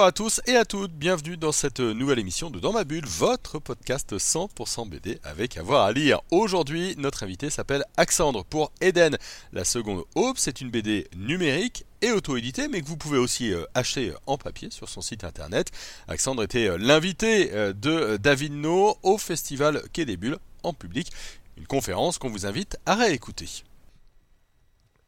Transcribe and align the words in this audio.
Bonjour 0.00 0.08
à 0.08 0.12
tous 0.12 0.40
et 0.46 0.56
à 0.56 0.64
toutes, 0.64 0.92
bienvenue 0.92 1.36
dans 1.36 1.52
cette 1.52 1.80
nouvelle 1.80 2.18
émission 2.18 2.48
de 2.48 2.58
Dans 2.58 2.72
ma 2.72 2.84
bulle, 2.84 3.04
votre 3.04 3.58
podcast 3.58 4.16
100% 4.16 4.88
BD 4.88 5.18
avec 5.24 5.58
avoir 5.58 5.84
à 5.84 5.92
lire. 5.92 6.22
Aujourd'hui, 6.30 6.94
notre 6.96 7.22
invité 7.22 7.50
s'appelle 7.50 7.84
Axandre 7.98 8.42
pour 8.46 8.72
Eden. 8.80 9.18
La 9.52 9.62
seconde 9.62 10.04
aube, 10.14 10.36
c'est 10.38 10.62
une 10.62 10.70
BD 10.70 11.06
numérique 11.14 11.84
et 12.00 12.12
auto-éditée, 12.12 12.68
mais 12.68 12.80
que 12.80 12.86
vous 12.86 12.96
pouvez 12.96 13.18
aussi 13.18 13.52
euh, 13.52 13.66
acheter 13.74 14.14
en 14.26 14.38
papier 14.38 14.70
sur 14.70 14.88
son 14.88 15.02
site 15.02 15.22
internet. 15.22 15.70
Axandre 16.08 16.44
était 16.44 16.70
euh, 16.70 16.78
l'invité 16.78 17.52
euh, 17.52 17.74
de 17.74 18.16
David 18.16 18.54
No 18.54 18.96
au 19.02 19.18
festival 19.18 19.82
Quai 19.92 20.06
des 20.06 20.16
Bulles 20.16 20.38
en 20.62 20.72
public, 20.72 21.10
une 21.58 21.66
conférence 21.66 22.16
qu'on 22.16 22.30
vous 22.30 22.46
invite 22.46 22.78
à 22.86 22.94
réécouter. 22.94 23.64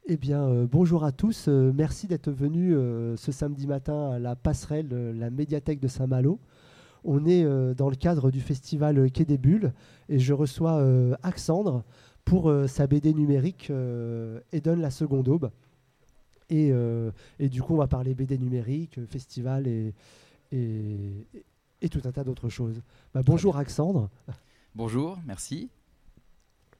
Eh 0.06 0.16
bien, 0.16 0.42
euh, 0.42 0.66
bonjour 0.66 1.04
à 1.04 1.12
tous. 1.12 1.46
Euh, 1.46 1.72
merci 1.72 2.08
d'être 2.08 2.30
venus 2.30 2.74
euh, 2.76 3.16
ce 3.16 3.30
samedi 3.30 3.68
matin 3.68 4.10
à 4.10 4.18
la 4.18 4.34
passerelle, 4.34 4.88
la 5.16 5.30
médiathèque 5.30 5.78
de 5.78 5.86
Saint-Malo. 5.86 6.40
On 7.04 7.24
est 7.24 7.44
dans 7.74 7.90
le 7.90 7.96
cadre 7.96 8.30
du 8.30 8.40
festival 8.40 9.10
Quai 9.10 9.24
des 9.24 9.36
Bulles 9.36 9.72
et 10.08 10.20
je 10.20 10.32
reçois 10.32 10.80
Axandre 11.24 11.82
pour 12.24 12.48
sa 12.68 12.86
BD 12.86 13.12
numérique 13.12 13.72
Eden 14.52 14.80
la 14.80 14.90
seconde 14.92 15.26
aube. 15.26 15.50
Et, 16.48 16.70
et 17.40 17.48
du 17.48 17.60
coup, 17.60 17.74
on 17.74 17.78
va 17.78 17.88
parler 17.88 18.14
BD 18.14 18.38
numérique, 18.38 19.04
festival 19.06 19.66
et, 19.66 19.94
et, 20.52 21.26
et 21.80 21.88
tout 21.88 22.02
un 22.04 22.12
tas 22.12 22.22
d'autres 22.22 22.48
choses. 22.48 22.80
Bah, 23.12 23.22
bonjour 23.26 23.56
Axandre. 23.56 24.08
Bonjour, 24.76 25.18
merci. 25.26 25.70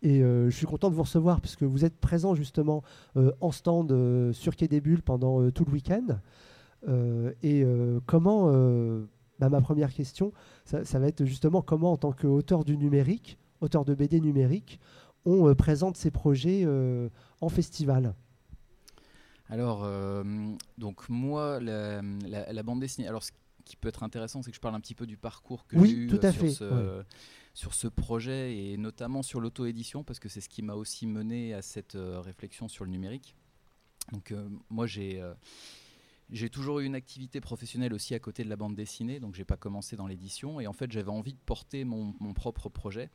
Et 0.02 0.20
euh, 0.22 0.50
je 0.50 0.56
suis 0.56 0.66
content 0.66 0.90
de 0.90 0.94
vous 0.96 1.02
recevoir 1.02 1.40
puisque 1.40 1.62
vous 1.62 1.84
êtes 1.84 1.96
présent 1.96 2.34
justement 2.34 2.82
euh, 3.16 3.30
en 3.40 3.52
stand 3.52 3.92
euh, 3.92 4.32
sur 4.32 4.56
Quai 4.56 4.66
des 4.68 4.80
Bulles 4.80 5.02
pendant 5.02 5.50
tout 5.50 5.64
le 5.64 5.72
week-end. 5.72 6.18
Et 7.44 7.64
comment, 8.06 8.46
bah, 9.38 9.48
ma 9.48 9.60
première 9.60 9.92
question, 9.94 10.32
ça, 10.64 10.84
ça 10.84 10.98
va 10.98 11.06
être 11.06 11.24
justement 11.24 11.62
comment 11.62 11.92
en 11.92 11.96
tant 11.96 12.10
qu'auteur 12.12 12.64
du 12.64 12.76
numérique, 12.76 13.38
auteur 13.60 13.84
de 13.84 13.94
BD 13.94 14.20
numérique, 14.20 14.80
on 15.24 15.54
présente 15.54 15.96
ses 15.96 16.10
projets 16.10 16.66
en 17.40 17.48
festival? 17.48 18.14
Alors, 19.48 19.86
donc 20.78 21.08
moi, 21.08 21.60
la, 21.60 22.02
la- 22.26 22.52
la 22.52 22.62
bande 22.64 22.80
dessinée. 22.80 23.06
Alors, 23.06 23.22
ce 23.22 23.30
qui 23.64 23.76
peut 23.76 23.88
être 23.88 24.02
intéressant, 24.02 24.42
c'est 24.42 24.50
que 24.50 24.56
je 24.56 24.60
parle 24.60 24.74
un 24.74 24.80
petit 24.80 24.96
peu 24.96 25.06
du 25.06 25.16
parcours 25.16 25.66
que 25.68 25.76
Oui, 25.76 25.90
j'ai 25.90 25.96
eu 25.96 26.06
tout 26.08 26.18
à 26.26 26.32
sur, 26.32 26.40
fait, 26.40 26.50
ce, 26.50 26.64
ouais. 26.64 27.02
Sur 27.54 27.74
ce 27.74 27.86
projet 27.86 28.56
et 28.56 28.76
notamment 28.76 29.22
sur 29.22 29.40
l'auto-édition, 29.40 30.04
parce 30.04 30.18
que 30.18 30.28
c'est 30.28 30.40
ce 30.40 30.48
qui 30.48 30.62
m'a 30.62 30.74
aussi 30.74 31.06
mené 31.06 31.54
à 31.54 31.62
cette 31.62 31.94
euh, 31.94 32.20
réflexion 32.20 32.68
sur 32.68 32.84
le 32.84 32.90
numérique. 32.90 33.34
Donc, 34.12 34.32
euh, 34.32 34.48
moi, 34.70 34.86
j'ai. 34.86 35.20
euh, 35.20 35.34
j'ai 36.30 36.48
toujours 36.48 36.80
eu 36.80 36.86
une 36.86 36.94
activité 36.94 37.42
professionnelle 37.42 37.92
aussi 37.92 38.14
à 38.14 38.18
côté 38.18 38.42
de 38.42 38.48
la 38.48 38.56
bande 38.56 38.74
dessinée, 38.74 39.20
donc 39.20 39.34
j'ai 39.34 39.44
pas 39.44 39.58
commencé 39.58 39.96
dans 39.96 40.06
l'édition. 40.06 40.60
Et 40.60 40.66
en 40.66 40.72
fait, 40.72 40.90
j'avais 40.90 41.10
envie 41.10 41.34
de 41.34 41.38
porter 41.44 41.84
mon, 41.84 42.14
mon 42.20 42.32
propre 42.32 42.70
projet. 42.70 43.10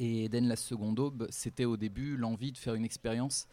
Et 0.00 0.24
Eden 0.24 0.48
la 0.48 0.56
seconde 0.56 0.98
aube, 0.98 1.28
c'était 1.30 1.64
au 1.64 1.76
début 1.76 2.16
l'envie 2.16 2.50
de 2.50 2.58
faire 2.58 2.74
une 2.74 2.84
expérience 2.84 3.46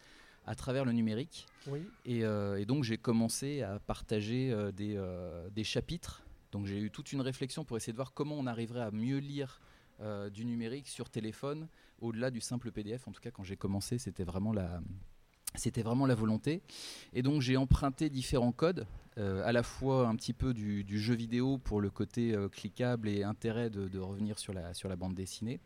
à 0.46 0.56
travers 0.56 0.84
le 0.84 0.90
numérique. 0.90 1.46
Oui. 1.68 1.84
Et, 2.04 2.24
euh, 2.24 2.58
et 2.58 2.64
donc 2.66 2.82
j'ai 2.82 2.98
commencé 2.98 3.62
à 3.62 3.78
partager 3.78 4.50
euh, 4.50 4.72
des, 4.72 4.96
euh, 4.96 5.48
des 5.50 5.62
chapitres. 5.62 6.24
Donc 6.50 6.66
j'ai 6.66 6.80
eu 6.80 6.90
toute 6.90 7.12
une 7.12 7.20
réflexion 7.20 7.64
pour 7.64 7.76
essayer 7.76 7.92
de 7.92 7.98
voir 7.98 8.12
comment 8.12 8.36
on 8.36 8.48
arriverait 8.48 8.82
à 8.82 8.90
mieux 8.90 9.18
lire 9.18 9.60
euh, 10.02 10.30
du 10.30 10.44
numérique 10.44 10.88
sur 10.88 11.08
téléphone, 11.08 11.68
au-delà 12.00 12.30
du 12.32 12.40
simple 12.40 12.72
PDF. 12.72 13.06
En 13.06 13.12
tout 13.12 13.20
cas, 13.20 13.30
quand 13.30 13.44
j'ai 13.44 13.56
commencé, 13.56 13.98
c'était 13.98 14.24
vraiment 14.24 14.52
la, 14.52 14.80
c'était 15.54 15.82
vraiment 15.82 16.06
la 16.06 16.16
volonté. 16.16 16.60
Et 17.12 17.22
donc 17.22 17.40
j'ai 17.40 17.56
emprunté 17.56 18.10
différents 18.10 18.50
codes, 18.50 18.86
euh, 19.18 19.42
à 19.44 19.52
la 19.52 19.62
fois 19.62 20.08
un 20.08 20.16
petit 20.16 20.32
peu 20.32 20.54
du, 20.54 20.98
jeu 20.98 21.14
vidéo 21.14 21.58
pour 21.58 21.80
le 21.80 21.88
côté 21.88 22.34
euh, 22.34 22.48
cliquable 22.48 23.08
et 23.08 23.22
intérêt 23.22 23.70
de, 23.70 23.98
revenir 24.00 24.40
sur 24.40 24.52
la, 24.52 24.74
sur 24.74 24.88
la 24.88 24.96
bande 24.96 25.14
dessinée. 25.14 25.60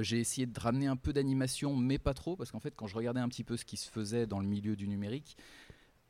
J'ai 0.00 0.18
essayé 0.18 0.46
de 0.46 0.58
ramener 0.58 0.86
un 0.86 0.96
peu 0.96 1.12
d'animation, 1.12 1.76
mais 1.76 1.98
pas 1.98 2.14
trop, 2.14 2.36
parce 2.36 2.50
qu'en 2.50 2.58
fait, 2.58 2.74
quand 2.74 2.86
je 2.86 2.96
regardais 2.96 3.20
un 3.20 3.28
petit 3.28 3.44
peu 3.44 3.58
ce 3.58 3.66
qui 3.66 3.76
se 3.76 3.90
faisait 3.90 4.26
dans 4.26 4.40
le 4.40 4.46
milieu 4.46 4.76
du 4.76 4.88
numérique, 4.88 5.36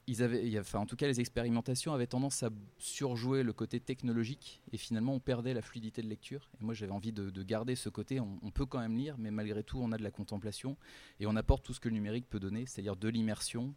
ils 0.06 0.22
avaient, 0.22 0.59
enfin, 0.59 0.81
en 0.81 0.87
tout 0.87 0.97
cas, 0.97 1.06
les 1.06 1.20
expérimentations 1.20 1.94
avaient 1.94 2.06
tendance 2.06 2.42
à 2.42 2.50
surjouer 2.78 3.42
le 3.42 3.53
côté 3.53 3.81
technologique, 3.81 4.60
et 4.72 4.76
finalement, 4.76 5.15
on 5.15 5.20
perdait 5.20 5.54
la 5.54 5.62
fluidité 5.62 6.03
de 6.03 6.09
lecture. 6.09 6.50
Et 6.60 6.65
moi, 6.65 6.75
j'avais 6.75 6.92
envie 6.92 7.12
de, 7.12 7.31
de 7.31 7.42
garder 7.42 7.75
ce 7.75 7.88
côté. 7.88 8.20
On, 8.20 8.50
peut 8.50 8.66
quand 8.66 8.81
même 8.81 8.97
lire, 8.97 9.16
mais 9.19 9.31
malgré 9.31 9.62
tout, 9.62 9.78
on 9.81 9.93
a 9.93 9.97
de 9.97 10.03
la 10.03 10.10
contemplation, 10.10 10.76
et 11.20 11.26
on 11.26 11.37
apporte 11.37 11.64
tout 11.64 11.72
ce 11.72 11.81
que 11.81 11.88
le 11.88 11.94
numérique 11.94 12.28
peut 12.28 12.41
donner, 12.41 12.66
c'est-à-dire 12.66 12.97
de 12.97 13.09
l'immersion, 13.09 13.75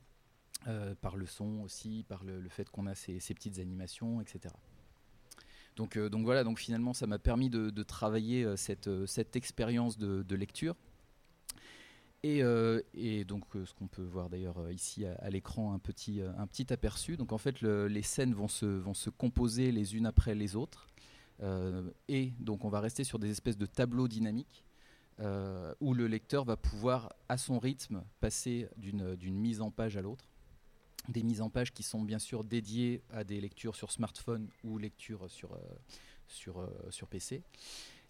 euh, 0.68 0.96
par 0.96 1.16
le 1.16 1.26
son 1.26 1.62
aussi, 1.62 2.04
par 2.08 2.24
le, 2.24 2.48
fait 2.50 2.70
qu'on 2.70 2.88
a 2.88 2.96
ces, 2.96 3.20
petites 3.20 3.60
animations, 3.60 4.22
etc. 4.22 4.54
Donc, 5.76 5.96
euh, 5.96 6.10
donc 6.10 6.26
voilà, 6.26 6.44
donc 6.44 6.60
finalement 6.60 6.94
ça 6.94 7.06
m'a 7.06 7.20
permis 7.20 7.50
de, 7.50 7.84
travailler 7.84 8.44
euh, 8.44 8.56
cette, 8.56 9.36
expérience 9.36 9.98
de 9.98 10.36
lecture. 10.36 10.76
Et, 12.24 12.42
euh, 12.44 12.82
et 12.94 13.26
donc 13.26 13.44
euh, 13.56 13.66
ce 13.66 13.74
qu'on 13.74 13.88
peut 13.88 14.04
voir 14.04 14.30
d'ailleurs 14.30 14.58
euh, 14.58 14.74
ici 14.74 15.06
à, 15.06 15.30
l'écran, 15.30 15.74
un 15.74 15.80
petit, 15.80 16.22
un 16.22 16.48
petit 16.48 16.72
aperçu. 16.74 17.16
Donc 17.16 17.32
en 17.32 17.38
fait 17.38 17.62
le- 17.62 17.88
les 17.88 18.02
scènes 18.02 18.34
vont 18.34 18.48
se, 18.48 18.66
vont 18.66 18.94
se 18.96 19.10
composer 19.10 19.72
les 19.72 19.96
unes 19.96 20.06
après 20.06 20.36
les 20.36 20.56
autres. 20.56 20.88
Et 22.10 22.32
donc 22.40 22.66
on 22.66 22.70
va 22.70 22.80
rester 22.80 23.04
sur 23.04 23.20
des 23.20 23.30
espèces 23.30 23.58
de 23.60 23.68
tableaux 23.68 24.08
dynamiques 24.08 24.66
où 25.20 25.94
le 25.94 26.08
lecteur 26.08 26.46
va 26.46 26.58
pouvoir 26.58 27.14
à 27.30 27.38
son 27.38 27.60
rythme 27.60 28.04
passer 28.20 28.68
d'une 28.78 29.36
mise 29.36 29.62
en 29.62 29.70
page 29.70 29.98
à 29.98 30.02
l'autre 30.02 30.26
des 31.10 31.22
mises 31.22 31.42
en 31.42 31.52
page 31.52 31.72
qui 31.74 31.84
sont 31.84 32.02
bien 32.02 32.18
sûr 32.18 32.44
dédiées 32.44 33.04
à 33.12 33.24
des 33.24 33.40
lectures 33.40 33.76
sur 33.76 33.92
smartphone 33.92 34.50
ou 34.64 34.80
lectures 34.80 35.30
sur, 35.30 35.56
sur, 36.28 36.68
sur 36.90 37.08
PC. 37.08 37.44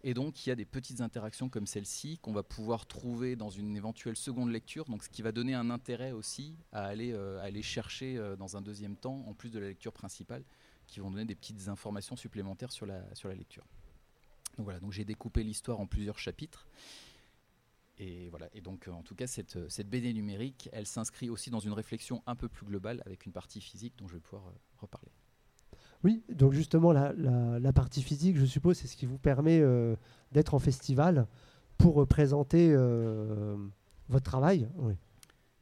Et 0.03 0.13
donc 0.13 0.45
il 0.45 0.49
y 0.49 0.51
a 0.51 0.55
des 0.55 0.65
petites 0.65 1.01
interactions 1.01 1.49
comme 1.49 1.65
celle-ci 1.65 2.19
qu'on 2.19 2.31
va 2.31 2.43
pouvoir 2.43 2.85
trouver 2.85 3.35
dans 3.35 3.49
une 3.49 3.75
éventuelle 3.75 4.15
seconde 4.15 4.51
lecture, 4.51 4.85
donc 4.85 5.03
ce 5.03 5.09
qui 5.09 5.21
va 5.21 5.31
donner 5.31 5.55
un 5.55 5.69
intérêt 5.69 6.11
aussi 6.11 6.55
à 6.71 6.85
aller, 6.85 7.13
euh, 7.13 7.61
chercher 7.61 8.17
euh, 8.17 8.35
dans 8.35 8.57
un 8.57 8.61
deuxième 8.61 8.95
temps, 8.95 9.23
en 9.27 9.33
plus 9.33 9.49
de 9.49 9.59
la 9.59 9.67
lecture 9.67 9.93
principale, 9.93 10.43
qui 10.85 10.99
vont 10.99 11.09
donner 11.09 11.25
des 11.25 11.35
petites 11.35 11.67
informations 11.67 12.15
supplémentaires 12.15 12.71
sur 12.71 12.85
la, 12.85 13.01
lecture. 13.35 13.65
Donc 14.57 14.65
voilà, 14.65 14.79
donc 14.79 14.91
j'ai 14.91 15.03
découpé 15.03 15.43
l'histoire 15.43 15.79
en 15.79 15.87
plusieurs 15.87 16.19
chapitres. 16.19 16.67
Et 17.97 18.29
voilà, 18.29 18.47
et 18.53 18.61
donc 18.61 18.87
en 18.87 19.01
tout 19.01 19.15
cas 19.15 19.25
cette, 19.25 19.55
euh, 19.55 19.83
BD 19.83 20.13
numérique, 20.13 20.69
elle 20.71 20.85
s'inscrit 20.85 21.31
aussi 21.31 21.49
dans 21.49 21.59
une 21.59 21.73
réflexion 21.73 22.21
un 22.27 22.35
peu 22.35 22.47
plus 22.47 22.67
globale 22.67 23.01
avec 23.07 23.25
une 23.25 23.31
partie 23.31 23.61
physique 23.61 23.95
dont 23.97 24.07
je 24.07 24.13
vais 24.13 24.19
pouvoir 24.19 24.53
reparler. 24.77 25.11
Oui, 26.03 26.23
donc 26.29 26.53
justement, 26.53 26.91
la, 26.91 27.73
partie 27.73 28.03
physique, 28.03 28.37
je 28.37 28.45
suppose, 28.45 28.77
c'est 28.77 28.87
ce 28.87 28.95
qui 28.95 29.05
vous 29.05 29.17
permet 29.17 29.59
euh, 29.59 29.95
d'être 30.31 30.53
en 30.53 30.59
festival 30.59 31.27
pour 31.77 32.01
euh, 32.01 32.05
présenter 32.05 32.71
euh, 32.71 33.57
votre 34.09 34.25
travail. 34.25 34.67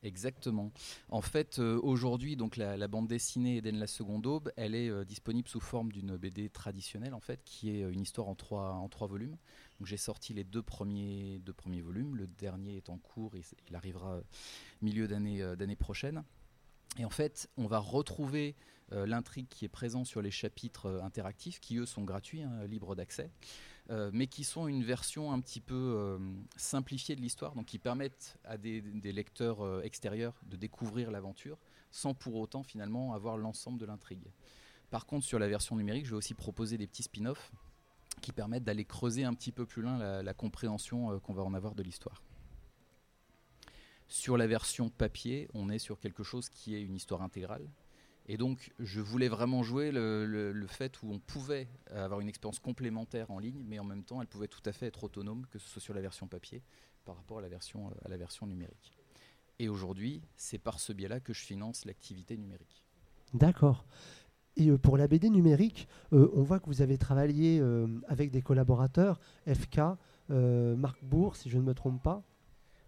Exactement. 0.03 0.72
En 1.09 1.22
fait, 1.22 1.57
aujourd'hui, 1.57 2.35
donc 2.35 2.57
la, 2.57 2.88
bande 2.88 3.07
dessinée 3.07 3.57
Eden 3.57 3.78
la 3.78 3.88
seconde 3.88 4.28
aube, 4.28 4.51
elle 4.56 4.75
est 4.75 5.06
disponible 5.06 5.47
sous 5.47 5.59
forme 5.59 5.91
d'une 5.91 6.16
BD 6.16 6.47
traditionnelle 6.50 7.16
en 7.16 7.19
fait, 7.19 7.44
qui 7.44 7.72
est 7.72 7.81
une 7.81 8.02
histoire 8.02 8.28
en 8.28 8.35
trois, 8.35 9.07
volumes. 9.07 9.35
J'ai 9.84 9.97
sorti 9.97 10.34
les 10.35 10.44
deux 10.44 10.62
premiers, 10.62 11.41
volumes. 11.81 12.17
Le 12.17 12.28
dernier 12.28 12.78
est 12.78 12.90
en 12.90 12.97
cours, 12.97 13.35
et 13.35 13.41
il 13.67 13.75
arrivera 13.75 14.19
milieu 14.84 15.07
d'année 15.07 15.75
prochaine. 15.75 16.23
Et 17.00 17.06
en 17.06 17.09
fait, 17.09 17.50
on 17.57 17.66
va 17.66 17.79
retrouver 17.79 18.56
euh, 18.91 19.07
l'intrigue 19.07 19.47
qui 19.50 19.66
est 19.66 19.70
présente 19.70 20.05
sur 20.05 20.22
les 20.22 20.29
chapitres 20.29 20.85
euh, 20.85 21.02
interactifs, 21.02 21.59
qui 21.59 21.78
eux 21.78 21.87
sont 21.87 22.03
gratuits, 22.03 22.43
hein, 22.43 22.66
libres 22.67 22.96
d'accès, 22.96 23.32
euh, 23.90 24.11
mais 24.14 24.28
qui 24.28 24.43
sont 24.43 24.67
une 24.67 24.84
version 24.84 25.32
un 25.32 25.40
petit 25.40 25.59
peu 25.59 26.20
simplifiée 26.55 27.16
de 27.16 27.22
l'histoire, 27.22 27.55
donc 27.55 27.66
qui 27.66 27.79
permettent 27.79 28.37
à 28.43 28.58
des, 28.58 28.82
lecteurs 28.82 29.84
extérieurs 29.84 30.35
de 30.46 30.55
découvrir 30.55 31.09
l'aventure, 31.09 31.58
sans 31.91 32.14
pour 32.14 32.35
autant 32.35 32.64
finalement 32.64 33.14
avoir 33.14 33.37
l'ensemble 33.37 33.79
de 33.79 33.85
l'intrigue. 33.85 34.28
Par 34.91 35.05
contre, 35.05 35.26
sur 35.26 35.40
la 35.40 35.47
version 35.47 35.76
numérique, 35.76 36.05
je 36.05 36.11
vais 36.11 36.17
aussi 36.17 36.35
proposer 36.35 36.78
des 36.78 36.88
petits 36.88 37.03
spin-offs 37.03 37.52
qui 38.22 38.31
permettent 38.31 38.64
d'aller 38.64 38.85
creuser 38.85 39.23
un 39.23 39.34
petit 39.34 39.52
peu 39.52 39.66
plus 39.66 39.81
loin 39.81 40.22
la, 40.22 40.34
compréhension 40.34 41.20
qu'on 41.20 41.34
va 41.34 41.43
en 41.43 41.53
avoir 41.53 41.76
de 41.76 41.84
l'histoire. 41.84 42.22
Sur 44.08 44.38
la 44.38 44.47
version 44.47 44.90
papier, 44.90 45.47
on 45.53 45.70
est 45.70 45.79
sur 45.79 45.99
quelque 45.99 46.23
chose 46.23 46.49
qui 46.49 46.76
est 46.76 46.81
une 46.81 46.96
histoire 46.96 47.22
intégrale. 47.23 47.67
Et 48.28 48.38
donc, 48.38 48.72
je 48.80 49.02
voulais 49.02 49.28
vraiment 49.28 49.62
jouer 49.62 49.92
le, 49.92 50.66
fait 50.68 51.02
où 51.04 51.12
on 51.12 51.20
pouvait 51.20 51.68
avoir 51.92 52.20
une 52.22 52.28
expérience 52.28 52.60
complémentaire 52.60 53.30
en 53.30 53.40
ligne, 53.40 53.64
mais 53.68 53.78
en 53.78 53.84
même 53.84 54.04
temps, 54.04 54.22
elle 54.22 54.28
pouvait 54.28 54.48
tout 54.48 54.64
à 54.66 54.72
fait 54.72 54.88
être 54.88 55.04
autonome, 55.04 55.46
que 55.52 55.60
ce 55.60 55.70
soit 55.70 55.82
sur 55.82 55.94
la 55.94 56.02
version 56.02 56.28
papier 56.28 56.64
par 57.06 57.16
rapport 57.16 57.38
à 57.38 57.42
la 57.42 57.48
version, 58.18 58.48
numérique. 58.48 58.94
Et 59.60 59.70
aujourd'hui, 59.70 60.22
c'est 60.36 60.58
par 60.58 60.80
ce 60.80 60.92
biais-là 60.92 61.20
que 61.20 61.34
je 61.34 61.42
finance 61.42 61.86
l'activité 61.86 62.36
numérique. 62.36 62.84
D'accord. 63.34 63.86
Et 64.58 64.70
euh, 64.70 64.78
pour 64.78 64.98
la 64.98 65.08
BD 65.08 65.30
numérique, 65.30 65.88
euh, 66.14 66.30
on 66.34 66.44
voit 66.44 66.60
que 66.60 66.66
vous 66.66 66.82
avez 66.82 66.98
travaillé 66.98 67.60
euh, 67.60 67.88
avec 68.08 68.32
des 68.32 68.42
collaborateurs, 68.42 69.20
FK, 69.48 69.80
Marc 70.30 71.04
Bourg, 71.04 71.36
si 71.36 71.50
je 71.50 71.58
ne 71.58 71.64
me 71.64 71.74
trompe 71.74 72.02
pas. 72.02 72.24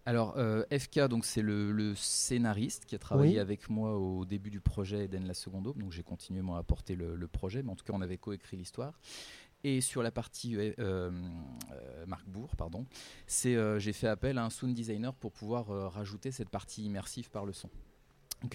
Alors, 0.07 0.35
euh, 0.37 0.63
FK, 0.71 1.09
donc 1.09 1.25
c'est 1.25 1.41
le, 1.41 1.73
le 1.73 1.93
scénariste 1.93 2.85
qui 2.85 2.95
a 2.95 2.97
travaillé 2.97 3.33
Oui. 3.33 3.39
avec 3.39 3.69
moi 3.69 3.97
au 3.97 4.23
début 4.23 4.49
du 4.49 4.61
projet 4.61 5.03
Eden 5.03 5.27
la 5.27 5.33
seconde 5.33 5.67
aube. 5.67 5.77
Donc, 5.79 5.91
j'ai 5.91 6.01
continué 6.01 6.41
moi 6.41 6.59
à 6.59 6.63
porter 6.63 6.95
le, 6.95 7.17
le 7.17 7.27
projet, 7.27 7.61
mais 7.61 7.71
en 7.71 7.75
tout 7.75 7.83
cas, 7.83 7.91
on 7.93 7.99
avait 7.99 8.17
coécrit 8.17 8.55
l'histoire. 8.55 8.93
Et 9.65 9.81
sur 9.81 10.01
la 10.01 10.11
partie 10.11 10.55
euh, 10.55 10.71
euh, 10.79 11.11
Marc 12.05 12.25
Bourg, 12.25 12.55
pardon, 12.55 12.85
c'est 13.25 13.57
j'ai 13.81 13.91
fait 13.91 14.07
appel 14.07 14.37
à 14.37 14.45
un 14.45 14.49
sound 14.49 14.73
designer 14.73 15.13
pour 15.13 15.33
pouvoir 15.33 15.67
rajouter 15.91 16.31
cette 16.31 16.49
partie 16.49 16.85
immersive 16.85 17.29
par 17.29 17.45
le 17.45 17.51
son. 17.51 17.69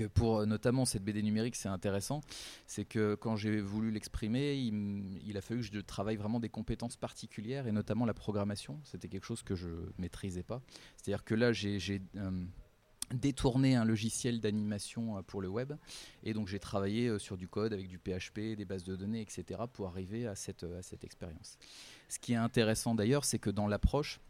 Euh, 0.01 0.09
pour 0.09 0.39
euh, 0.39 0.47
notamment 0.47 0.85
cette 0.85 1.05
BD 1.05 1.23
numérique, 1.23 1.57
c'est 1.57 1.69
intéressant, 1.69 2.21
c'est 2.67 2.85
que 2.85 3.15
quand 3.15 3.37
j'ai 3.37 3.61
voulu 3.61 3.91
l'exprimer, 3.91 4.55
il, 4.55 5.37
a 5.37 5.41
fallu 5.41 5.61
que 5.61 5.67
je 5.67 5.81
travaille 5.81 6.17
vraiment 6.17 6.41
des 6.41 6.49
compétences 6.49 6.97
particulières 6.97 7.67
et 7.67 7.73
notamment 7.73 8.05
la 8.05 8.15
programmation. 8.15 8.81
C'était 8.85 9.09
quelque 9.09 9.27
chose 9.27 9.43
que 9.43 9.55
je 9.55 9.69
maîtrisais 9.99 10.43
pas. 10.43 10.63
C'est-à-dire 10.97 11.25
que 11.25 11.35
là, 11.35 11.53
j'ai 11.53 12.03
euh, 12.17 12.45
détourné 13.13 13.75
un 13.75 13.85
logiciel 13.85 14.41
d'animation 14.41 15.19
euh, 15.19 15.23
pour 15.23 15.41
le 15.43 15.49
web 15.49 15.73
et 16.23 16.33
donc 16.33 16.49
j'ai 16.49 16.61
travaillé 16.61 17.19
sur 17.19 17.37
du 17.37 17.49
code 17.49 17.73
avec 17.73 17.89
du 17.89 17.99
PHP, 17.99 18.57
des 18.57 18.65
bases 18.65 18.85
de 18.85 18.95
données, 18.95 19.21
etc. 19.21 19.63
pour 19.73 19.89
arriver 19.89 20.27
à 20.27 20.37
cette 20.37 20.65
expérience. 21.03 21.59
Ce 22.09 22.19
qui 22.19 22.35
est 22.35 22.37
intéressant 22.37 22.95
d'ailleurs, 22.95 23.25
c'est 23.25 23.39
que 23.39 23.51
dans 23.51 23.67
l'approche, 23.67 24.21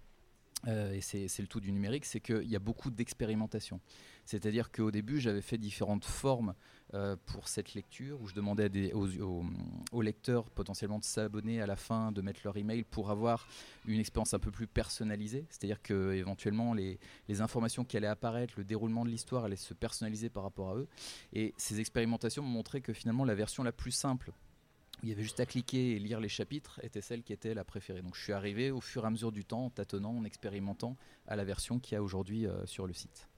euh, 0.69 0.93
et 0.93 1.00
c'est 1.00 1.41
le 1.41 1.47
tout 1.47 1.61
du 1.61 1.73
numérique, 1.73 2.05
c'est 2.05 2.20
qu'il 2.20 2.49
y 2.49 2.56
a 2.56 2.61
beaucoup 2.61 2.91
d'expérimentation. 2.91 3.81
C'est-à-dire 4.25 4.70
qu'au 4.70 4.91
début, 4.91 5.20
j'avais 5.20 5.41
fait 5.41 5.59
différentes 5.59 6.05
formes 6.05 6.55
euh, 6.94 7.17
pour 7.26 7.49
cette 7.49 7.75
lecture, 7.75 8.20
où 8.20 8.29
je 8.29 8.35
demandais 8.35 8.93
aux 8.93 10.03
lecteurs 10.03 10.49
potentiellement 10.50 10.99
de 10.99 11.05
s'abonner 11.05 11.61
à 11.61 11.67
la 11.67 11.76
fin, 11.76 12.12
de 12.12 12.23
mettre 12.23 12.41
leur 12.44 12.56
email 12.56 12.85
pour 12.85 13.11
avoir 13.11 13.49
une 13.87 13.99
expérience 13.99 14.35
un 14.35 14.38
peu 14.38 14.50
plus 14.50 14.67
personnalisée. 14.67 15.47
C'est-à-dire 15.50 15.82
que 15.82 16.12
éventuellement 16.12 16.75
les, 16.75 17.00
les 17.29 17.41
informations 17.41 17.85
qui 17.85 17.97
allaient 17.97 18.06
apparaître, 18.06 18.55
le 18.56 18.65
déroulement 18.65 19.05
de 19.05 19.11
l'histoire 19.11 19.44
allait 19.44 19.56
se 19.56 19.75
personnaliser 19.75 20.29
par 20.29 20.44
rapport 20.44 20.70
à 20.70 20.76
eux. 20.76 20.88
Et 21.32 21.55
ces 21.56 21.81
expérimentations 21.81 22.43
m'ont 22.43 22.50
montré 22.50 22.81
que 22.81 22.93
finalement 22.93 23.25
la 23.25 23.35
version 23.35 23.65
la 23.65 23.73
plus 23.73 23.91
simple, 23.91 24.32
où 25.03 25.07
il 25.07 25.09
y 25.11 25.13
avait 25.13 25.23
juste 25.23 25.41
à 25.41 25.47
cliquer 25.47 25.93
et 25.93 25.99
lire 25.99 26.21
les 26.21 26.29
chapitres, 26.29 26.81
était 26.83 27.01
celle 27.01 27.23
qui 27.23 27.33
était 27.33 27.55
la 27.55 27.65
préférée. 27.65 28.03
Donc 28.03 28.15
je 28.15 28.23
suis 28.23 28.33
arrivé 28.33 28.71
au 28.71 28.81
fur 28.81 29.05
et 29.05 29.07
à 29.07 29.11
mesure 29.11 29.33
du 29.33 29.45
temps, 29.45 29.67
en 29.67 29.71
tâtonnant, 29.71 30.17
en 30.17 30.25
expérimentant, 30.25 30.97
à 31.27 31.37
la 31.37 31.45
version 31.45 31.79
qu'il 31.79 31.95
y 31.95 31.99
a 31.99 32.03
aujourd'hui 32.03 32.47
euh, 32.47 32.65
sur 32.67 32.87
le 32.87 32.93
site. 32.93 33.29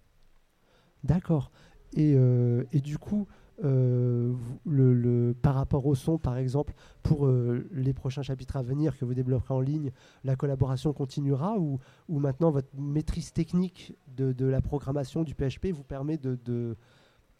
D'accord. 1.03 1.51
Et, 1.95 2.15
euh, 2.17 2.65
et 2.73 2.81
du 2.81 2.99
coup, 2.99 3.27
euh, 3.63 4.35
le, 4.67 5.33
par 5.33 5.55
rapport 5.55 5.87
au 5.87 5.95
son, 5.95 6.19
par 6.19 6.37
exemple, 6.37 6.75
pour 7.03 7.29
les 7.29 7.93
prochains 7.95 8.23
chapitres 8.23 8.57
à 8.57 8.63
venir 8.63 8.99
que 8.99 9.05
vous 9.05 9.15
développerez 9.15 9.55
en 9.55 9.61
ligne, 9.61 9.93
la 10.25 10.35
collaboration 10.37 10.93
continuera 10.93 11.59
ou, 11.59 11.79
ou 12.09 12.19
maintenant 12.19 12.51
votre 12.51 12.69
maîtrise 12.77 13.33
technique 13.33 13.95
de, 14.09 14.33
de 14.33 14.47
la 14.47 14.61
programmation 14.61 15.23
du 15.23 15.35
PHP 15.35 15.67
vous 15.73 15.85
permet 15.85 16.19
de, 16.19 16.39
de 16.45 16.77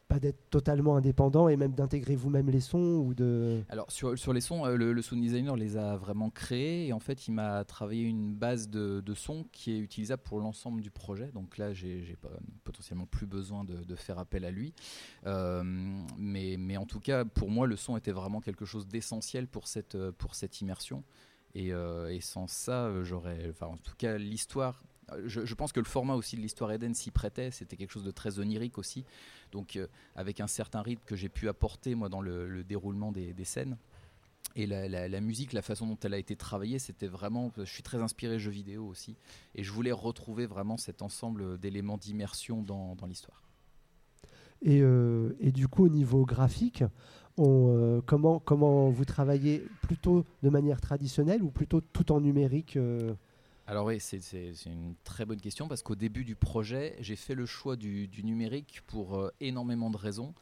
pas 0.09 0.21
d'être 0.21 0.51
totalement 0.51 0.97
indépendant 0.97 1.49
et 1.49 1.57
même 1.57 1.73
d'intégrer 1.73 2.17
vous-même 2.17 2.51
les 2.51 2.61
sons 2.61 3.03
ou 3.05 3.15
de 3.15 3.63
Alors 3.69 3.91
sur, 3.91 4.19
sur 4.19 4.33
les 4.33 4.41
sons, 4.41 4.67
euh, 4.67 4.77
le, 4.77 4.93
le 4.93 5.03
sound 5.03 5.23
designer 5.23 5.57
les 5.57 5.77
a 5.77 5.97
vraiment 5.97 6.31
créés 6.31 6.87
et 6.87 6.93
en 6.93 7.01
fait 7.01 7.27
il 7.27 7.33
m'a 7.33 7.65
travaillé 7.65 8.05
une 8.05 8.35
base 8.35 8.69
de, 8.69 9.01
de 9.01 9.15
sons 9.15 9.47
qui 9.53 9.73
est 9.73 9.79
utilisable 9.79 10.23
pour 10.23 10.41
l'ensemble 10.41 10.83
du 10.83 10.91
projet. 10.91 11.31
Donc 11.33 11.59
là 11.59 11.73
j'ai 11.73 12.17
potentiellement 12.65 13.07
plus 13.07 13.27
besoin 13.27 13.65
de, 13.65 13.95
faire 13.95 14.19
appel 14.19 14.45
à 14.45 14.51
lui. 14.51 14.75
Euh, 15.27 15.63
mais, 16.19 16.57
mais 16.59 16.77
en 16.77 16.87
tout 16.87 17.01
cas 17.01 17.25
pour 17.25 17.51
moi 17.51 17.67
le 17.67 17.77
son 17.77 17.97
était 17.97 18.13
vraiment 18.13 18.41
quelque 18.41 18.65
chose 18.65 18.87
d'essentiel 18.87 19.47
pour 19.47 19.69
cette, 19.69 19.95
euh, 19.95 20.13
pour 20.13 20.35
cette 20.35 20.61
immersion. 20.61 21.05
Et, 21.57 21.69
et 21.69 22.21
sans 22.21 22.49
ça 22.49 22.91
j'aurais... 23.05 23.49
Enfin 23.51 23.67
en 23.67 23.77
tout 23.77 23.95
cas 23.97 24.19
l'histoire... 24.19 24.83
euh, 25.13 25.23
Je, 25.27 25.55
pense 25.55 25.73
que 25.73 25.81
le 25.81 25.87
format 25.87 26.15
aussi 26.15 26.37
de 26.37 26.41
l'histoire 26.41 26.73
Eden 26.73 26.95
s'y 26.95 27.11
prêtait, 27.11 27.51
c'était 27.51 27.77
quelque 27.77 27.91
chose 27.91 28.05
de 28.05 28.11
très 28.11 28.39
onirique 28.39 28.79
aussi. 28.79 29.05
Donc 29.53 29.77
euh, 29.77 29.87
avec 30.15 30.41
un 30.41 30.47
certain 30.47 30.83
rythme 30.83 31.03
que 31.07 31.17
j'ai 31.17 31.29
pu 31.29 31.49
apporter 31.49 31.95
moi 31.95 32.09
dans 32.09 32.21
le, 32.21 32.49
le 32.49 32.65
déroulement 32.65 33.13
des, 33.13 33.35
scènes. 33.45 33.77
Et 34.57 34.67
la, 34.67 34.89
la- 34.89 35.21
musique, 35.21 35.53
la 35.53 35.63
façon 35.63 35.87
dont 35.87 35.99
elle 36.03 36.15
a 36.15 36.19
été 36.19 36.37
travaillée, 36.37 36.79
c'était 36.79 37.09
vraiment. 37.09 37.51
Je 37.57 37.65
suis 37.65 37.83
très 37.83 38.01
inspiré 38.01 38.39
jeux 38.39 38.53
vidéo 38.53 38.87
aussi, 38.87 39.17
et 39.55 39.65
je 39.65 39.73
voulais 39.73 39.91
retrouver 39.93 40.47
vraiment 40.47 40.77
cet 40.77 41.03
ensemble 41.03 41.59
d'éléments 41.59 41.99
d'immersion 41.99 42.63
dans, 42.63 42.97
l'histoire. 43.07 43.43
Et, 44.63 44.81
euh, 44.81 45.35
et 45.41 45.51
du 45.51 45.67
coup, 45.67 45.85
au 45.85 45.89
niveau 45.89 46.25
graphique, 46.25 46.85
comment, 47.37 48.91
vous 48.91 49.05
travaillez 49.05 49.67
plutôt 49.83 50.25
de 50.43 50.51
manière 50.51 50.81
traditionnelle 50.81 51.43
ou 51.43 51.51
plutôt 51.51 51.81
tout 51.81 52.13
en 52.13 52.21
numérique 52.21 52.79
Alors 53.67 53.87
oui, 53.87 53.99
c'est- 53.99 54.21
une 54.67 54.95
très 55.05 55.25
bonne 55.25 55.41
question 55.41 55.69
parce 55.69 55.83
qu'au 55.83 55.95
début 55.95 56.25
du 56.25 56.37
projet, 56.37 56.97
j'ai 57.01 57.17
fait 57.17 57.35
le 57.35 57.47
choix 57.47 57.77
du, 57.77 58.11
numérique 58.23 58.83
pour 58.87 59.17
euh, 59.17 59.33
énormément 59.41 59.89
de 59.89 59.97
raisons. 59.97 60.35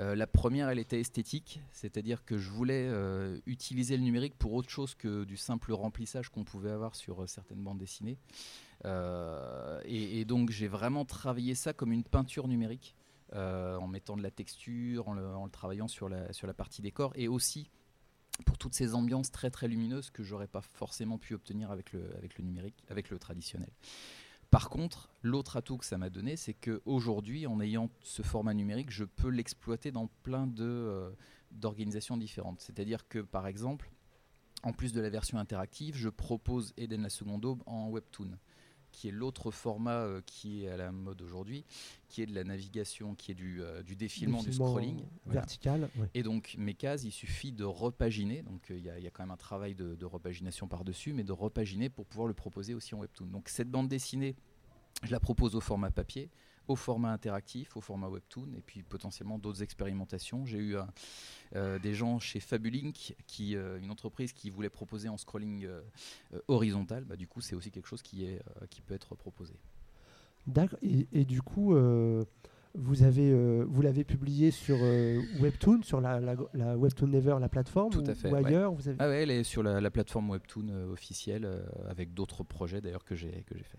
Euh, 0.00 0.14
la 0.14 0.26
première, 0.26 0.70
elle 0.70 0.78
était 0.78 0.98
esthétique, 0.98 1.60
c'est-à-dire 1.72 2.24
que 2.24 2.38
je 2.38 2.48
voulais 2.48 2.86
euh, 2.88 3.38
utiliser 3.44 3.98
le 3.98 4.02
numérique 4.02 4.38
pour 4.38 4.54
autre 4.54 4.70
chose 4.70 4.94
que 4.94 5.24
du 5.24 5.36
simple 5.36 5.72
remplissage 5.74 6.30
qu'on 6.30 6.44
pouvait 6.44 6.70
avoir 6.70 6.94
sur 6.94 7.28
certaines 7.28 7.62
bandes 7.62 7.78
dessinées. 7.78 8.16
Et, 9.84 10.24
donc 10.24 10.50
j'ai 10.50 10.66
vraiment 10.66 11.04
travaillé 11.04 11.54
ça 11.54 11.74
comme 11.74 11.92
une 11.92 12.04
peinture 12.04 12.48
numérique, 12.48 12.96
en 13.34 13.86
mettant 13.86 14.16
de 14.16 14.22
la 14.22 14.30
texture, 14.30 15.08
en 15.08 15.12
le, 15.12 15.26
en 15.26 15.44
le 15.44 15.50
travaillant 15.50 15.88
sur 15.88 16.08
la, 16.08 16.32
sur 16.32 16.46
la 16.46 16.54
partie 16.54 16.80
décor, 16.80 17.12
et 17.16 17.28
aussi 17.28 17.70
pour 18.44 18.58
toutes 18.58 18.74
ces 18.74 18.94
ambiances 18.94 19.30
très 19.30 19.50
très 19.50 19.68
lumineuses 19.68 20.10
que 20.10 20.22
j'aurais 20.22 20.46
pas 20.46 20.62
forcément 20.62 21.18
pu 21.18 21.34
obtenir 21.34 21.70
avec 21.70 21.92
le, 21.92 22.14
avec 22.16 22.38
le 22.38 22.44
numérique, 22.44 22.82
avec 22.88 23.10
le 23.10 23.18
traditionnel. 23.18 23.70
Par 24.50 24.68
contre, 24.68 25.08
l'autre 25.22 25.56
atout 25.56 25.78
que 25.78 25.84
ça 25.84 25.96
m'a 25.96 26.10
donné, 26.10 26.36
c'est 26.36 26.52
qu'aujourd'hui, 26.52 27.46
en 27.46 27.60
ayant 27.60 27.88
ce 28.02 28.20
format 28.20 28.52
numérique, 28.52 28.90
je 28.90 29.04
peux 29.04 29.30
l'exploiter 29.30 29.90
dans 29.92 30.08
plein 30.22 30.46
de, 30.46 30.64
euh, 30.64 31.10
d'organisations 31.52 32.18
différentes. 32.18 32.60
C'est-à-dire 32.60 33.08
que, 33.08 33.20
par 33.20 33.46
exemple, 33.46 33.90
en 34.62 34.72
plus 34.72 34.92
de 34.92 35.00
la 35.00 35.08
version 35.08 35.38
interactive, 35.38 35.96
je 35.96 36.10
propose 36.10 36.74
Eden 36.76 37.02
la 37.02 37.08
seconde 37.08 37.44
aube 37.46 37.62
en 37.66 37.88
webtoon, 37.88 38.36
qui 38.92 39.08
est 39.08 39.10
l'autre 39.10 39.50
format 39.50 40.02
euh, 40.02 40.20
qui 40.26 40.64
est 40.64 40.68
à 40.68 40.76
la 40.76 40.92
mode 40.92 41.20
aujourd'hui, 41.22 41.64
qui 42.08 42.22
est 42.22 42.26
de 42.26 42.34
la 42.34 42.44
navigation, 42.44 43.14
qui 43.14 43.32
est 43.32 43.34
du, 43.34 43.60
euh, 43.62 43.82
du 43.82 43.96
défilement, 43.96 44.42
du 44.42 44.52
scrolling. 44.52 45.04
Voilà. 45.24 45.40
vertical 45.40 45.90
ouais. 45.96 46.08
Et 46.14 46.22
donc 46.22 46.54
mes 46.58 46.74
cases, 46.74 47.02
il 47.04 47.10
suffit 47.10 47.50
de 47.52 47.64
repaginer. 47.64 48.42
Donc 48.42 48.70
euh, 48.70 48.76
il 48.78 48.84
y, 48.84 48.90
a- 48.90 48.98
il 48.98 49.04
y 49.04 49.06
a 49.06 49.10
quand 49.10 49.22
même 49.22 49.30
un 49.32 49.36
travail 49.36 49.74
de, 49.74 49.94
de 49.96 50.04
repagination 50.04 50.68
par-dessus, 50.68 51.12
mais 51.12 51.24
de 51.24 51.32
repaginer 51.32 51.88
pour 51.88 52.06
pouvoir 52.06 52.28
le 52.28 52.34
proposer 52.34 52.74
aussi 52.74 52.94
en 52.94 53.00
webtoon. 53.00 53.26
Donc 53.26 53.48
cette 53.48 53.70
bande 53.70 53.88
dessinée, 53.88 54.36
je 55.02 55.10
la 55.10 55.18
propose 55.20 55.56
au 55.56 55.60
format 55.60 55.90
papier, 55.90 56.28
au 56.72 56.76
format 56.76 57.12
interactif, 57.12 57.76
au 57.76 57.80
format 57.80 58.08
webtoon, 58.08 58.48
et 58.56 58.60
puis 58.60 58.82
potentiellement 58.82 59.38
d'autres 59.38 59.62
expérimentations. 59.62 60.44
J'ai 60.46 60.58
eu 60.58 60.76
un- 60.76 60.88
euh, 61.54 61.78
des 61.78 61.94
gens 61.94 62.18
chez 62.18 62.40
Fabulink, 62.40 63.14
qui, 63.26 63.56
euh, 63.56 63.78
une 63.78 63.90
entreprise 63.90 64.32
qui 64.32 64.50
voulait 64.50 64.70
proposer 64.70 65.08
en 65.08 65.16
scrolling 65.18 65.64
euh, 65.66 65.80
euh, 66.34 66.40
horizontal. 66.48 67.04
Bah, 67.04 67.16
du 67.16 67.28
coup, 67.28 67.40
c'est 67.40 67.54
aussi 67.54 67.70
quelque 67.70 67.88
chose 67.88 68.02
qui, 68.02 68.24
est, 68.24 68.38
euh, 68.40 68.66
qui 68.70 68.80
peut 68.80 68.94
être 68.94 69.14
proposé. 69.14 69.54
D'accord. 70.46 70.78
Et, 70.82 71.06
et 71.12 71.24
du 71.24 71.40
coup, 71.42 71.74
euh, 71.74 72.24
vous 72.74 73.02
avez, 73.02 73.30
euh, 73.30 73.64
vous 73.68 73.82
l'avez 73.82 74.02
publié 74.02 74.50
sur 74.50 74.76
euh, 74.80 75.20
Webtoon, 75.40 75.82
sur 75.82 76.00
la, 76.00 76.18
la, 76.20 76.34
la 76.54 76.76
Webtoon 76.76 77.06
Never, 77.08 77.36
la 77.38 77.48
plateforme, 77.50 77.92
Tout 77.92 78.00
ou, 78.06 78.10
à 78.10 78.14
fait, 78.14 78.30
ou 78.30 78.34
ailleurs. 78.34 78.72
Vous 78.72 78.88
avez... 78.88 78.96
Ah 78.98 79.08
ouais, 79.08 79.22
elle 79.24 79.30
est 79.30 79.44
sur 79.44 79.62
la, 79.62 79.80
la 79.80 79.90
plateforme 79.90 80.30
webtoon 80.30 80.68
euh, 80.70 80.90
officielle, 80.92 81.44
euh, 81.44 81.62
avec 81.88 82.14
d'autres 82.14 82.42
projets 82.44 82.80
d'ailleurs 82.80 83.04
que 83.04 83.14
j'ai 83.14 83.44
que 83.46 83.56
j'ai 83.58 83.64
fait. 83.64 83.78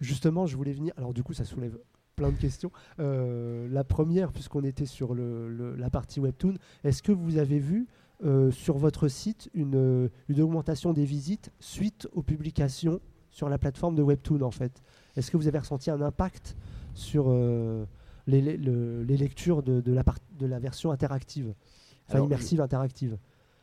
Justement, 0.00 0.46
je 0.46 0.56
voulais 0.56 0.74
venir. 0.74 0.92
Alors, 0.96 1.12
du 1.12 1.24
coup, 1.24 1.32
ça 1.32 1.44
soulève 1.44 1.76
plein 2.18 2.30
de 2.30 2.36
questions. 2.36 2.70
Euh, 2.98 3.68
la 3.70 3.84
première, 3.84 4.32
puisqu'on 4.32 4.64
était 4.64 4.86
sur 4.86 5.14
le, 5.14 5.48
le- 5.48 5.76
la 5.76 5.88
partie 5.88 6.20
Webtoon, 6.20 6.54
est-ce 6.84 7.02
que 7.02 7.12
vous 7.12 7.38
avez 7.38 7.58
vu 7.60 7.86
euh, 8.24 8.50
sur 8.50 8.76
votre 8.76 9.06
site 9.08 9.48
une, 9.54 9.76
euh, 9.76 10.08
une 10.28 10.40
augmentation 10.42 10.92
des 10.92 11.04
visites 11.04 11.50
suite 11.60 12.08
aux 12.12 12.22
publications 12.22 13.00
sur 13.30 13.48
la 13.48 13.58
plateforme 13.58 13.94
de 13.94 14.02
Webtoon, 14.02 14.42
en 14.42 14.50
fait? 14.50 14.82
Est-ce 15.16 15.30
que 15.30 15.36
vous 15.36 15.46
avez 15.48 15.58
ressenti 15.60 15.90
un 15.90 16.00
impact 16.02 16.56
sur 16.94 17.26
euh, 17.28 17.84
les, 18.26 18.40
les- 18.40 18.56
le- 18.56 19.04
les 19.04 19.16
lectures 19.16 19.62
de, 19.62 19.80
de 19.80 19.92
la 19.92 20.02
part- 20.02 20.18
de 20.38 20.46
la 20.46 20.58
version 20.58 20.90
interactive? 20.90 21.54
Enfin, 22.08 22.18
immersive 22.24 22.60
interactive. 22.60 23.18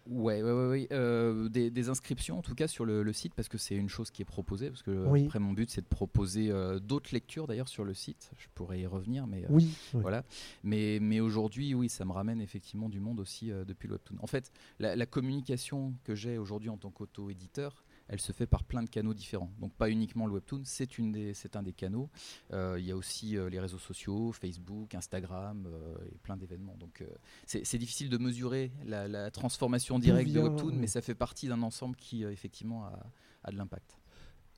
Ouais, 0.07 0.43
ouais, 0.43 0.51
ouais, 0.51 0.67
ouais. 0.69 0.87
Euh, 0.91 1.49
des, 1.49 1.71
des 1.71 1.89
inscriptions 1.89 2.37
en 2.37 2.41
tout 2.41 2.53
cas 2.53 2.67
sur 2.67 2.85
le, 2.85 3.01
le 3.01 3.13
site 3.13 3.33
parce 3.33 3.47
que 3.49 3.57
c'est 3.57 3.75
une 3.75 3.89
chose 3.89 4.11
qui 4.11 4.21
est 4.21 4.25
proposée. 4.25 4.69
Parce 4.69 4.83
que 4.83 4.91
Oui. 5.07 5.23
après, 5.25 5.39
mon 5.39 5.53
but 5.53 5.69
c'est 5.71 5.81
de 5.81 5.87
proposer 5.87 6.51
euh, 6.51 6.79
d'autres 6.79 7.09
lectures 7.11 7.47
d'ailleurs 7.47 7.67
sur 7.67 7.83
le 7.83 7.93
site. 7.93 8.31
Je 8.37 8.47
pourrais 8.53 8.79
y 8.81 8.85
revenir, 8.85 9.25
mais 9.27 9.43
euh, 9.43 9.47
Oui. 9.49 9.69
oui. 9.93 10.01
Voilà. 10.01 10.23
Mais, 10.63 10.99
mais 11.01 11.19
aujourd'hui, 11.21 11.73
oui, 11.73 11.89
ça 11.89 12.05
me 12.05 12.11
ramène 12.11 12.39
effectivement 12.41 12.89
du 12.89 12.99
monde 12.99 13.19
aussi 13.19 13.51
depuis 13.65 13.87
le 13.87 13.93
webtoon. 13.95 14.17
En 14.21 14.27
fait, 14.27 14.51
la, 14.79 14.95
la 14.95 15.05
communication 15.05 15.93
que 16.03 16.13
j'ai 16.15 16.37
aujourd'hui 16.37 16.69
en 16.69 16.77
tant 16.77 16.91
qu'auto-éditeur, 16.91 17.83
elle 18.07 18.19
se 18.21 18.31
fait 18.31 18.45
par 18.45 18.63
plein 18.63 18.83
de 18.83 18.89
canaux 18.89 19.13
différents. 19.13 19.51
Donc 19.59 19.73
pas 19.73 19.89
uniquement 19.89 20.27
le 20.27 20.33
webtoon, 20.33 20.61
c'est 20.63 20.97
une 20.97 21.11
des, 21.11 21.33
c'est 21.33 21.55
un 21.55 21.63
des 21.63 21.73
canaux. 21.73 22.09
Euh, 22.53 22.75
il 22.79 22.85
y 22.85 22.91
a 22.91 22.95
aussi 22.95 23.35
euh, 23.37 23.49
les 23.49 23.59
réseaux 23.59 23.79
sociaux, 23.79 24.31
Facebook, 24.31 24.93
Instagram 24.93 25.65
euh, 25.67 25.95
et 26.13 26.17
plein 26.19 26.37
d'événements. 26.37 26.75
Donc 26.77 27.03
c'est, 27.45 27.77
difficile 27.77 28.09
de 28.09 28.17
mesurer 28.17 28.71
la, 28.85 29.07
la 29.07 29.31
transformation 29.31 29.97
directe 29.99 30.27
de 30.29 30.33
vient, 30.39 30.43
webtoon, 30.43 30.67
oui. 30.69 30.75
mais 30.77 30.87
ça 30.87 31.01
fait 31.01 31.15
partie 31.15 31.47
d'un 31.47 31.61
ensemble 31.63 31.95
qui 31.95 32.23
effectivement 32.23 32.85
a, 32.85 32.99
a 33.43 33.51
de 33.51 33.57
l'impact. 33.57 33.97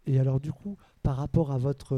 Et 0.06 0.20
alors 0.20 0.39
du 0.39 0.51
coup, 0.51 0.77
par 1.04 1.16
rapport 1.18 1.51
à 1.51 1.58
votre 1.58 1.96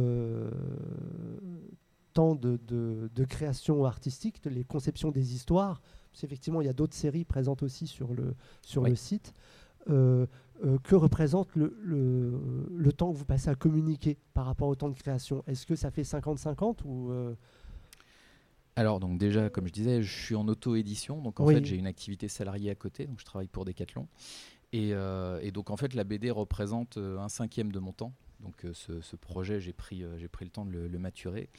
temps 2.14 2.36
de, 2.36 2.58
de- 2.68 3.10
de 3.14 3.24
création 3.26 3.86
artistique, 3.86 4.44
de 4.44 4.50
les 4.50 4.64
conceptions 4.64 5.12
des 5.12 5.34
histoires, 5.34 5.82
parce 6.12 6.22
qu'effectivement 6.22 6.62
il 6.62 6.66
y 6.66 6.70
a 6.70 6.74
d'autres 6.74 6.96
séries 6.96 7.26
présentes 7.26 7.62
aussi 7.64 7.86
sur 7.88 8.14
le, 8.14 8.36
sur 8.62 8.82
Oui. 8.84 8.90
le 8.92 8.96
site, 8.96 9.34
euh, 9.90 10.26
euh, 10.66 10.78
que 10.84 10.96
représente 10.96 11.56
le, 11.56 11.78
le- 11.82 12.68
le 12.76 12.92
temps 12.94 13.12
que 13.12 13.18
vous 13.18 13.26
passez 13.26 13.50
à 13.50 13.56
communiquer 13.56 14.18
par 14.34 14.46
rapport 14.46 14.68
au 14.68 14.76
temps 14.76 14.90
de 14.90 14.96
création? 14.98 15.44
Est-ce 15.48 15.66
que 15.66 15.76
ça 15.76 15.90
fait 15.92 16.02
50-50 16.04 16.80
ou 16.86 17.12
euh, 17.12 17.36
Alors 18.76 19.00
donc 19.00 19.18
déjà, 19.18 19.50
comme 19.50 19.68
je 19.68 19.74
disais, 19.74 20.02
je 20.02 20.24
suis 20.26 20.36
en 20.36 20.48
auto-édition, 20.48 21.22
donc 21.22 21.40
en 21.40 21.46
Oui. 21.46 21.56
fait 21.56 21.66
j'ai 21.66 21.76
une 21.78 21.88
activité 21.88 22.28
salariée 22.28 22.70
à 22.72 22.76
côté, 22.76 23.08
donc 23.08 23.20
je 23.20 23.26
travaille 23.26 23.48
pour 23.48 23.66
Decathlon. 23.66 24.08
Et, 24.72 24.90
et 24.90 25.52
donc 25.52 25.70
en 25.72 25.78
fait 25.78 25.94
la 25.96 26.04
BD 26.04 26.30
représente 26.30 26.98
un 26.98 27.30
cinquième 27.30 27.72
de 27.72 27.80
mon 27.80 27.92
temps. 27.94 28.14
Donc 28.42 28.64
euh, 28.64 28.72
ce, 28.74 29.02
ce 29.02 29.16
projet, 29.18 29.60
j'ai 29.60 29.74
pris, 29.74 30.02
euh, 30.04 30.18
j'ai 30.18 30.30
pris 30.30 30.46
le 30.46 30.52
temps 30.52 30.64
de 30.66 30.72
le, 30.72 30.88
le 30.88 31.00
maturer. 31.00 31.50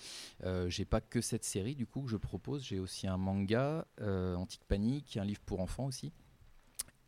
Euh, 0.45 0.69
j'ai 0.71 0.87
pas 0.87 1.01
que 1.03 1.21
cette 1.21 1.45
série 1.45 1.75
du 1.75 1.87
coup 1.87 2.01
que 2.03 2.09
je 2.11 2.17
propose, 2.17 2.65
j'ai 2.65 2.79
aussi 2.79 3.07
un 3.07 3.19
manga, 3.19 3.87
Antique 4.01 4.63
Panique, 4.67 5.17
un 5.19 5.25
livre 5.25 5.41
pour 5.45 5.61
enfants 5.61 5.85
aussi. 5.87 6.13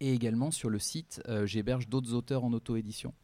Et 0.03 0.13
également 0.13 0.51
sur 0.51 0.69
le 0.69 0.81
site, 0.81 1.23
euh, 1.29 1.47
j'héberge 1.47 1.87
d'autres 1.89 2.13
auteurs 2.13 2.43
en 2.43 2.53
auto-édition. 2.53 3.15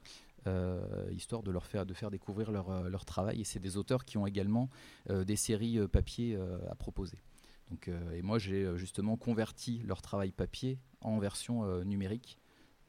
euh, 0.46 1.08
histoire 1.12 1.42
de 1.42 1.50
leur 1.50 1.66
faire, 1.66 1.86
de 1.86 1.94
faire 1.94 2.10
découvrir 2.10 2.50
leur, 2.50 2.70
euh, 2.70 2.88
leur 2.88 3.04
travail. 3.04 3.40
Et 3.40 3.44
c'est 3.44 3.58
des 3.58 3.76
auteurs 3.76 4.04
qui 4.04 4.18
ont 4.18 4.26
également 4.26 4.68
euh, 5.10 5.24
des 5.24 5.36
séries 5.36 5.78
euh, 5.78 5.88
papier 5.88 6.38
à 6.70 6.74
proposer. 6.74 7.18
Donc, 7.70 7.90
et 8.14 8.22
moi, 8.22 8.38
j'ai 8.38 8.78
justement 8.78 9.18
converti 9.18 9.82
leur 9.84 10.00
travail 10.00 10.32
papier 10.32 10.78
en 11.02 11.18
version 11.18 11.84
numérique, 11.84 12.38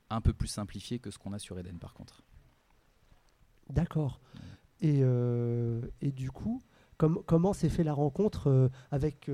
un 0.09 0.21
peu 0.21 0.31
plus 0.31 0.47
simplifiée 0.47 0.99
que 0.99 1.11
ce 1.11 1.17
qu'on 1.17 1.33
a 1.33 1.39
sur 1.39 1.59
Eden 1.59 1.79
par 1.79 1.93
contre. 1.93 2.23
D'accord. 3.69 4.21
Et, 4.79 5.01
et 5.01 6.11
du 6.13 6.31
coup, 6.31 6.63
com- 6.97 7.21
comment 7.25 7.51
s'est 7.51 7.67
fait 7.67 7.83
la 7.83 7.91
rencontre 7.91 8.71
avec 8.89 9.29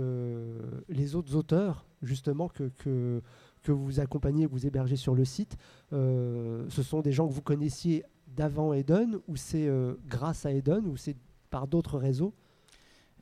les 0.90 1.14
autres 1.14 1.36
auteurs, 1.36 1.86
justement, 2.02 2.50
que, 2.50 2.70
que, 2.70 3.22
que 3.66 3.72
vous 3.72 4.00
accompagnez, 4.00 4.46
que 4.46 4.52
vous 4.52 4.68
hébergez 4.68 4.96
sur 4.96 5.16
le 5.16 5.26
site 5.26 5.58
Euh, 5.92 6.66
Ce 6.70 6.84
sont 6.84 7.02
des 7.02 7.12
gens 7.12 7.28
que 7.28 7.34
vous 7.34 7.42
connaissiez 7.42 8.04
d'avant 8.28 8.74
Eden, 8.74 9.18
ou 9.28 9.36
c'est 9.36 9.68
euh, 9.68 9.96
grâce 10.08 10.46
à 10.46 10.52
Eden, 10.52 10.86
ou 10.86 10.98
c'est 10.98 11.18
par 11.50 11.68
d'autres 11.68 11.98
réseaux 11.98 12.34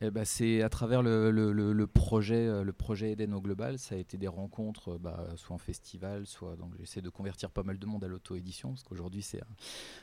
Eh 0.05 0.11
ben, 0.11 0.25
c'est 0.25 0.61
à 0.61 0.67
travers 0.67 1.01
le, 1.01 1.85
projet, 1.85 2.45
euh, 2.45 2.65
le 2.65 2.73
projet 2.73 3.13
Eden 3.13 3.33
au 3.33 3.39
global, 3.39 3.79
ça 3.79 3.95
a 3.95 3.97
été 3.97 4.17
des 4.17 4.27
rencontres, 4.27 4.95
euh, 4.95 4.97
bah, 4.97 5.29
soit 5.37 5.55
en 5.55 5.57
festival, 5.57 6.25
soit 6.25 6.57
donc 6.57 6.73
j'essaie 6.77 6.99
de 6.99 7.07
convertir 7.07 7.51
pas 7.51 7.63
mal 7.63 7.79
de 7.79 7.85
monde 7.85 8.03
à 8.03 8.09
l'auto-édition, 8.09 8.71
parce 8.71 8.83
qu'aujourd'hui 8.83 9.21
c'est 9.21 9.39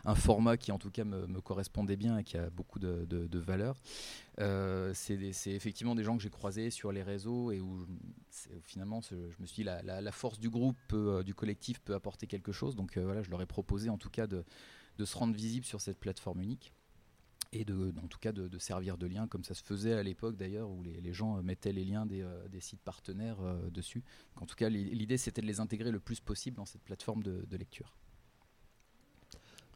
un, 0.06 0.14
format 0.14 0.56
qui 0.56 0.72
en 0.72 0.78
tout 0.78 0.90
cas 0.90 1.04
me, 1.04 1.38
correspondait 1.42 1.96
bien 1.96 2.16
et 2.16 2.24
qui 2.24 2.38
a 2.38 2.48
beaucoup 2.48 2.78
de, 2.78 3.38
valeur. 3.38 3.76
Euh, 4.38 4.92
c'est 4.94 5.50
effectivement 5.50 5.94
des 5.94 6.02
gens 6.02 6.16
que 6.16 6.22
j'ai 6.22 6.30
croisés 6.30 6.70
sur 6.70 6.92
les 6.92 7.02
réseaux 7.02 7.52
et 7.52 7.60
où 7.60 7.86
finalement 8.62 9.02
je 9.02 9.16
me 9.38 9.46
suis 9.46 9.56
dit 9.56 9.64
la, 9.64 9.82
la- 9.82 10.12
force 10.12 10.40
du 10.40 10.48
groupe, 10.48 10.96
du 11.26 11.34
collectif 11.34 11.78
peut 11.80 11.94
apporter 11.94 12.26
quelque 12.26 12.52
chose. 12.52 12.74
Donc 12.74 12.96
voilà, 12.96 13.22
je 13.22 13.30
leur 13.30 13.42
ai 13.42 13.46
proposé 13.46 13.90
en 13.90 13.98
tout 13.98 14.08
cas 14.08 14.26
de, 14.26 14.44
de 14.96 15.04
se 15.04 15.18
rendre 15.18 15.34
visible 15.34 15.66
sur 15.66 15.82
cette 15.82 15.98
plateforme 15.98 16.40
unique 16.40 16.72
et 17.52 17.64
de, 17.64 17.92
en 18.02 18.06
tout 18.06 18.18
cas 18.18 18.32
de, 18.32 18.58
servir 18.58 18.96
de 18.96 19.06
lien 19.06 19.26
comme 19.26 19.44
ça 19.44 19.54
se 19.54 19.62
faisait 19.62 19.94
à 19.94 20.02
l'époque 20.02 20.36
d'ailleurs 20.36 20.70
où 20.70 20.82
les, 20.82 21.12
gens 21.12 21.38
euh, 21.38 21.42
mettaient 21.42 21.72
les 21.72 21.84
liens 21.84 22.06
des, 22.06 22.22
euh, 22.22 22.60
sites 22.60 22.82
partenaires 22.82 23.40
euh, 23.40 23.70
dessus. 23.70 24.04
En 24.40 24.46
tout 24.46 24.54
cas, 24.54 24.68
l'i- 24.68 24.90
l'idée 24.94 25.16
c'était 25.16 25.42
de 25.42 25.46
les 25.46 25.60
intégrer 25.60 25.90
le 25.90 26.00
plus 26.00 26.20
possible 26.20 26.56
dans 26.56 26.66
cette 26.66 26.82
plateforme 26.82 27.22
de, 27.22 27.56
lecture. 27.56 27.96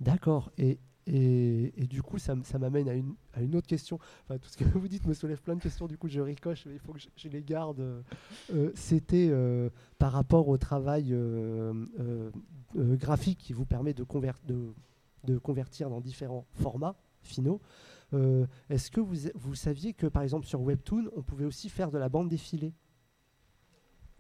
D'accord. 0.01 0.51
Et, 0.57 0.79
et, 1.07 1.87
du 1.87 2.03
coup, 2.03 2.19
ça, 2.19 2.35
ça 2.45 2.59
m'amène 2.59 2.89
à 2.89 2.95
une, 2.95 3.15
à 3.35 3.43
une 3.43 3.55
autre 3.57 3.67
question. 3.67 3.99
Enfin, 4.25 4.39
tout 4.39 4.49
ce 4.49 4.57
que 4.57 4.65
vous 4.79 4.89
dites 4.89 5.07
me 5.07 5.13
soulève 5.13 5.43
plein 5.43 5.57
de 5.57 5.61
questions. 5.61 5.87
Du 5.87 5.99
coup, 5.99 6.09
je 6.09 6.21
ricoche, 6.21 6.67
mais 6.67 6.75
il 6.75 6.79
faut 6.79 6.93
que 6.93 7.01
je, 7.17 7.29
les 7.29 7.43
garde. 7.43 8.05
C'était 8.75 9.31
par 9.99 10.13
rapport 10.13 10.49
au 10.49 10.57
travail 10.57 11.15
graphique 12.75 13.39
qui 13.39 13.53
vous 13.53 13.67
permet 13.67 13.93
de 13.93 14.05
convertir 15.39 15.91
dans 15.91 16.01
différents 16.01 16.47
formats 16.55 16.97
finaux. 17.27 17.61
Euh, 18.13 18.47
Est-ce 18.71 18.91
que 18.91 19.01
vous, 19.01 19.17
vous 19.35 19.55
saviez 19.55 19.93
que, 19.95 20.07
par 20.07 20.23
exemple, 20.23 20.47
sur 20.47 20.61
Webtoon, 20.61 21.11
on 21.17 21.23
pouvait 21.23 21.45
aussi 21.47 21.69
faire 21.69 21.91
de 21.91 21.99
la 21.99 22.09
bande 22.09 22.29
défilée? 22.29 22.73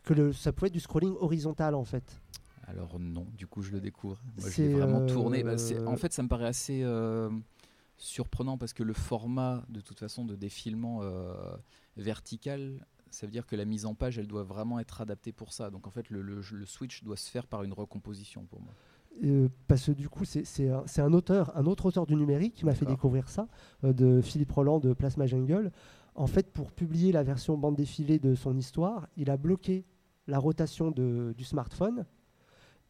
Que 0.02 0.14
le, 0.14 0.32
ça 0.32 0.52
pouvait 0.52 0.66
être 0.68 0.74
du 0.74 0.80
scrolling 0.80 1.14
horizontal, 1.18 1.74
en 1.74 1.84
fait 1.84 2.20
Alors 2.66 2.98
non, 2.98 3.26
du 3.36 3.46
coup 3.46 3.62
je 3.62 3.70
le 3.72 3.80
découvre. 3.80 4.20
Moi 4.38 4.50
je 4.50 4.62
l'ai 4.62 4.68
vraiment 4.68 5.00
euh, 5.00 5.06
tourné. 5.06 5.42
Bah, 5.42 5.56
c'est- 5.56 5.82
en 5.86 5.96
fait 5.96 6.12
ça 6.12 6.22
me 6.22 6.28
paraît 6.28 6.46
assez 6.46 6.82
euh, 6.82 7.30
surprenant 7.96 8.58
parce 8.58 8.74
que 8.74 8.82
le 8.82 8.92
format 8.92 9.64
de 9.70 9.80
toute 9.80 9.98
façon 10.00 10.24
de 10.26 10.34
défilement 10.36 10.98
euh, 11.02 11.56
vertical, 11.96 12.84
ça 13.10 13.26
veut 13.26 13.32
dire 13.32 13.46
que 13.46 13.56
la 13.56 13.64
mise 13.64 13.86
en 13.86 13.94
page 13.94 14.18
elle 14.18 14.26
doit 14.26 14.42
vraiment 14.42 14.78
être 14.78 15.00
adaptée 15.00 15.32
pour 15.32 15.54
ça. 15.54 15.70
Donc 15.70 15.86
en 15.86 15.90
fait 15.90 16.10
le, 16.10 16.20
le- 16.20 16.42
le 16.52 16.66
switch 16.66 17.02
doit 17.02 17.16
se 17.16 17.30
faire 17.30 17.46
par 17.46 17.62
une 17.62 17.72
recomposition 17.72 18.44
pour 18.44 18.60
moi. 18.60 18.74
Euh, 19.22 19.48
parce 19.68 19.86
que 19.86 19.92
du 19.92 20.08
coup, 20.08 20.24
c'est 20.24 20.68
un, 20.68 20.82
c'est 20.86 21.00
un 21.00 21.12
auteur, 21.12 21.56
un 21.56 21.66
autre 21.66 21.86
auteur 21.86 22.04
du 22.06 22.16
numérique 22.16 22.54
qui 22.54 22.64
m'a 22.64 22.74
fait 22.74 22.84
découvrir 22.84 23.28
ça, 23.28 23.46
euh, 23.84 23.92
de 23.92 24.20
Philippe 24.20 24.50
Roland 24.50 24.80
de 24.80 24.92
Plasma 24.92 25.26
Jungle. 25.26 25.70
En 26.16 26.26
fait, 26.26 26.50
pour 26.52 26.72
publier 26.72 27.12
la 27.12 27.22
version 27.22 27.56
bande 27.56 27.76
défilée 27.76 28.18
de 28.18 28.34
son 28.34 28.56
histoire, 28.56 29.08
il 29.16 29.30
a 29.30 29.36
bloqué 29.36 29.84
la 30.26 30.38
rotation 30.38 30.90
de- 30.90 31.32
du 31.36 31.44
smartphone 31.44 32.06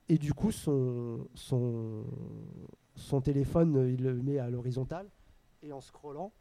et 0.09 0.17
du 0.19 0.33
coup, 0.33 0.51
son, 0.53 1.27
son, 1.35 2.05
son 2.95 3.21
téléphone, 3.21 3.77
euh, 3.77 3.91
il 3.93 4.03
le 4.03 4.15
met 4.23 4.39
à 4.39 4.49
l'horizontale 4.51 5.09
et 5.63 5.73
en 5.73 5.81
scrollant, 5.81 6.33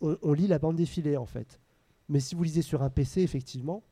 on, 0.00 0.16
on 0.22 0.32
lit 0.32 0.46
la 0.46 0.58
bande 0.58 0.76
défilée 0.76 1.16
en 1.16 1.26
fait. 1.26 1.60
Mais 2.08 2.20
si 2.20 2.34
vous 2.36 2.42
lisez 2.44 2.62
sur 2.62 2.82
un 2.82 2.90
PC, 2.90 3.22
effectivement, 3.22 3.82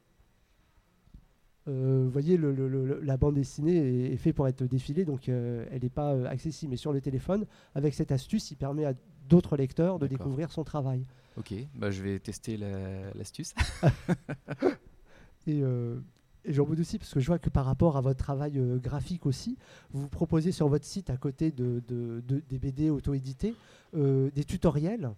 euh, 1.69 2.03
vous 2.05 2.11
voyez, 2.11 2.37
le- 2.37 2.53
le- 2.53 2.69
le- 2.69 3.01
la 3.03 3.17
bande 3.17 3.35
dessinée 3.35 3.77
est, 3.77 4.13
est 4.13 4.17
faite 4.17 4.37
pour 4.37 4.47
être 4.49 4.65
défilée, 4.65 5.05
donc 5.05 5.29
euh, 5.29 5.67
elle 5.71 5.83
n'est 5.83 5.89
pas 5.89 6.15
euh, 6.15 6.27
accessible. 6.27 6.71
Mais 6.71 6.77
sur 6.77 6.93
le 6.93 7.01
téléphone, 7.01 7.45
avec 7.75 7.95
cette 7.95 8.13
astuce, 8.13 8.51
il 8.51 8.57
permet 8.57 8.85
à 8.85 8.95
d'autres 9.29 9.57
lecteurs 9.57 9.99
de 9.99 10.07
découvrir 10.07 10.53
son 10.53 10.63
travail. 10.65 11.05
Ok, 11.37 11.53
bah, 11.75 11.91
je 11.91 12.03
vais 12.03 12.19
tester 12.21 12.57
la- 12.57 13.13
l'astuce. 13.15 13.55
Et, 15.49 15.61
et 15.61 16.53
j'en 16.53 16.65
veux 16.65 16.79
aussi, 16.81 16.99
parce 16.99 17.13
que 17.15 17.21
je 17.21 17.27
vois 17.27 17.39
que 17.39 17.51
par 17.51 17.65
rapport 17.65 17.97
à 17.97 18.01
votre 18.01 18.19
travail 18.19 18.61
graphique 18.83 19.27
aussi, 19.27 19.57
vous 19.93 20.09
proposez 20.09 20.51
sur 20.53 20.69
votre 20.69 20.85
site, 20.85 21.09
à 21.11 21.17
côté 21.17 21.51
de, 21.53 21.83
de- 21.87 22.21
de- 22.27 22.43
des 22.49 22.59
BD 22.59 22.91
auto-édités, 22.91 23.55
des 23.95 24.45
tutoriels 24.45 25.11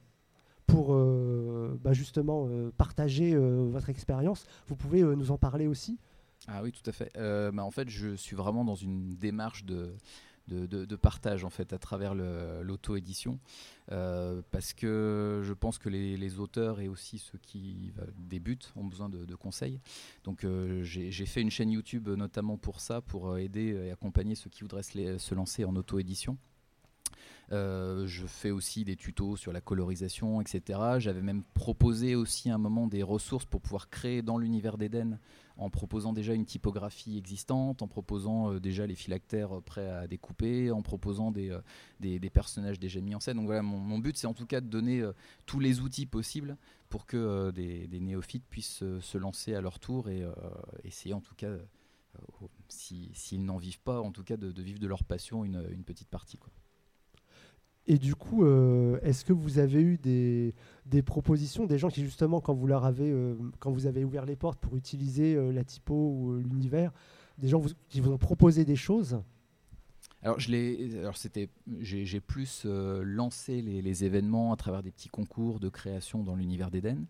pour 0.66 0.94
bah, 1.82 1.92
justement 1.94 2.46
partager 2.76 3.34
votre 3.36 3.88
expérience. 3.88 4.44
Vous 4.66 4.76
pouvez 4.76 5.02
nous 5.02 5.30
en 5.30 5.38
parler 5.38 5.66
aussi 5.66 5.98
Ah 6.50 6.62
oui, 6.62 6.72
tout 6.72 6.88
à 6.88 6.92
fait. 6.92 7.12
Euh, 7.16 7.52
bah, 7.52 7.62
en 7.62 7.70
fait, 7.70 7.90
je 7.90 8.16
suis 8.16 8.34
vraiment 8.34 8.64
dans 8.64 8.74
une 8.74 9.16
démarche 9.16 9.64
de, 9.64 9.94
partage 10.96 11.44
en 11.44 11.50
fait 11.50 11.74
à 11.74 11.78
travers 11.78 12.14
l'auto-édition, 12.14 13.38
Euh, 13.90 14.42
parce 14.50 14.74
que 14.74 15.42
je 15.44 15.52
pense 15.54 15.78
que 15.78 15.88
les, 15.88 16.38
auteurs 16.38 16.80
et 16.80 16.88
aussi 16.88 17.18
ceux 17.18 17.38
qui 17.38 17.92
euh, 17.98 18.06
débutent 18.18 18.72
ont 18.76 18.84
besoin 18.84 19.08
de, 19.10 19.34
conseils. 19.34 19.78
Donc, 20.24 20.44
euh, 20.44 20.82
j'ai 20.82 21.26
fait 21.26 21.42
une 21.42 21.50
chaîne 21.50 21.70
YouTube 21.70 22.08
notamment 22.08 22.56
pour 22.56 22.80
ça, 22.80 23.02
pour 23.02 23.36
aider 23.36 23.74
et 23.86 23.90
accompagner 23.90 24.34
ceux 24.34 24.48
qui 24.48 24.62
voudraient 24.62 24.82
se, 24.82 25.34
lancer 25.34 25.66
en 25.66 25.76
auto-édition. 25.76 26.38
Je 27.50 28.24
fais 28.26 28.50
aussi 28.50 28.84
des 28.84 28.96
tutos 28.96 29.36
sur 29.36 29.52
la 29.52 29.60
colorisation, 29.60 30.40
etc. 30.40 30.80
J'avais 30.98 31.22
même 31.22 31.44
proposé 31.54 32.14
aussi 32.14 32.50
à 32.50 32.54
un 32.54 32.58
moment 32.58 32.86
des 32.86 33.02
ressources 33.02 33.46
pour 33.46 33.60
pouvoir 33.60 33.88
créer 33.90 34.22
dans 34.22 34.38
l'univers 34.38 34.78
d'Eden 34.78 35.18
en 35.58 35.70
proposant 35.70 36.12
déjà 36.12 36.34
une 36.34 36.46
typographie 36.46 37.18
existante, 37.18 37.82
en 37.82 37.88
proposant 37.88 38.52
euh, 38.52 38.60
déjà 38.60 38.86
les 38.86 38.94
phylactères 38.94 39.58
euh, 39.58 39.60
prêts 39.60 39.90
à 39.90 40.06
découper, 40.06 40.70
en 40.70 40.82
proposant 40.82 41.32
des, 41.32 41.50
euh, 41.50 41.60
des, 41.98 42.20
des 42.20 42.30
personnages 42.30 42.78
déjà 42.78 43.00
mis 43.00 43.14
en 43.14 43.20
scène. 43.20 43.36
Donc 43.36 43.46
voilà, 43.46 43.62
mon, 43.62 43.98
but 43.98 44.16
c'est 44.16 44.28
en 44.28 44.34
tout 44.34 44.46
cas 44.46 44.60
de 44.60 44.68
donner 44.68 45.04
tous 45.44 45.58
les 45.58 45.80
outils 45.80 46.06
possibles 46.06 46.56
pour 46.88 47.04
que 47.06 47.50
des, 47.50 47.88
néophytes 48.00 48.46
puissent 48.48 48.84
se 49.00 49.18
lancer 49.18 49.54
à 49.54 49.60
leur 49.60 49.80
tour 49.80 50.08
et 50.08 50.24
essayer 50.84 51.12
en 51.12 51.20
tout 51.20 51.34
cas, 51.34 51.50
si- 52.68 53.10
s'ils 53.12 53.44
n'en 53.44 53.56
vivent 53.56 53.80
pas, 53.80 54.00
en 54.00 54.12
tout 54.12 54.22
cas 54.22 54.36
de, 54.36 54.62
vivre 54.62 54.78
de 54.78 54.86
leur 54.86 55.02
passion 55.02 55.44
une, 55.44 55.82
petite 55.84 56.08
partie. 56.08 56.38
Et 57.90 57.96
du 57.96 58.14
coup, 58.14 58.44
euh, 58.44 59.00
est-ce 59.02 59.24
que 59.24 59.32
vous 59.32 59.58
avez 59.58 59.80
eu 59.80 59.96
des, 59.96 61.02
propositions, 61.02 61.64
des 61.64 61.78
gens 61.78 61.88
qui 61.88 62.02
justement, 62.02 62.38
quand 62.38 62.52
vous 62.52 62.66
leur 62.66 62.84
avez, 62.84 63.10
euh, 63.10 63.34
quand 63.60 63.70
vous 63.70 63.86
avez 63.86 64.04
ouvert 64.04 64.26
les 64.26 64.36
portes 64.36 64.60
pour 64.60 64.76
utiliser 64.76 65.34
euh, 65.34 65.50
la 65.50 65.64
typo 65.64 65.94
ou 65.94 66.36
l'univers, 66.36 66.92
des 67.38 67.48
gens 67.48 67.62
qui 67.88 68.02
vous 68.02 68.12
ont 68.12 68.18
proposé 68.18 68.66
des 68.66 68.76
choses 68.76 69.22
alors, 70.22 70.40
je 70.40 70.98
alors 70.98 71.16
c'était, 71.16 71.48
j'ai, 71.80 72.20
plus 72.20 72.64
euh, 72.66 73.02
lancé 73.04 73.62
les, 73.62 74.04
événements 74.04 74.52
à 74.52 74.56
travers 74.56 74.82
des 74.82 74.90
petits 74.90 75.08
concours 75.08 75.60
de 75.60 75.68
création 75.68 76.24
dans 76.24 76.34
l'univers 76.34 76.72
d'Eden. 76.72 77.06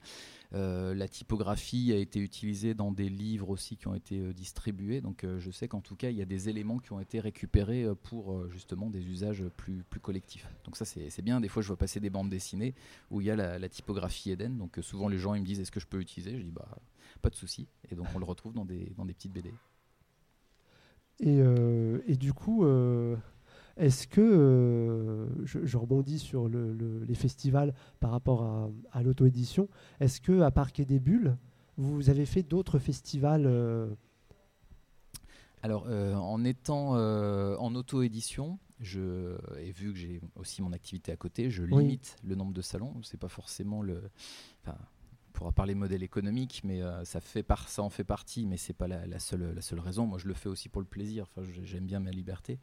Euh, 0.53 0.95
la 0.95 1.09
typographie 1.09 1.91
a 1.93 1.97
été 1.97 2.21
utilisée 2.21 2.75
dans 2.75 2.93
des 2.93 3.09
livres 3.09 3.49
aussi 3.49 3.77
qui 3.79 3.89
ont 3.89 3.95
été 3.95 4.19
euh, 4.19 4.35
distribués. 4.35 5.01
Donc, 5.01 5.25
je 5.39 5.51
sais 5.51 5.69
qu'en 5.69 5.81
tout 5.81 5.97
cas, 5.97 6.11
il 6.11 6.19
y 6.19 6.23
a 6.23 6.27
des 6.27 6.51
éléments 6.51 6.79
qui 6.79 6.93
ont 6.93 7.01
été 7.01 7.19
récupérés 7.19 7.87
pour 8.03 8.47
justement 8.51 8.91
des 8.91 9.07
usages 9.07 9.45
plus, 9.57 9.85
plus 9.89 10.01
collectifs. 10.01 10.47
Donc, 10.65 10.77
ça, 10.77 10.85
c'est, 10.85 11.23
bien. 11.23 11.41
Des 11.41 11.49
fois, 11.49 11.63
je 11.63 11.69
vois 11.69 11.79
passer 11.79 12.01
des 12.01 12.11
bandes 12.11 12.29
dessinées 12.29 12.75
où 13.11 13.23
il 13.23 13.27
y 13.27 13.31
a 13.31 13.37
la, 13.37 13.69
typographie 13.71 14.33
Eden. 14.33 14.59
Donc, 14.59 14.79
souvent, 14.83 15.09
les 15.09 15.19
gens 15.19 15.33
me 15.33 15.41
disent 15.41 15.61
est-ce 15.61 15.73
que 15.73 15.81
je 15.81 15.87
peux 15.87 15.99
l'utiliser 15.99 16.37
Je 16.37 16.43
dis 16.43 16.51
bah, 16.51 16.69
pas 17.23 17.31
de 17.31 17.37
souci. 17.37 17.69
Et 17.91 17.95
donc, 17.95 18.07
on 18.15 18.19
le 18.19 18.27
retrouve 18.27 18.53
dans 18.53 18.67
des, 18.67 18.93
dans 18.99 19.07
des 19.07 19.15
petites 19.15 19.33
BD. 19.33 19.55
Et, 21.21 21.41
euh, 21.41 22.01
et, 22.07 22.17
du 22.17 22.33
coup, 22.33 22.65
euh, 22.65 23.17
est-ce 23.77 24.07
que, 24.07 24.21
euh, 24.21 25.27
je, 25.45 25.77
rebondis 25.77 26.19
sur 26.19 26.49
les 26.49 27.15
festivals 27.15 27.75
par 28.01 28.11
rapport 28.11 28.43
à, 28.43 28.71
à 28.93 29.03
l'auto-édition, 29.03 29.69
est-ce 30.01 30.21
que 30.21 30.41
à 30.41 30.51
part 30.51 30.71
des 30.73 31.01
Bulles, 31.01 31.37
vous 31.77 32.11
avez 32.11 32.27
fait 32.27 32.43
d'autres 32.43 32.79
festivals 32.79 33.49
Alors, 35.63 35.87
en 35.89 36.45
étant 36.45 36.93
en 36.93 37.75
auto-édition, 37.75 38.59
je, 38.81 39.37
et 39.59 39.73
vu 39.73 39.93
que 39.93 39.99
j'ai 39.99 40.21
aussi 40.37 40.63
mon 40.63 40.73
activité 40.73 41.11
à 41.11 41.17
côté, 41.17 41.51
je 41.51 41.65
limite 41.65 42.17
le 42.23 42.37
nombre 42.37 42.53
de 42.53 42.63
salons. 42.63 42.95
C'est 43.03 43.19
pas 43.19 43.29
forcément 43.29 43.83
le. 43.83 44.11
Enfin, 44.63 44.79
pourra 45.39 45.53
parler 45.53 45.77
modèle 45.77 46.03
économique, 46.03 46.63
mais 46.65 46.83
euh, 46.83 47.05
ça, 47.05 47.21
en 47.79 47.91
fait 47.91 48.03
partie, 48.03 48.45
mais 48.45 48.57
c'est 48.57 48.73
pas 48.73 48.89
la, 48.89 49.19
seule, 49.21 49.55
raison. 49.79 50.05
Moi, 50.05 50.19
je 50.19 50.27
le 50.27 50.35
fais 50.35 50.49
aussi 50.49 50.69
pour 50.69 50.81
le 50.81 50.87
plaisir. 50.87 51.27
Enfin, 51.31 51.47
j'aime 51.63 51.87
bien 51.87 52.01
ma 52.01 52.11
liberté. 52.11 52.59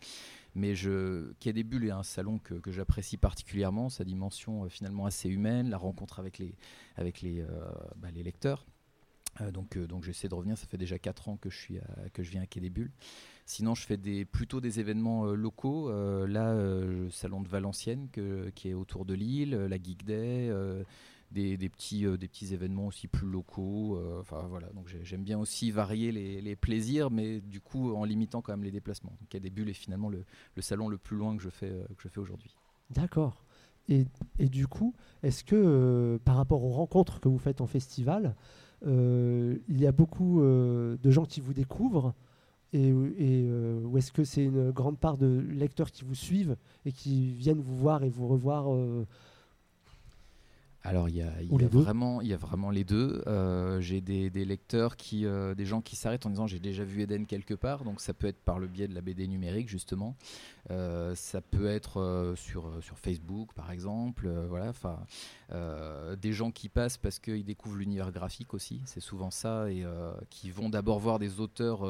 Mais 0.56 0.76
je, 0.76 1.32
Quai 1.40 1.54
des 1.54 1.64
Bulles 1.64 1.86
est 1.86 1.92
un 1.92 2.04
salon 2.04 2.38
que, 2.38 2.60
j'apprécie 2.70 3.16
particulièrement, 3.16 3.88
sa 3.88 4.04
dimension 4.04 4.66
euh, 4.66 4.68
finalement 4.68 5.06
assez 5.06 5.30
humaine, 5.30 5.70
la 5.70 5.78
rencontre 5.78 6.20
avec 6.20 6.38
les, 6.38 6.54
avec 6.98 7.24
euh, 7.24 7.46
bah, 7.96 8.10
lecteurs. 8.12 8.68
donc, 9.54 9.78
j'essaie 10.04 10.28
de 10.28 10.36
revenir. 10.36 10.58
Ça 10.58 10.68
fait 10.68 10.78
déjà 10.78 11.00
4 11.00 11.30
ans 11.30 11.38
que 11.38 11.50
je, 11.50 11.80
viens 12.30 12.42
à 12.42 12.46
Quai 12.46 12.60
des 12.60 12.70
Bulles. 12.70 12.92
Sinon, 13.46 13.74
je 13.74 13.86
fais 13.86 13.98
plutôt 14.26 14.60
des 14.60 14.82
événements 14.82 15.24
locaux. 15.28 15.90
là, 16.26 16.54
le 16.54 17.10
salon 17.10 17.40
de 17.40 17.48
Valenciennes, 17.48 18.10
qui 18.54 18.70
est 18.70 18.74
autour 18.74 19.06
de 19.06 19.14
Lille, 19.14 19.52
la 19.52 19.78
Geek 19.78 20.04
Day 20.04 20.52
des, 21.32 21.70
petits, 21.70 22.06
euh, 22.06 22.18
des 22.18 22.28
petits 22.28 22.54
événements 22.54 22.88
aussi 22.88 23.08
plus 23.08 23.28
locaux. 23.28 23.98
Euh, 23.98 24.20
enfin 24.22 24.46
voilà, 24.50 24.68
donc 24.70 24.88
j'aime 25.04 25.24
bien 25.24 25.38
aussi 25.40 25.72
varier 25.72 26.12
les, 26.12 26.56
plaisirs, 26.56 27.12
mais 27.12 27.42
du 27.42 27.60
coup 27.60 27.94
en 27.94 28.06
limitant 28.06 28.42
quand 28.42 28.54
même 28.54 28.64
les 28.64 28.72
déplacements. 28.72 29.14
Donc 29.20 29.36
a 29.36 29.40
des 29.40 29.50
bulles 29.50 29.70
et 29.70 29.74
finalement 29.74 30.10
le, 30.10 30.24
salon 30.60 30.88
le 30.88 30.98
plus 30.98 31.18
loin 31.18 31.36
que 31.36 31.44
je 31.44 31.50
fais, 31.50 31.70
euh, 31.70 31.86
fais 31.98 32.20
aujourd'hui. 32.20 32.56
D'accord. 32.90 33.44
Et, 33.88 34.06
et, 34.40 34.50
du 34.50 34.66
coup, 34.66 34.96
est-ce 35.22 35.44
que 35.44 36.20
par 36.26 36.38
rapport 36.38 36.64
aux 36.64 36.72
rencontres 36.72 37.20
que 37.20 37.30
vous 37.30 37.38
faites 37.38 37.62
en 37.62 37.68
festival, 37.68 38.36
il 38.84 39.60
y 39.70 39.86
a 39.86 39.92
beaucoup 39.92 40.42
de 40.42 41.12
gens 41.12 41.26
qui 41.26 41.40
vous 41.40 41.54
découvrent 41.54 42.16
et 42.74 42.92
ou 42.92 43.98
est-ce 43.98 44.12
que 44.12 44.24
c'est 44.24 44.44
une 44.44 44.72
grande 44.72 44.98
part 44.98 45.18
de 45.18 45.46
lecteurs 45.52 45.92
qui 45.92 46.04
vous 46.04 46.16
suivent 46.16 46.58
et 46.86 46.92
qui 46.92 47.32
viennent 47.34 47.62
vous 47.62 47.76
voir 47.76 48.04
et 48.04 48.10
vous 48.10 48.28
revoir 48.28 48.70
alors 50.86 51.10
il 51.10 51.16
y 51.16 51.22
a, 51.22 51.32
vraiment, 51.68 52.22
il 52.22 52.28
y 52.28 52.34
a 52.34 52.38
vraiment 52.38 52.70
les 52.70 52.84
deux. 52.84 53.24
Euh, 53.28 53.82
j'ai 53.82 54.02
des, 54.02 54.30
lecteurs 54.46 54.98
qui, 54.98 55.26
euh, 55.26 55.56
des 55.56 55.66
gens 55.66 55.82
qui 55.82 55.96
s'arrêtent 55.96 56.26
en 56.26 56.30
disant 56.30 56.46
j'ai 56.46 56.60
déjà 56.60 56.84
vu 56.84 57.02
Eden 57.02 57.26
quelque 57.26 57.56
part, 57.56 57.84
donc 57.84 58.02
ça 58.02 58.14
peut 58.14 58.28
être 58.28 58.40
par 58.40 58.60
le 58.60 58.68
biais 58.68 58.88
de 58.88 58.94
la 58.94 59.02
BD 59.02 59.28
numérique 59.28 59.68
justement. 59.68 60.16
Euh, 60.72 61.16
ça 61.16 61.42
peut 61.42 61.68
être 61.68 62.34
sur 62.38 62.72
sur 62.82 62.98
Facebook 63.00 63.54
par 63.54 63.72
exemple, 63.72 64.30
voilà. 64.48 64.70
Enfin, 64.70 65.00
des 66.22 66.34
gens 66.34 66.52
qui 66.52 66.70
passent 66.70 66.98
parce 66.98 67.20
qu'ils 67.20 67.46
découvrent 67.46 67.78
l'univers 67.78 68.12
graphique 68.12 68.54
aussi, 68.54 68.82
c'est 68.86 69.00
souvent 69.00 69.32
ça, 69.32 69.70
et 69.72 69.84
qui 70.30 70.52
vont 70.52 70.70
d'abord 70.70 71.00
voir 71.00 71.20
des 71.20 71.40
auteurs 71.40 71.84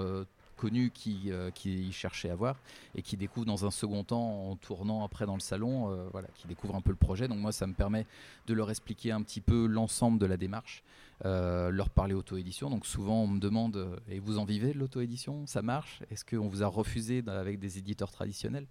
connus 0.55 0.91
qui, 0.93 1.31
euh, 1.31 1.51
qui 1.51 1.91
cherchaient 1.91 2.29
à 2.29 2.35
voir 2.35 2.57
et 2.95 3.01
qui 3.01 3.17
découvrent 3.17 3.45
dans 3.45 3.65
un 3.65 3.71
second 3.71 4.03
temps 4.03 4.49
en 4.49 4.56
tournant 4.56 5.03
après 5.03 5.25
dans 5.25 5.36
le 5.36 5.39
salon, 5.41 5.91
euh, 5.91 6.08
voilà, 6.12 6.27
qui 6.36 6.47
découvrent 6.47 6.75
un 6.75 6.82
peu 6.82 6.91
le 6.91 6.97
projet. 6.97 7.27
Donc 7.27 7.39
moi, 7.39 7.51
ça 7.51 7.67
me 7.67 7.73
permet 7.73 8.06
de 8.47 8.53
leur 8.53 8.69
expliquer 8.69 9.12
un 9.12 9.21
petit 9.21 9.41
peu 9.41 9.65
l'ensemble 9.65 10.19
de 10.19 10.25
la 10.25 10.38
démarche, 10.38 10.84
euh, 11.25 11.69
leur 11.69 11.89
parler 11.89 12.13
auto-édition. 12.13 12.69
Donc 12.69 12.86
souvent, 12.86 13.23
on 13.23 13.27
me 13.27 13.39
demande 13.39 13.99
et 14.10 14.19
vous 14.19 14.38
en 14.38 14.45
vivez 14.45 14.73
de 14.73 14.80
l'auto-édition? 14.80 15.45
Ça 15.47 15.62
marche? 15.62 16.01
Est-ce 16.12 16.25
qu'on 16.25 16.47
vous 16.47 16.63
a 16.63 16.67
refusé 16.67 17.23
avec 17.27 17.60
des 17.60 17.77
éditeurs 17.77 18.12
traditionnels? 18.12 18.67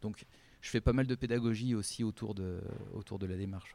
Donc 0.00 0.24
je 0.60 0.70
fais 0.70 0.80
pas 0.80 0.92
mal 0.92 1.06
de 1.06 1.14
pédagogie 1.14 1.74
aussi 1.74 2.04
autour 2.04 2.34
de, 2.34 2.60
autour 2.94 3.18
de 3.18 3.26
la 3.26 3.36
démarche. 3.36 3.74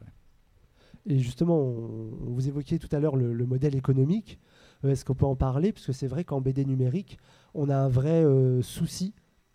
Et 1.06 1.18
justement, 1.18 1.62
vous 1.62 2.48
évoquiez 2.48 2.78
tout 2.78 2.88
à 2.92 2.98
l'heure 2.98 3.16
le, 3.16 3.46
modèle 3.46 3.74
économique. 3.74 4.38
Est-ce 4.84 5.04
qu'on 5.04 5.14
peut 5.14 5.26
en 5.26 5.36
parler? 5.36 5.72
Parce 5.72 5.86
que 5.86 5.92
c'est 5.92 6.06
vrai 6.06 6.24
qu'en 6.24 6.40
BD 6.40 6.64
numérique, 6.64 7.18
on 7.54 7.68
a 7.68 7.76
un 7.76 7.88
vrai 7.88 8.24
euh, 8.24 8.62
souci 8.62 9.14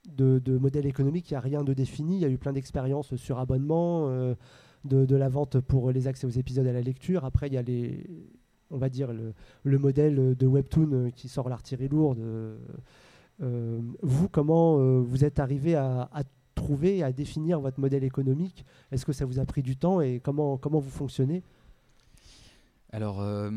de, 0.10 0.42
modèle 0.58 0.86
économique. 0.86 1.30
Il 1.32 1.34
n'y 1.34 1.38
a 1.38 1.42
rien 1.42 1.64
de 1.64 1.74
défini. 1.74 2.18
Il 2.18 2.22
y 2.22 2.26
a 2.26 2.30
eu 2.30 2.38
plein 2.38 2.54
d'expériences 2.54 3.16
sur 3.16 3.40
abonnement, 3.40 4.08
euh, 4.10 4.36
de, 4.84 5.16
la 5.16 5.30
vente 5.30 5.60
pour 5.60 5.92
les 5.92 6.08
accès 6.08 6.28
aux 6.28 6.32
épisodes 6.32 6.68
à 6.68 6.74
la 6.74 6.82
lecture. 6.82 7.24
Après, 7.24 7.48
il 7.48 7.54
y 7.54 7.58
a 7.58 7.62
les, 7.62 8.06
on 8.70 8.78
va 8.78 8.90
dire 8.90 9.12
le, 9.14 9.80
modèle 9.80 10.36
de 10.36 10.48
Webtoon 10.48 11.12
qui 11.16 11.30
sort 11.30 11.48
l'artillerie 11.48 11.88
lourde. 11.88 12.20
Euh, 13.42 13.80
vous, 14.02 14.28
comment 14.28 15.00
vous 15.02 15.24
êtes 15.24 15.40
arrivé 15.40 15.76
à, 15.76 16.10
à 16.12 16.24
trouver, 16.54 17.02
à 17.02 17.14
définir 17.14 17.62
votre 17.62 17.80
modèle 17.80 18.04
économique? 18.04 18.66
Est-ce 18.92 19.06
que 19.06 19.14
ça 19.14 19.26
vous 19.26 19.40
a 19.40 19.46
pris 19.46 19.64
du 19.64 19.78
temps? 19.78 20.02
Et 20.02 20.20
comment, 20.20 20.58
comment 20.58 20.80
vous 20.80 20.92
fonctionnez? 20.92 21.44
Alors 22.94 23.22
euh, 23.22 23.50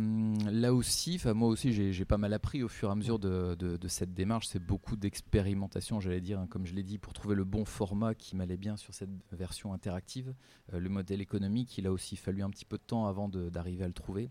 là 0.51 0.73
aussi, 0.73 1.21
moi 1.27 1.49
aussi 1.49 1.71
j'ai 1.93 2.05
pas 2.07 2.17
mal 2.17 2.33
appris 2.33 2.63
au 2.63 2.69
fur 2.69 2.89
et 2.89 2.93
à 2.93 2.95
mesure 2.95 3.19
de, 3.19 3.79
cette 3.87 4.15
démarche. 4.15 4.47
C'est 4.47 4.65
beaucoup 4.65 4.97
d'expérimentation, 4.97 6.01
j'allais 6.01 6.23
dire, 6.23 6.41
hein, 6.41 6.47
comme 6.49 6.65
je 6.65 6.73
l'ai 6.73 6.83
dit, 6.83 6.97
pour 6.97 7.13
trouver 7.13 7.35
le 7.35 7.45
bon 7.45 7.67
format 7.67 8.15
qui 8.15 8.35
m'allait 8.35 8.57
bien 8.57 8.79
sur 8.79 8.95
cette 8.95 9.11
version 9.33 9.75
interactive. 9.75 10.35
Euh, 10.73 10.81
le 10.81 10.89
modèle 10.89 11.21
économique, 11.21 11.77
il 11.77 11.87
a 11.87 11.93
aussi 11.93 12.17
fallu 12.17 12.43
un 12.43 12.49
petit 12.49 12.65
peu 12.65 12.79
de 12.79 12.83
temps 12.83 13.09
avant 13.09 13.29
d'arriver 13.29 13.85
à 13.85 13.89
le 13.89 13.93
trouver. 13.93 14.31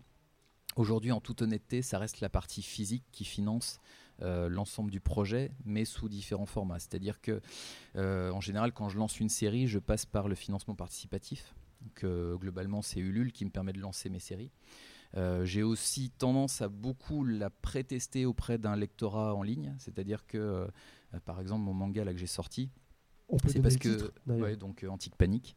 Aujourd'hui, 0.74 1.12
en 1.12 1.20
toute 1.20 1.40
honnêteté, 1.40 1.82
ça 1.82 2.00
reste 2.00 2.20
la 2.20 2.28
partie 2.28 2.62
physique 2.62 3.04
qui 3.12 3.24
finance 3.24 3.78
euh, 4.22 4.48
l'ensemble 4.48 4.90
du 4.90 4.98
projet, 4.98 5.52
mais 5.64 5.84
sous 5.84 6.08
différents 6.08 6.46
formats. 6.46 6.80
C'est-à-dire 6.80 7.20
que, 7.20 7.40
en 7.94 8.40
général, 8.40 8.72
quand 8.72 8.88
je 8.88 8.98
lance 8.98 9.20
une 9.20 9.28
série, 9.28 9.68
je 9.68 9.78
passe 9.78 10.04
par 10.04 10.26
le 10.26 10.34
financement 10.34 10.74
participatif. 10.74 11.54
Donc, 11.80 12.04
globalement, 12.40 12.82
c'est 12.82 12.98
Ulule 12.98 13.30
qui 13.30 13.44
me 13.44 13.50
permet 13.50 13.72
de 13.72 13.78
lancer 13.78 14.10
mes 14.10 14.18
séries. 14.18 14.50
Euh, 15.16 15.44
j'ai 15.44 15.62
aussi 15.62 16.10
tendance 16.10 16.62
à 16.62 16.68
beaucoup 16.68 17.24
la 17.24 17.50
pré-tester 17.50 18.26
auprès 18.26 18.58
d'un 18.58 18.76
lectorat 18.76 19.34
en 19.34 19.42
ligne, 19.42 19.74
c'est-à-dire 19.78 20.26
que, 20.26 20.38
euh, 20.38 20.66
par 21.24 21.40
exemple, 21.40 21.62
mon 21.62 21.74
manga 21.74 22.04
là 22.04 22.12
que 22.12 22.18
j'ai 22.18 22.26
sorti, 22.26 22.70
c'est 23.48 23.60
parce 23.60 23.76
que 23.76 24.12
donc 24.54 24.84
euh, 24.84 24.88
Antique 24.88 25.16
Panique, 25.16 25.56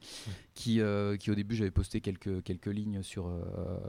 qui, 0.55 0.81
qui 1.19 1.31
au 1.31 1.35
début 1.35 1.55
j'avais 1.55 1.69
posté 1.69 2.01
quelques 2.01 2.41
quelques 2.41 2.67
lignes 2.67 3.03
sur 3.03 3.31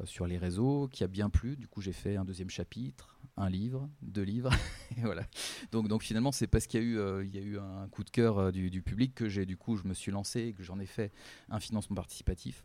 sur 0.04 0.26
les 0.26 0.36
réseaux, 0.36 0.88
qui 0.88 1.02
a 1.02 1.06
bien 1.06 1.30
plu. 1.30 1.56
Du 1.56 1.66
coup 1.66 1.80
j'ai 1.80 1.94
fait 1.94 2.16
un 2.16 2.26
deuxième 2.26 2.50
chapitre, 2.50 3.18
un 3.38 3.48
livre, 3.48 3.88
deux 4.02 4.22
livres, 4.22 4.52
et 4.98 5.00
voilà. 5.00 5.26
Donc 5.72 5.88
donc 5.88 6.02
finalement 6.02 6.30
c'est 6.30 6.46
parce 6.46 6.66
qu'il 6.66 6.80
y 6.80 6.82
a 6.82 6.86
eu 6.86 7.24
il 7.24 7.34
y 7.34 7.38
a 7.38 7.42
eu 7.42 7.58
un 7.58 7.88
coup 7.88 8.04
de 8.04 8.10
cœur 8.10 8.52
du, 8.52 8.70
du, 8.70 8.82
public 8.82 9.14
que 9.14 9.30
j'ai 9.30 9.46
du 9.46 9.56
coup 9.56 9.76
je 9.76 9.88
me 9.88 9.94
suis 9.94 10.12
lancé 10.12 10.40
et 10.40 10.52
que 10.52 10.62
j'en 10.62 10.78
ai 10.78 10.86
fait 10.86 11.10
un 11.48 11.58
financement 11.58 11.96
participatif 11.96 12.64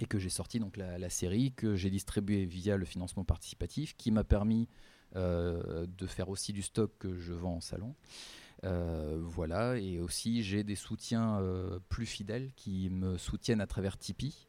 et 0.00 0.06
que 0.06 0.18
j'ai 0.18 0.30
sorti 0.30 0.58
donc 0.58 0.76
la, 0.76 1.10
série 1.10 1.52
que 1.52 1.76
j'ai 1.76 1.90
distribuée 1.90 2.44
via 2.44 2.76
le 2.76 2.84
financement 2.84 3.24
participatif 3.24 3.96
qui 3.96 4.10
m'a 4.10 4.24
permis 4.24 4.68
euh, 5.14 5.86
de 5.86 6.06
faire 6.06 6.28
aussi 6.28 6.52
du 6.52 6.62
stock 6.62 6.92
que 6.98 7.14
je 7.16 7.32
vends 7.32 7.56
en 7.56 7.60
salon. 7.60 7.94
Euh, 8.64 9.18
voilà, 9.22 9.78
et 9.78 10.00
aussi 10.00 10.42
j'ai 10.42 10.64
des 10.64 10.76
soutiens 10.76 11.40
euh, 11.40 11.78
plus 11.88 12.06
fidèles 12.06 12.52
qui 12.56 12.90
me 12.90 13.18
soutiennent 13.18 13.60
à 13.60 13.66
travers 13.66 13.98
Tipeee, 13.98 14.46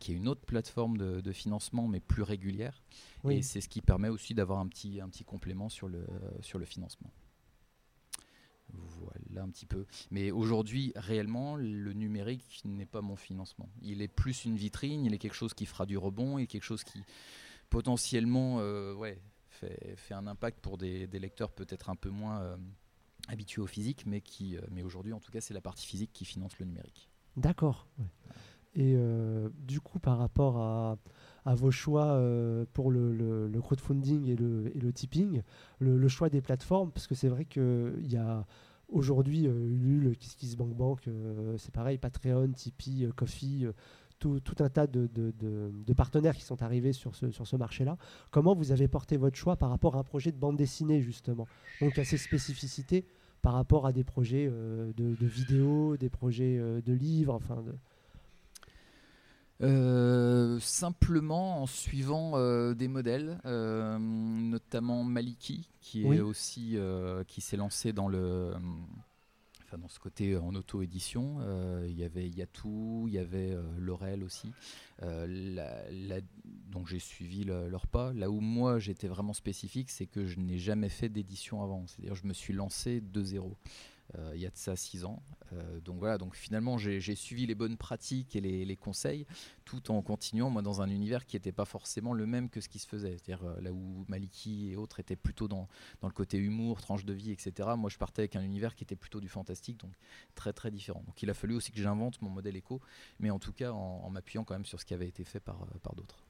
qui 0.00 0.12
est 0.12 0.14
une 0.14 0.26
autre 0.26 0.40
plateforme 0.40 0.96
de, 0.96 1.32
financement 1.32 1.86
mais 1.86 2.00
plus 2.00 2.22
régulière. 2.22 2.82
Et 3.28 3.42
c'est 3.42 3.60
ce 3.60 3.68
qui 3.68 3.82
permet 3.82 4.08
aussi 4.08 4.32
d'avoir 4.32 4.60
un 4.60 4.68
petit, 4.68 5.00
un 5.02 5.08
petit 5.08 5.24
complément 5.24 5.68
sur 5.68 5.88
le, 5.88 6.06
sur 6.40 6.58
le 6.58 6.64
financement. 6.64 7.10
Voilà 9.00 9.42
un 9.42 9.50
petit 9.50 9.66
peu. 9.66 9.86
Mais 10.10 10.30
aujourd'hui, 10.30 10.92
réellement, 10.96 11.56
le 11.56 11.92
numérique 11.92 12.62
n'est 12.64 12.86
pas 12.86 13.00
mon 13.00 13.16
financement. 13.16 13.68
Il 13.82 14.02
est 14.02 14.08
plus 14.08 14.44
une 14.44 14.56
vitrine, 14.56 15.04
il 15.04 15.14
est 15.14 15.18
quelque 15.18 15.34
chose 15.34 15.54
qui 15.54 15.66
fera 15.66 15.86
du 15.86 15.96
rebond, 15.96 16.38
et 16.38 16.46
quelque 16.46 16.64
chose 16.64 16.84
qui 16.84 17.02
potentiellement 17.70 18.58
euh, 18.60 19.14
fait, 19.50 19.96
un 20.14 20.26
impact 20.26 20.60
pour 20.60 20.78
des, 20.78 21.06
lecteurs 21.06 21.52
peut-être 21.52 21.90
un 21.90 21.96
peu 21.96 22.10
moins 22.10 22.40
euh, 22.40 22.56
habitués 23.28 23.62
au 23.62 23.66
physique, 23.66 24.04
mais, 24.06 24.20
qui, 24.20 24.56
euh, 24.56 24.60
mais 24.70 24.82
aujourd'hui, 24.82 25.12
en 25.12 25.20
tout 25.20 25.32
cas, 25.32 25.40
c'est 25.40 25.54
la 25.54 25.60
partie 25.60 25.86
physique 25.86 26.12
qui 26.12 26.24
finance 26.24 26.58
le 26.58 26.66
numérique. 26.66 27.10
D'accord. 27.36 27.86
Et 28.76 28.96
du 29.66 29.80
coup, 29.80 29.98
par 29.98 30.18
rapport 30.18 30.58
à, 30.58 31.54
vos 31.54 31.70
choix 31.70 32.20
pour 32.74 32.90
le, 32.90 33.50
crowdfunding 33.60 34.28
et 34.28 34.36
le, 34.36 34.92
tipping, 34.92 35.42
le, 35.78 36.08
choix 36.08 36.28
des 36.28 36.42
plateformes, 36.42 36.90
parce 36.92 37.06
que 37.06 37.14
c'est 37.14 37.28
vrai 37.28 37.46
qu'il 37.46 38.06
y 38.06 38.16
a 38.16 38.46
aujourd'hui, 38.88 39.44
Ulule, 39.44 40.16
KissKissBankBank, 40.18 41.08
c'est 41.56 41.72
pareil, 41.72 41.96
Patreon, 41.96 42.52
Tipeee, 42.52 43.08
Coffee, 43.16 43.66
tout, 44.18 44.40
un 44.60 44.68
tas 44.68 44.86
de, 44.86 45.92
partenaires 45.96 46.36
qui 46.36 46.42
sont 46.44 46.62
arrivés 46.62 46.92
sur 46.92 47.14
ce, 47.14 47.30
sur 47.30 47.46
ce 47.46 47.56
marché-là. 47.56 47.96
Comment 48.30 48.54
vous 48.54 48.72
avez 48.72 48.88
porté 48.88 49.16
votre 49.16 49.36
choix 49.36 49.56
par 49.56 49.70
rapport 49.70 49.96
à 49.96 50.00
un 50.00 50.04
projet 50.04 50.32
de 50.32 50.38
bande 50.38 50.56
dessinée, 50.56 51.00
justement? 51.00 51.46
Donc, 51.80 51.98
à 51.98 52.04
ces 52.04 52.18
spécificités 52.18 53.06
par 53.42 53.52
rapport 53.52 53.86
à 53.86 53.92
des 53.92 54.04
projets 54.04 54.48
euh, 54.50 54.92
de, 54.96 55.26
vidéos, 55.26 55.96
des 55.96 56.10
projets 56.10 56.58
euh, 56.58 56.80
de 56.80 56.92
livres, 56.92 57.34
enfin. 57.34 57.62
Euh, 59.62 60.60
simplement 60.60 61.62
en 61.62 61.66
suivant 61.66 62.32
des 62.74 62.88
modèles, 62.88 63.38
notamment 63.44 65.04
Maliki, 65.04 65.70
qui 65.80 66.04
est 66.04 66.20
aussi 66.20 66.78
qui 67.26 67.40
s'est 67.40 67.56
lancé 67.56 67.92
dans 67.92 68.08
le 68.08 68.52
dans 69.76 69.88
ce 69.88 69.98
côté 69.98 70.36
en 70.36 70.54
auto-édition. 70.54 71.38
Euh, 71.40 71.86
il 71.88 71.98
y 71.98 72.04
avait 72.04 72.28
Yatou, 72.28 73.04
il 73.08 73.14
y 73.14 73.18
avait 73.18 73.52
euh, 73.52 73.62
Laurel 73.78 74.22
aussi. 74.22 74.52
Euh, 75.02 75.86
donc 76.70 76.86
j'ai 76.86 76.98
suivi 76.98 77.44
leur 77.44 77.86
pas. 77.86 78.12
Là 78.12 78.30
où 78.30 78.40
moi 78.40 78.78
j'étais 78.78 79.08
vraiment 79.08 79.32
spécifique, 79.32 79.90
c'est 79.90 80.06
que 80.06 80.26
je 80.26 80.38
n'ai 80.38 80.58
jamais 80.58 80.88
fait 80.88 81.08
d'édition 81.08 81.62
avant. 81.62 81.86
C'est-à-dire 81.86 82.14
je 82.14 82.26
me 82.26 82.32
suis 82.32 82.52
lancé 82.52 83.00
de 83.00 83.22
zéro. 83.22 83.56
Euh, 84.14 84.32
il 84.34 84.40
y 84.40 84.46
a 84.46 84.50
de 84.50 84.56
ça 84.56 84.76
six 84.76 85.04
ans. 85.04 85.22
Euh, 85.52 85.80
donc 85.80 85.98
voilà, 85.98 86.18
donc 86.18 86.34
finalement 86.34 86.78
j'ai 86.78 87.14
suivi 87.14 87.46
les 87.46 87.54
bonnes 87.54 87.76
pratiques 87.76 88.36
et 88.36 88.40
les, 88.40 88.76
conseils, 88.76 89.26
tout 89.64 89.90
en 89.90 90.02
continuant 90.02 90.50
moi 90.50 90.62
dans 90.62 90.82
un 90.82 90.88
univers 90.88 91.26
qui 91.26 91.36
n'était 91.36 91.52
pas 91.52 91.64
forcément 91.64 92.12
le 92.12 92.26
même 92.26 92.48
que 92.50 92.60
ce 92.60 92.68
qui 92.68 92.78
se 92.78 92.86
faisait. 92.86 93.16
C'est-à-dire 93.18 93.44
euh, 93.44 93.60
là 93.60 93.72
où 93.72 94.04
Maliki 94.08 94.70
et 94.70 94.76
autres 94.76 95.00
étaient 95.00 95.16
plutôt 95.16 95.48
dans, 95.48 95.68
dans 96.00 96.08
le 96.08 96.14
côté 96.14 96.38
humour, 96.38 96.80
tranche 96.80 97.04
de 97.04 97.12
vie, 97.12 97.32
etc. 97.32 97.70
Moi 97.76 97.90
je 97.90 97.98
partais 97.98 98.22
avec 98.22 98.36
un 98.36 98.42
univers 98.42 98.74
qui 98.74 98.84
était 98.84 98.96
plutôt 98.96 99.20
du 99.20 99.28
fantastique, 99.28 99.78
donc 99.78 99.92
très 100.34 100.52
très 100.52 100.70
différent. 100.70 101.02
Donc 101.06 101.22
il 101.22 101.30
a 101.30 101.34
fallu 101.34 101.54
aussi 101.54 101.72
que 101.72 101.80
j'invente 101.80 102.20
mon 102.22 102.30
modèle 102.30 102.56
éco, 102.56 102.80
mais 103.18 103.30
en 103.30 103.38
tout 103.38 103.52
cas 103.52 103.72
en, 103.72 104.02
en 104.04 104.10
m'appuyant 104.10 104.44
quand 104.44 104.54
même 104.54 104.66
sur 104.66 104.80
ce 104.80 104.84
qui 104.84 104.94
avait 104.94 105.08
été 105.08 105.24
fait 105.24 105.40
par, 105.40 105.66
par 105.82 105.94
d'autres. 105.94 106.25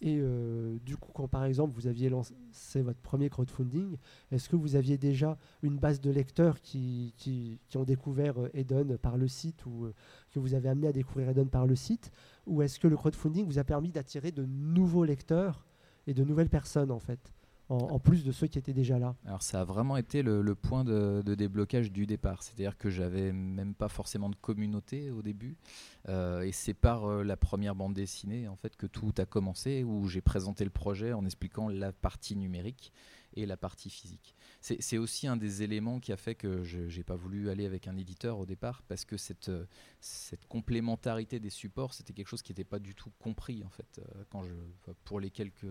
Et 0.00 0.18
euh, 0.20 0.78
du 0.84 0.96
coup, 0.96 1.10
quand 1.12 1.26
par 1.26 1.44
exemple 1.44 1.74
vous 1.74 1.88
aviez 1.88 2.08
lancé 2.08 2.34
votre 2.82 3.00
premier 3.00 3.28
crowdfunding, 3.28 3.96
est-ce 4.30 4.48
que 4.48 4.54
vous 4.54 4.76
aviez 4.76 4.96
déjà 4.96 5.36
une 5.62 5.76
base 5.76 6.00
de 6.00 6.10
lecteurs 6.10 6.60
qui, 6.60 7.12
ont 7.74 7.82
découvert 7.82 8.40
euh, 8.40 8.50
Eden 8.54 8.96
par 8.96 9.16
le 9.16 9.26
site 9.26 9.66
ou 9.66 9.86
euh, 9.86 9.94
que 10.30 10.38
vous 10.38 10.54
avez 10.54 10.68
amené 10.68 10.86
à 10.86 10.92
découvrir 10.92 11.30
Eden 11.30 11.48
par 11.48 11.66
le 11.66 11.74
site? 11.74 12.12
Ou 12.46 12.62
est-ce 12.62 12.78
que 12.78 12.86
le 12.86 12.96
crowdfunding 12.96 13.44
vous 13.44 13.58
a 13.58 13.64
permis 13.64 13.90
d'attirer 13.90 14.30
de 14.30 14.44
nouveaux 14.44 15.04
lecteurs 15.04 15.66
et 16.06 16.14
de 16.14 16.22
nouvelles 16.22 16.48
personnes 16.48 16.92
en 16.92 17.00
fait? 17.00 17.32
En, 17.68 17.98
plus 17.98 18.24
de 18.24 18.32
ceux 18.32 18.46
qui 18.46 18.58
étaient 18.58 18.72
déjà 18.72 18.98
là 18.98 19.14
Alors 19.26 19.42
ça 19.42 19.60
a 19.60 19.64
vraiment 19.64 19.96
été 19.96 20.22
le, 20.22 20.54
point 20.54 20.84
de, 20.84 21.22
déblocage 21.34 21.92
du 21.92 22.06
départ. 22.06 22.42
C'est-à-dire 22.42 22.78
que 22.78 22.88
j'avais 22.88 23.32
même 23.32 23.74
pas 23.74 23.88
forcément 23.88 24.30
de 24.30 24.36
communauté 24.36 25.10
au 25.10 25.22
début. 25.22 25.56
Euh, 26.08 26.42
et 26.42 26.52
c'est 26.52 26.74
par 26.74 27.04
euh, 27.04 27.22
la 27.22 27.36
première 27.36 27.74
bande 27.74 27.94
dessinée 27.94 28.48
en 28.48 28.56
fait 28.56 28.76
que 28.76 28.86
tout 28.86 29.12
a 29.18 29.26
commencé, 29.26 29.84
où 29.84 30.08
j'ai 30.08 30.22
présenté 30.22 30.64
le 30.64 30.70
projet 30.70 31.12
en 31.12 31.24
expliquant 31.24 31.68
la 31.68 31.92
partie 31.92 32.36
numérique 32.36 32.92
et 33.34 33.44
la 33.44 33.58
partie 33.58 33.90
physique. 33.90 34.34
C'est 34.60 34.98
aussi 34.98 35.28
un 35.28 35.36
des 35.36 35.62
éléments 35.62 36.00
qui 36.00 36.12
a 36.12 36.16
fait 36.16 36.34
que 36.34 36.64
je 36.64 36.80
n'ai 36.80 37.04
pas 37.04 37.14
voulu 37.14 37.50
aller 37.50 37.64
avec 37.66 37.86
un 37.86 37.96
éditeur 37.96 38.38
au 38.38 38.46
départ, 38.46 38.82
parce 38.88 39.04
que 39.04 39.16
cette, 39.16 39.52
cette 40.00 40.46
complémentarité 40.46 41.38
des 41.38 41.50
supports, 41.50 41.94
c'était 41.94 42.12
quelque 42.12 42.26
chose 42.26 42.42
qui 42.42 42.52
n'était 42.52 42.64
pas 42.64 42.80
du 42.80 42.94
tout 42.94 43.12
compris 43.20 43.62
en 43.64 43.68
fait, 43.68 44.00
euh, 44.00 44.24
quand 44.30 44.42
je, 44.42 44.54
pour 45.04 45.20
les 45.20 45.30
quelques 45.30 45.66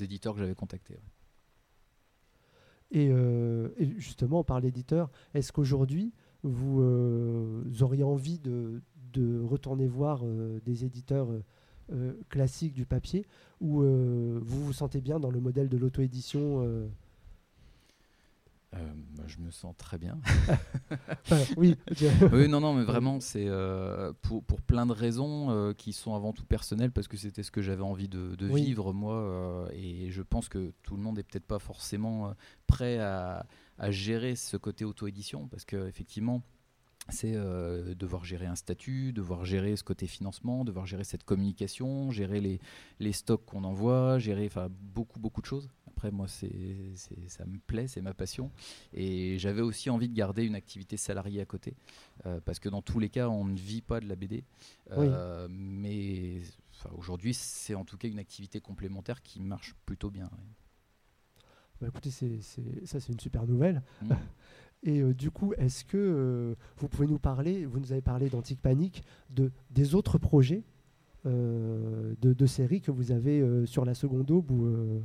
éditeurs 0.00 0.34
que 0.34 0.40
j'avais 0.40 0.56
contactés. 0.56 0.98
Euh, 2.96 3.68
et, 3.76 3.86
justement, 3.98 4.44
par 4.44 4.60
l'éditeur, 4.60 5.10
est-ce 5.34 5.52
qu'aujourd'hui, 5.52 6.12
vous, 6.42 6.80
euh, 6.80 7.62
auriez 7.80 8.04
envie 8.04 8.38
de, 8.38 8.80
retourner 9.42 9.88
voir 9.88 10.20
euh, 10.22 10.60
des 10.64 10.84
éditeurs 10.84 11.28
classiques 12.28 12.74
du 12.74 12.84
papier 12.84 13.24
ou 13.60 13.80
vous 13.80 14.64
vous 14.66 14.72
sentez 14.74 15.00
bien 15.00 15.18
dans 15.18 15.30
le 15.30 15.40
modèle 15.40 15.70
de 15.70 15.76
l'auto-édition 15.78 16.88
euh, 18.76 18.92
je 19.26 19.38
me 19.38 19.50
sens 19.50 19.74
très 19.76 19.96
bien. 19.96 20.20
oui. 21.56 21.76
oui, 22.32 22.48
non, 22.48 22.60
non, 22.60 22.74
mais 22.74 22.84
vraiment, 22.84 23.18
c'est 23.18 23.46
euh, 23.46 24.12
pour, 24.20 24.44
pour, 24.44 24.60
plein 24.60 24.84
de 24.84 24.92
raisons 24.92 25.50
euh, 25.50 25.72
qui 25.72 25.94
sont 25.94 26.14
avant 26.14 26.32
tout 26.32 26.44
personnelles, 26.44 26.90
parce 26.90 27.08
que 27.08 27.16
c'était 27.16 27.42
ce 27.42 27.50
que 27.50 27.62
j'avais 27.62 27.82
envie 27.82 28.08
de, 28.08 28.36
vivre, 28.46 28.92
moi, 28.92 29.68
et 29.72 30.10
je 30.10 30.22
pense 30.22 30.48
que 30.48 30.72
tout 30.82 30.96
le 30.96 31.02
monde 31.02 31.18
est 31.18 31.22
peut-être 31.22 31.46
pas 31.46 31.58
forcément 31.58 32.34
prêt 32.66 32.98
à, 32.98 33.46
à, 33.78 33.90
gérer 33.90 34.36
ce 34.36 34.56
côté 34.56 34.84
auto-édition, 34.84 35.48
parce 35.48 35.64
qu'effectivement, 35.64 36.42
c'est 37.08 37.32
devoir 37.32 38.24
gérer 38.26 38.46
un 38.46 38.54
statut, 38.54 39.14
devoir 39.14 39.46
gérer 39.46 39.76
ce 39.76 39.84
côté 39.84 40.06
financement, 40.06 40.64
devoir 40.64 40.84
gérer 40.84 41.04
cette 41.04 41.24
communication, 41.24 42.10
gérer 42.10 42.40
les, 42.40 42.60
les 43.00 43.12
stocks 43.12 43.46
qu'on 43.46 43.64
envoie, 43.64 44.18
gérer 44.18 44.50
beaucoup, 44.68 45.18
beaucoup 45.18 45.40
de 45.40 45.46
choses. 45.46 45.70
Après, 45.98 46.12
moi, 46.12 46.28
c'est, 46.28 46.52
ça 47.26 47.44
me 47.44 47.58
plaît, 47.58 47.88
c'est 47.88 48.02
ma 48.02 48.14
passion. 48.14 48.52
Et 48.94 49.36
j'avais 49.40 49.62
aussi 49.62 49.90
envie 49.90 50.08
de 50.08 50.14
garder 50.14 50.44
une 50.44 50.54
activité 50.54 50.96
salariée 50.96 51.40
à 51.40 51.44
côté. 51.44 51.74
Euh, 52.24 52.38
parce 52.44 52.60
que 52.60 52.68
dans 52.68 52.82
tous 52.82 53.00
les 53.00 53.08
cas, 53.08 53.28
on 53.28 53.44
ne 53.44 53.56
vit 53.56 53.82
pas 53.82 53.98
de 53.98 54.06
la 54.06 54.14
BD. 54.14 54.44
Euh, 54.92 55.48
mais 55.50 56.40
aujourd'hui, 56.96 57.34
c'est 57.34 57.74
en 57.74 57.84
tout 57.84 57.96
cas 57.96 58.06
une 58.06 58.20
activité 58.20 58.60
complémentaire 58.60 59.22
qui 59.22 59.40
marche 59.40 59.74
plutôt 59.86 60.08
bien. 60.08 60.30
Bah, 61.80 61.88
écoutez, 61.88 62.12
c'est, 62.12 62.42
ça, 62.84 63.00
c'est 63.00 63.12
une 63.12 63.18
super 63.18 63.44
nouvelle. 63.48 63.82
Mmh. 64.02 64.12
Et 64.84 65.00
euh, 65.00 65.12
du 65.12 65.32
coup, 65.32 65.52
est-ce 65.54 65.84
que 65.84 66.56
vous 66.76 66.86
pouvez 66.86 67.08
nous 67.08 67.18
parler, 67.18 67.66
vous 67.66 67.80
nous 67.80 67.90
avez 67.90 68.02
parlé 68.02 68.30
d'Antique 68.30 68.62
Panique, 68.62 69.02
de, 69.30 69.50
des 69.70 69.96
autres 69.96 70.16
projets 70.18 70.62
de, 71.24 72.14
de, 72.22 72.46
séries 72.46 72.80
que 72.80 72.92
vous 72.92 73.10
avez 73.10 73.66
sur 73.66 73.84
la 73.84 73.94
seconde 73.94 74.30
aube 74.30 74.50
ou, 74.52 75.02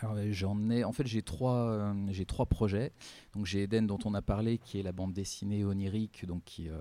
alors 0.00 0.16
j'en 0.30 0.70
ai, 0.70 0.82
en 0.82 0.92
fait 0.92 1.06
j'ai 1.06 1.22
trois, 1.22 1.70
euh, 1.70 1.94
j'ai 2.10 2.26
trois 2.26 2.46
projets. 2.46 2.92
Donc 3.34 3.46
j'ai 3.46 3.62
Eden 3.62 3.86
dont 3.86 3.98
on 4.04 4.14
a 4.14 4.22
parlé, 4.22 4.58
qui 4.58 4.78
est 4.78 4.82
la 4.82 4.92
bande 4.92 5.12
dessinée 5.12 5.64
onirique, 5.64 6.26
donc 6.26 6.56
euh, 6.60 6.80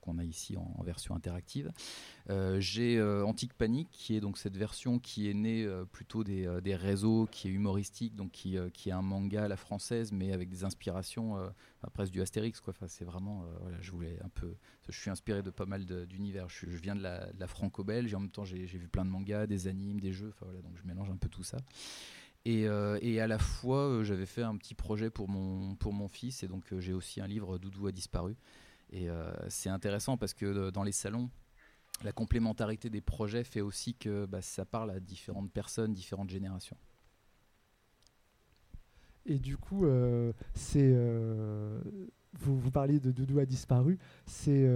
qu'on 0.00 0.18
a 0.18 0.24
ici 0.24 0.56
en, 0.56 0.82
version 0.82 1.14
interactive. 1.14 1.70
Euh, 2.30 2.58
j'ai 2.60 3.00
Antique 3.22 3.52
Panique, 3.54 3.88
qui 3.90 4.16
est 4.16 4.20
donc 4.20 4.38
cette 4.38 4.56
version 4.56 4.98
qui 4.98 5.28
est 5.28 5.34
née 5.34 5.68
plutôt 5.92 6.24
des, 6.24 6.60
des, 6.62 6.74
réseaux, 6.74 7.28
qui 7.30 7.48
est 7.48 7.50
humoristique, 7.50 8.16
donc 8.16 8.32
qui, 8.32 8.56
qui 8.72 8.88
est 8.88 8.92
un 8.92 9.02
manga 9.02 9.44
à 9.44 9.48
la 9.48 9.56
française, 9.56 10.12
mais 10.12 10.32
avec 10.32 10.48
des 10.48 10.64
inspirations 10.64 11.36
presque 11.92 12.12
du 12.12 12.22
Astérix. 12.22 12.60
Quoi. 12.60 12.72
Enfin, 12.76 12.86
c'est 12.88 13.04
vraiment, 13.04 13.44
voilà, 13.60 13.76
je 13.80 13.90
voulais 13.90 14.18
un 14.24 14.28
peu, 14.28 14.54
je 14.88 14.98
suis 14.98 15.10
inspiré 15.10 15.42
de 15.42 15.50
pas 15.50 15.66
mal 15.66 15.84
d'univers. 16.06 16.48
Je, 16.48 16.66
viens 16.66 16.96
de 16.96 17.02
la, 17.02 17.28
la 17.38 17.46
franco-belge 17.46 18.12
et 18.12 18.16
en 18.16 18.20
même 18.20 18.30
temps 18.30 18.44
j'ai, 18.44 18.64
vu 18.64 18.88
plein 18.88 19.04
de 19.04 19.10
mangas, 19.10 19.46
des 19.46 19.68
animes, 19.68 20.00
des 20.00 20.12
jeux. 20.12 20.32
Enfin, 20.34 20.46
voilà, 20.46 20.62
donc 20.62 20.76
je 20.76 20.86
mélange 20.86 21.10
un 21.10 21.16
peu 21.16 21.28
tout 21.28 21.44
ça. 21.44 21.58
Euh, 22.46 22.98
et, 23.02 23.20
à 23.20 23.26
la 23.26 23.38
fois, 23.38 23.88
euh, 23.88 24.04
j'avais 24.04 24.26
fait 24.26 24.42
un 24.42 24.56
petit 24.56 24.74
projet 24.74 25.10
pour 25.10 25.28
mon, 25.28 25.74
pour 25.74 25.92
mon 25.92 26.08
fils, 26.08 26.42
et 26.42 26.48
donc 26.48 26.72
euh, 26.72 26.80
j'ai 26.80 26.92
aussi 26.92 27.20
un 27.20 27.26
livre 27.26 27.58
Doudou 27.58 27.86
a 27.86 27.92
disparu. 27.92 28.36
Et 28.90 29.08
c'est 29.48 29.68
intéressant 29.68 30.16
parce 30.16 30.32
que 30.32 30.70
dans 30.70 30.82
les 30.82 30.92
salons, 30.92 31.28
la 32.02 32.10
complémentarité 32.10 32.88
des 32.88 33.02
projets 33.02 33.44
fait 33.44 33.60
aussi 33.60 33.94
que 33.94 34.24
bah, 34.24 34.40
ça 34.40 34.64
parle 34.64 34.90
à 34.90 34.98
différentes 34.98 35.52
personnes, 35.52 35.92
différentes 35.92 36.30
générations. 36.30 36.78
Et 39.26 39.38
du 39.38 39.58
coup, 39.58 39.84
c'est 40.54 40.90
vous, 42.38 42.58
vous 42.58 42.70
parliez 42.70 42.98
de 42.98 43.12
Doudou 43.12 43.40
a 43.40 43.44
disparu, 43.44 43.98
c'est 44.24 44.66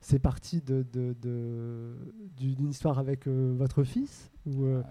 c'est 0.00 0.18
parti 0.18 0.62
d'une 0.62 0.84
de, 0.84 1.14
de, 1.20 2.70
histoire 2.70 2.98
avec 2.98 3.28
votre 3.28 3.84
fils 3.84 4.30
ou, 4.46 4.64
ah, 4.64 4.86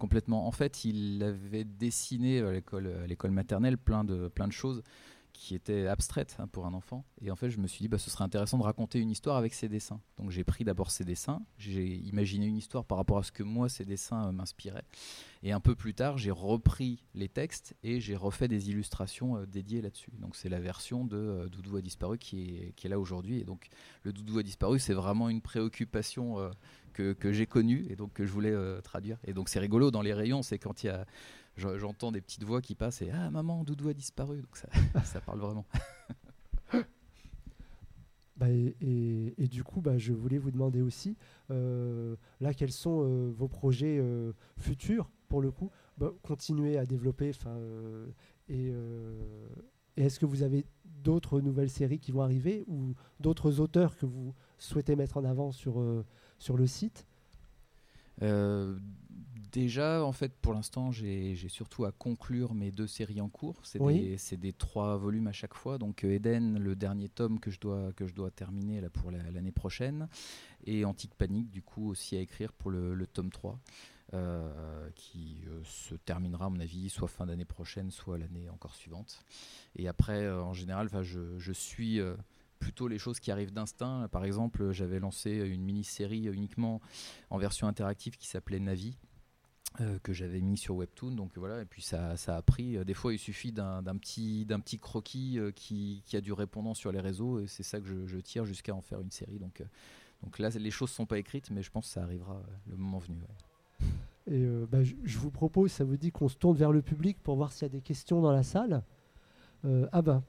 complètement. 0.00 0.48
En 0.48 0.50
fait, 0.50 0.84
il 0.84 1.22
avait 1.22 1.62
dessiné 1.64 2.40
à 2.40 2.50
l'école, 3.06 3.30
maternelle 3.30 3.78
plein 3.78 4.02
de, 4.02 4.26
plein 4.26 4.48
de 4.48 4.52
choses 4.52 4.82
qui 5.40 5.54
étaient 5.54 5.86
abstraites 5.86 6.36
hein, 6.38 6.46
pour 6.48 6.66
un 6.66 6.74
enfant. 6.74 7.06
Et 7.22 7.30
en 7.30 7.34
fait, 7.34 7.48
je 7.48 7.58
me 7.60 7.66
suis 7.66 7.80
dit, 7.80 7.88
bah, 7.88 7.96
ce 7.96 8.10
serait 8.10 8.24
intéressant 8.24 8.58
de 8.58 8.62
raconter 8.62 9.00
une 9.00 9.10
histoire 9.10 9.38
avec 9.38 9.54
ses 9.54 9.70
dessins. 9.70 10.02
Donc 10.18 10.30
j'ai 10.30 10.44
pris 10.44 10.64
d'abord 10.64 10.90
ses 10.90 11.02
dessins, 11.02 11.40
j'ai 11.56 11.94
imaginé 11.96 12.44
une 12.44 12.58
histoire 12.58 12.84
par 12.84 12.98
rapport 12.98 13.16
à 13.16 13.22
ce 13.22 13.32
que 13.32 13.42
moi, 13.42 13.70
ces 13.70 13.86
dessins 13.86 14.28
euh, 14.28 14.32
m'inspiraient. 14.32 14.84
Et 15.42 15.52
un 15.52 15.60
peu 15.60 15.74
plus 15.74 15.94
tard, 15.94 16.18
j'ai 16.18 16.30
repris 16.30 17.06
les 17.14 17.30
textes 17.30 17.74
et 17.82 18.00
j'ai 18.00 18.16
refait 18.16 18.48
des 18.48 18.68
illustrations 18.68 19.38
euh, 19.38 19.46
dédiées 19.46 19.80
là-dessus. 19.80 20.12
Donc 20.18 20.36
c'est 20.36 20.50
la 20.50 20.60
version 20.60 21.06
de 21.06 21.16
euh, 21.16 21.48
Doudou 21.48 21.78
a 21.78 21.80
disparu 21.80 22.18
qui 22.18 22.56
est, 22.56 22.72
qui 22.76 22.86
est 22.86 22.90
là 22.90 23.00
aujourd'hui. 23.00 23.40
Et 23.40 23.44
donc 23.44 23.68
le 24.02 24.12
Doudou 24.12 24.38
a 24.38 24.42
disparu, 24.42 24.78
c'est 24.78 24.92
vraiment 24.92 25.30
une 25.30 25.40
préoccupation 25.40 26.36
que, 26.92 27.32
j'ai 27.32 27.46
connu 27.46 27.86
et 27.88 27.96
donc 27.96 28.12
que 28.12 28.26
je 28.26 28.32
voulais 28.32 28.50
euh, 28.50 28.80
traduire. 28.80 29.18
Et 29.24 29.32
donc 29.32 29.48
c'est 29.48 29.58
rigolo 29.58 29.90
dans 29.90 30.02
les 30.02 30.12
rayons, 30.12 30.42
c'est 30.42 30.58
quand 30.58 30.82
il 30.82 30.86
y 30.86 30.90
a, 30.90 31.06
j'entends 31.56 32.12
des 32.12 32.20
petites 32.20 32.44
voix 32.44 32.60
qui 32.60 32.74
passent 32.74 33.02
et 33.02 33.10
ah 33.10 33.30
maman, 33.30 33.64
Doudou 33.64 33.88
a 33.88 33.94
disparu? 33.94 34.40
Donc 34.42 34.56
ça, 34.56 34.68
ça 35.04 35.20
parle 35.20 35.40
vraiment. 35.40 35.66
Bah, 38.36 38.48
et, 38.48 39.48
du 39.50 39.62
coup, 39.62 39.82
bah, 39.82 39.98
je 39.98 40.14
voulais 40.14 40.38
vous 40.38 40.50
demander 40.50 40.80
aussi, 40.80 41.14
euh, 41.50 42.16
là, 42.40 42.54
quels 42.54 42.72
sont 42.72 43.04
euh, 43.04 43.30
vos 43.30 43.48
projets 43.48 44.02
futurs 44.56 45.10
pour 45.28 45.42
le 45.42 45.50
coup? 45.50 45.70
Bah, 45.98 46.10
Continuer 46.22 46.78
à 46.78 46.86
développer 46.86 47.32
et 48.48 48.72
est-ce 49.96 50.18
que 50.18 50.26
vous 50.26 50.42
avez 50.42 50.64
d'autres 50.84 51.40
nouvelles 51.40 51.70
séries 51.70 51.98
qui 51.98 52.12
vont 52.12 52.22
arriver 52.22 52.64
ou 52.66 52.94
d'autres 53.20 53.60
auteurs 53.60 53.96
que 53.96 54.06
vous 54.06 54.34
souhaitez 54.58 54.96
mettre 54.96 55.16
en 55.16 55.24
avant 55.24 55.52
sur, 55.52 55.80
euh, 55.80 56.04
le 56.56 56.66
site? 56.66 57.06
Euh, 57.06 57.09
déjà, 59.52 60.04
en 60.04 60.12
fait, 60.12 60.32
pour 60.40 60.54
l'instant, 60.54 60.92
j'ai 60.92 61.34
surtout 61.48 61.84
à 61.84 61.92
conclure 61.92 62.54
mes 62.54 62.70
deux 62.70 62.86
séries 62.86 63.20
en 63.20 63.28
cours. 63.28 63.60
C'est 63.64 63.80
Oui. 63.80 64.16
des, 64.38 64.52
trois 64.52 64.96
volumes 64.96 65.26
à 65.26 65.32
chaque 65.32 65.54
fois. 65.54 65.78
Donc 65.78 66.04
euh, 66.04 66.12
Eden, 66.12 66.58
le 66.58 66.76
dernier 66.76 67.08
tome 67.08 67.40
que 67.40 67.50
je 67.50 67.58
dois, 67.60 67.92
que 67.94 68.06
je 68.06 68.14
dois 68.14 68.30
terminer 68.30 68.80
là, 68.80 68.90
pour 68.90 69.10
la- 69.10 69.30
l'année 69.30 69.52
prochaine. 69.52 70.08
Et 70.64 70.84
Antique 70.84 71.14
Panique, 71.14 71.50
du 71.50 71.62
coup, 71.62 71.88
aussi 71.90 72.16
à 72.16 72.20
écrire 72.20 72.52
pour 72.52 72.70
le, 72.70 72.94
le 72.94 73.06
tome 73.06 73.30
3. 73.30 73.58
euh, 74.12 74.90
qui 74.96 75.44
euh, 75.46 75.60
se 75.62 75.94
terminera, 75.94 76.46
à 76.46 76.48
mon 76.48 76.58
avis, 76.58 76.90
soit 76.90 77.06
fin 77.06 77.26
d'année 77.26 77.44
prochaine, 77.44 77.92
soit 77.92 78.18
l'année 78.18 78.48
encore 78.50 78.74
suivante. 78.74 79.24
Et 79.76 79.86
après, 79.86 80.24
euh, 80.24 80.42
en 80.42 80.52
général, 80.52 80.88
je, 81.02 81.38
je 81.38 81.52
suis 81.52 82.00
euh, 82.00 82.16
plutôt 82.60 82.86
les 82.86 82.98
choses 82.98 83.18
qui 83.18 83.32
arrivent 83.32 83.52
d'instinct. 83.52 84.06
Par 84.12 84.24
exemple, 84.24 84.70
j'avais 84.70 85.00
lancé 85.00 85.32
une 85.32 85.62
mini-série 85.62 86.26
uniquement 86.26 86.80
en 87.30 87.38
version 87.38 87.66
interactive 87.66 88.16
qui 88.16 88.28
s'appelait 88.28 88.60
Navi. 88.60 88.96
euh, 89.80 89.98
que 90.02 90.12
j'avais 90.12 90.40
mis 90.40 90.58
sur 90.58 90.74
Webtoon 90.74 91.12
donc 91.12 91.30
voilà 91.36 91.62
et 91.62 91.64
puis 91.64 91.80
ça, 91.80 92.16
ça 92.16 92.36
a 92.36 92.42
pris 92.42 92.84
des 92.84 92.92
fois 92.92 93.14
il 93.14 93.20
suffit 93.20 93.52
d'un 93.52 93.82
petit 93.98 94.44
petit 94.44 94.78
croquis 94.80 95.38
euh, 95.38 95.52
qui, 95.52 96.02
a 96.12 96.20
du 96.20 96.32
répondant 96.32 96.74
sur 96.74 96.90
les 96.90 96.98
réseaux 96.98 97.38
et 97.38 97.46
c'est 97.46 97.62
ça 97.62 97.80
que 97.80 97.86
je, 97.86 98.18
tire 98.18 98.44
jusqu'à 98.44 98.74
en 98.74 98.80
faire 98.80 99.00
une 99.00 99.12
série 99.12 99.38
donc 99.38 99.60
euh, 99.60 99.64
donc 100.24 100.40
là 100.40 100.48
les 100.48 100.70
choses 100.72 100.90
sont 100.90 101.06
pas 101.06 101.18
écrites 101.18 101.52
mais 101.52 101.62
je 101.62 101.70
pense 101.70 101.86
que 101.86 101.92
ça 101.92 102.02
arrivera 102.02 102.42
le 102.66 102.76
moment 102.76 102.98
venu. 102.98 103.20
Et 104.30 104.44
bah, 104.70 104.82
je, 104.82 105.18
vous 105.18 105.30
propose, 105.30 105.72
ça 105.72 105.82
vous 105.82 105.96
dit 105.96 106.12
qu'on 106.12 106.28
se 106.28 106.36
tourne 106.36 106.56
vers 106.56 106.72
le 106.72 106.82
public 106.82 107.16
pour 107.22 107.36
voir 107.36 107.52
s'il 107.52 107.62
y 107.62 107.66
a 107.66 107.68
des 107.70 107.80
questions 107.80 108.20
dans 108.20 108.32
la 108.32 108.42
salle? 108.42 108.82
Ah 109.64 110.02
bah. 110.02 110.22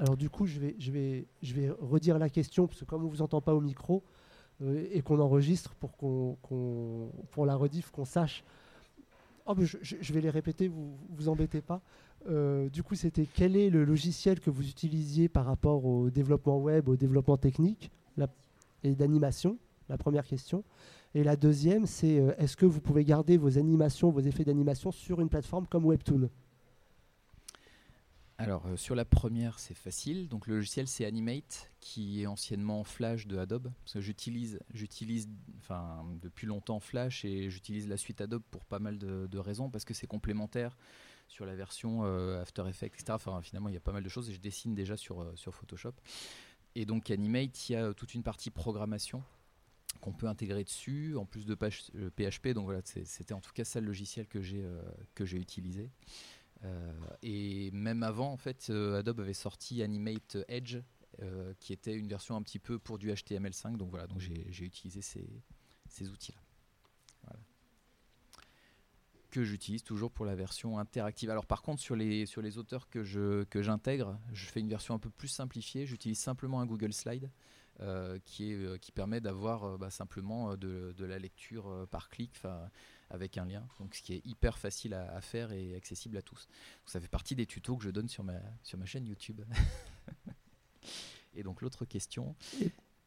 Alors 0.00 0.16
du 0.16 0.30
coup, 0.30 0.46
je 0.46 0.58
vais, 0.58 0.74
je, 0.78 0.90
vais, 0.90 1.26
je 1.42 1.52
vais 1.52 1.68
redire 1.78 2.18
la 2.18 2.30
question, 2.30 2.66
parce 2.66 2.80
que 2.80 2.86
comme 2.86 3.02
on 3.02 3.04
ne 3.04 3.10
vous 3.10 3.20
entend 3.20 3.42
pas 3.42 3.54
au 3.54 3.60
micro, 3.60 4.02
euh, 4.62 4.86
et 4.90 5.02
qu'on 5.02 5.20
enregistre 5.20 5.74
pour, 5.74 5.94
qu'on, 5.98 7.10
pour 7.30 7.44
la 7.44 7.54
rediff, 7.54 7.90
qu'on 7.90 8.06
sache. 8.06 8.42
Oh, 9.44 9.54
je, 9.60 10.12
vais 10.14 10.22
les 10.22 10.30
répéter, 10.30 10.68
vous 10.68 10.96
vous 11.10 11.28
embêtez 11.28 11.60
pas. 11.60 11.82
Euh, 12.30 12.70
du 12.70 12.82
coup, 12.82 12.94
c'était 12.94 13.26
quel 13.26 13.56
est 13.56 13.68
le 13.68 13.84
logiciel 13.84 14.40
que 14.40 14.48
vous 14.48 14.66
utilisiez 14.66 15.28
par 15.28 15.44
rapport 15.44 15.84
au 15.84 16.08
développement 16.08 16.58
web, 16.58 16.88
au 16.88 16.96
développement 16.96 17.36
technique 17.36 17.90
et 18.82 18.94
d'animation? 18.94 19.58
La 19.90 19.98
première 19.98 20.24
question. 20.24 20.64
Et 21.14 21.24
la 21.24 21.36
deuxième, 21.36 21.84
c'est 21.84 22.20
euh, 22.20 22.32
est-ce 22.38 22.56
que 22.56 22.64
vous 22.64 22.80
pouvez 22.80 23.04
garder 23.04 23.36
vos 23.36 23.58
animations, 23.58 24.10
vos 24.10 24.20
effets 24.20 24.44
d'animation 24.44 24.92
sur 24.92 25.20
une 25.20 25.28
plateforme 25.28 25.66
comme 25.66 25.84
Webtoon? 25.84 26.30
Alors 28.40 28.66
euh, 28.66 28.76
sur 28.76 28.94
la 28.94 29.04
première, 29.04 29.58
c'est 29.58 29.74
facile. 29.74 30.26
Donc 30.28 30.46
le 30.46 30.56
logiciel 30.56 30.88
c'est 30.88 31.04
Animate, 31.04 31.70
qui 31.80 32.22
est 32.22 32.26
anciennement 32.26 32.84
Flash 32.84 33.26
de 33.26 33.36
Adobe. 33.36 33.70
Que 33.92 34.00
j'utilise, 34.00 34.60
j'utilise, 34.72 35.28
enfin 35.58 36.04
depuis 36.22 36.46
longtemps 36.46 36.80
Flash 36.80 37.24
et 37.26 37.50
j'utilise 37.50 37.86
la 37.86 37.98
suite 37.98 38.20
Adobe 38.22 38.42
pour 38.50 38.64
pas 38.64 38.78
mal 38.78 38.98
de, 38.98 39.38
raisons 39.38 39.68
parce 39.68 39.84
que 39.84 39.92
c'est 39.92 40.06
complémentaire 40.06 40.76
sur 41.28 41.44
la 41.44 41.54
version 41.54 42.04
euh, 42.04 42.40
After 42.40 42.64
Effects, 42.66 42.94
etc. 42.94 43.12
Enfin 43.12 43.42
finalement 43.42 43.68
il 43.68 43.74
y 43.74 43.78
a 43.78 43.80
pas 43.80 43.92
mal 43.92 44.02
de 44.02 44.08
choses 44.08 44.30
et 44.30 44.32
je 44.32 44.40
dessine 44.40 44.74
déjà 44.74 44.96
sur 44.96 45.20
euh, 45.20 45.32
sur 45.34 45.54
Photoshop. 45.54 45.92
Et 46.74 46.86
donc 46.86 47.10
Animate, 47.10 47.68
il 47.68 47.72
y 47.72 47.76
a 47.76 47.92
toute 47.92 48.14
une 48.14 48.22
partie 48.22 48.50
programmation 48.50 49.22
qu'on 50.00 50.12
peut 50.12 50.28
intégrer 50.28 50.64
dessus, 50.64 51.14
en 51.16 51.26
plus 51.26 51.44
de 51.44 51.54
PHP. 51.54 52.48
Donc 52.54 52.64
voilà, 52.64 52.80
c'était 52.84 53.34
en 53.34 53.40
tout 53.40 53.52
cas 53.52 53.64
ça 53.64 53.80
le 53.80 53.86
logiciel 53.86 54.26
que 54.28 54.40
j'ai 54.40 54.64
que 55.14 55.26
j'ai 55.26 55.38
utilisé. 55.38 55.90
Euh, 56.64 56.92
et 57.22 57.70
même 57.72 58.02
avant, 58.02 58.32
en 58.32 58.36
fait, 58.36 58.68
euh, 58.70 58.98
Adobe 58.98 59.20
avait 59.20 59.34
sorti 59.34 59.82
Animate 59.82 60.38
Edge, 60.48 60.78
euh, 61.22 61.54
qui 61.58 61.72
était 61.72 61.94
une 61.94 62.08
version 62.08 62.36
un 62.36 62.42
petit 62.42 62.58
peu 62.58 62.78
pour 62.78 62.98
du 62.98 63.10
HTML5. 63.10 63.76
Donc 63.76 63.90
voilà, 63.90 64.06
donc 64.06 64.20
j'ai 64.20 64.64
utilisé 64.64 65.00
ces, 65.00 66.08
outils-là. 66.08 66.40
Que 69.30 69.44
j'utilise 69.44 69.84
toujours 69.84 70.10
pour 70.10 70.26
la 70.26 70.34
version 70.34 70.80
interactive. 70.80 71.30
Alors 71.30 71.46
par 71.46 71.62
contre, 71.62 71.80
sur 71.80 71.94
les, 71.94 72.26
sur 72.26 72.42
les 72.42 72.58
auteurs 72.58 72.88
que 72.88 73.04
je- 73.04 73.44
j'intègre, 73.54 74.18
je 74.32 74.46
fais 74.46 74.58
une 74.58 74.68
version 74.68 74.92
un 74.92 74.98
peu 74.98 75.10
plus 75.10 75.28
simplifiée. 75.28 75.86
J'utilise 75.86 76.18
simplement 76.18 76.60
un 76.60 76.66
Google 76.66 76.92
Slide. 76.92 77.30
qui, 78.24 78.52
est, 78.52 78.78
qui 78.80 78.90
permet 78.92 79.20
d'avoir 79.20 79.78
bah, 79.78 79.88
simplement 79.88 80.56
de, 80.56 80.94
la 80.98 81.18
lecture 81.20 81.86
par 81.92 82.10
clic 82.10 82.34
avec 83.10 83.36
un 83.38 83.44
lien, 83.44 83.66
donc 83.78 83.94
ce 83.94 84.02
qui 84.02 84.14
est 84.14 84.24
hyper 84.24 84.58
facile 84.58 84.94
à, 84.94 85.12
à 85.14 85.20
faire 85.20 85.52
et 85.52 85.74
accessible 85.74 86.16
à 86.16 86.22
tous. 86.22 86.46
Donc, 86.46 86.90
ça 86.90 87.00
fait 87.00 87.08
partie 87.08 87.34
des 87.34 87.46
tutos 87.46 87.76
que 87.76 87.84
je 87.84 87.90
donne 87.90 88.08
sur 88.08 88.24
ma, 88.24 88.40
sur 88.62 88.78
ma 88.78 88.86
chaîne 88.86 89.06
YouTube. 89.06 89.42
et 91.34 91.42
donc 91.42 91.62
l'autre 91.62 91.84
question, 91.84 92.34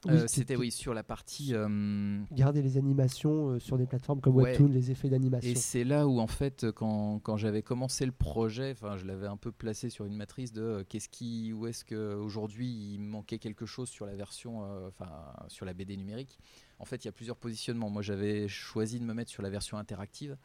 Oui, 0.05 0.11
euh, 0.11 0.27
c'était 0.27 0.57
oui 0.57 0.71
sur 0.71 0.93
la 0.93 1.03
partie 1.03 1.53
euh, 1.53 2.21
garder 2.31 2.61
les 2.61 2.77
animations 2.77 3.51
euh, 3.51 3.59
sur 3.59 3.77
des 3.77 3.85
plateformes 3.85 4.19
comme 4.19 4.35
Ouais. 4.35 4.51
Webtoon, 4.51 4.67
les 4.67 4.91
effets 4.91 5.09
d'animation. 5.09 5.49
Et 5.49 5.55
c'est 5.55 5.83
là 5.85 6.07
où, 6.07 6.19
en 6.19 6.27
fait, 6.27 6.69
quand, 6.71 7.19
quand 7.19 7.37
j'avais 7.37 7.61
commencé 7.61 8.05
le 8.05 8.11
projet, 8.11 8.71
enfin, 8.71 8.97
je 8.97 9.05
l'avais 9.05 9.27
un 9.27 9.37
peu 9.37 9.51
placé 9.51 9.89
sur 9.89 10.05
une 10.05 10.15
matrice 10.15 10.51
de 10.51 10.61
euh, 10.61 10.83
qu'est-ce 10.87 11.07
qui, 11.07 11.53
où 11.53 11.67
est-ce 11.67 11.85
qu'aujourd'hui 11.85 12.67
il 12.67 12.99
manquait 12.99 13.39
quelque 13.39 13.65
chose 13.65 13.89
sur 13.89 14.05
la 14.05 14.15
version, 14.15 14.61
enfin, 14.87 15.09
sur 15.47 15.65
la 15.65 15.73
BD 15.73 15.95
numérique. 15.95 16.37
En 16.79 16.85
fait, 16.85 17.03
il 17.03 17.07
y 17.07 17.09
a 17.09 17.13
plusieurs 17.13 17.37
positionnements. 17.37 17.89
Moi, 17.89 18.01
j'avais 18.01 18.47
choisi 18.47 18.99
de 18.99 19.05
me 19.05 19.13
mettre 19.13 19.31
sur 19.31 19.43
la 19.43 19.49
version 19.49 19.77
interactive. 19.77 20.37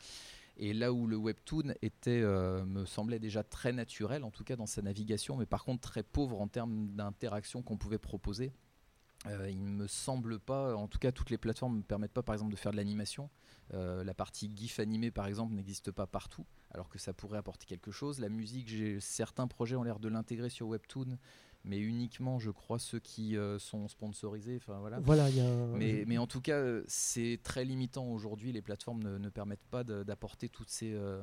Et 0.58 0.72
là 0.72 0.92
où 0.92 1.06
le 1.06 1.16
webtoon 1.16 1.74
était, 1.82 2.20
euh, 2.20 2.64
me 2.64 2.84
semblait 2.84 3.20
déjà 3.20 3.44
très 3.44 3.72
naturel, 3.72 4.24
en 4.24 4.30
tout 4.30 4.42
cas 4.42 4.56
dans 4.56 4.66
sa 4.66 4.82
navigation, 4.82 5.36
mais 5.36 5.46
par 5.46 5.64
contre 5.64 5.88
très 5.88 6.02
pauvre 6.02 6.40
en 6.40 6.48
termes 6.48 6.88
d'interaction 6.88 7.62
qu'on 7.62 7.76
pouvait 7.76 7.98
proposer. 7.98 8.52
Euh, 9.26 9.48
il 9.50 9.60
me 9.60 9.86
semble 9.86 10.40
pas, 10.40 10.74
en 10.76 10.88
tout 10.88 10.98
cas 10.98 11.12
toutes 11.12 11.30
les 11.30 11.38
plateformes 11.38 11.74
ne 11.74 11.78
me 11.78 11.84
permettent 11.84 12.12
pas 12.12 12.22
par 12.22 12.34
exemple 12.34 12.50
de 12.50 12.56
faire 12.56 12.72
de 12.72 12.76
l'animation. 12.76 13.30
Euh, 13.74 14.02
la 14.02 14.14
partie 14.14 14.50
GIF 14.54 14.80
animé 14.80 15.10
par 15.10 15.26
exemple 15.26 15.54
n'existe 15.54 15.92
pas 15.92 16.06
partout, 16.06 16.44
alors 16.72 16.88
que 16.88 16.98
ça 16.98 17.12
pourrait 17.12 17.38
apporter 17.38 17.66
quelque 17.66 17.92
chose. 17.92 18.18
La 18.18 18.28
musique, 18.28 18.68
j'ai 18.68 18.98
certains 18.98 19.46
projets 19.46 19.76
ont 19.76 19.84
l'air 19.84 20.00
de 20.00 20.08
l'intégrer 20.08 20.50
sur 20.50 20.66
Webtoon, 20.68 21.18
mais 21.68 21.78
uniquement 21.78 22.38
je 22.40 22.50
crois 22.50 22.78
ceux 22.80 22.98
qui 22.98 23.36
euh, 23.36 23.58
sont 23.60 23.86
sponsorisés. 23.86 24.56
Enfin 24.56 24.78
voilà. 24.80 24.98
Voilà, 25.00 25.28
il 25.30 25.36
y 25.36 25.40
a 25.40 25.46
un- 25.48 25.76
Mais, 25.76 26.04
mais 26.06 26.18
en 26.18 26.26
tout 26.26 26.40
cas, 26.40 26.56
euh, 26.56 26.82
c'est 26.88 27.38
très 27.44 27.64
limitant 27.64 28.06
aujourd'hui. 28.10 28.50
Les 28.52 28.62
plateformes 28.62 29.02
ne, 29.04 29.18
ne 29.18 29.28
permettent 29.28 29.66
pas 29.70 29.84
d'apporter 29.84 30.48
toutes 30.48 30.70
ces, 30.70 30.92
euh, 30.94 31.20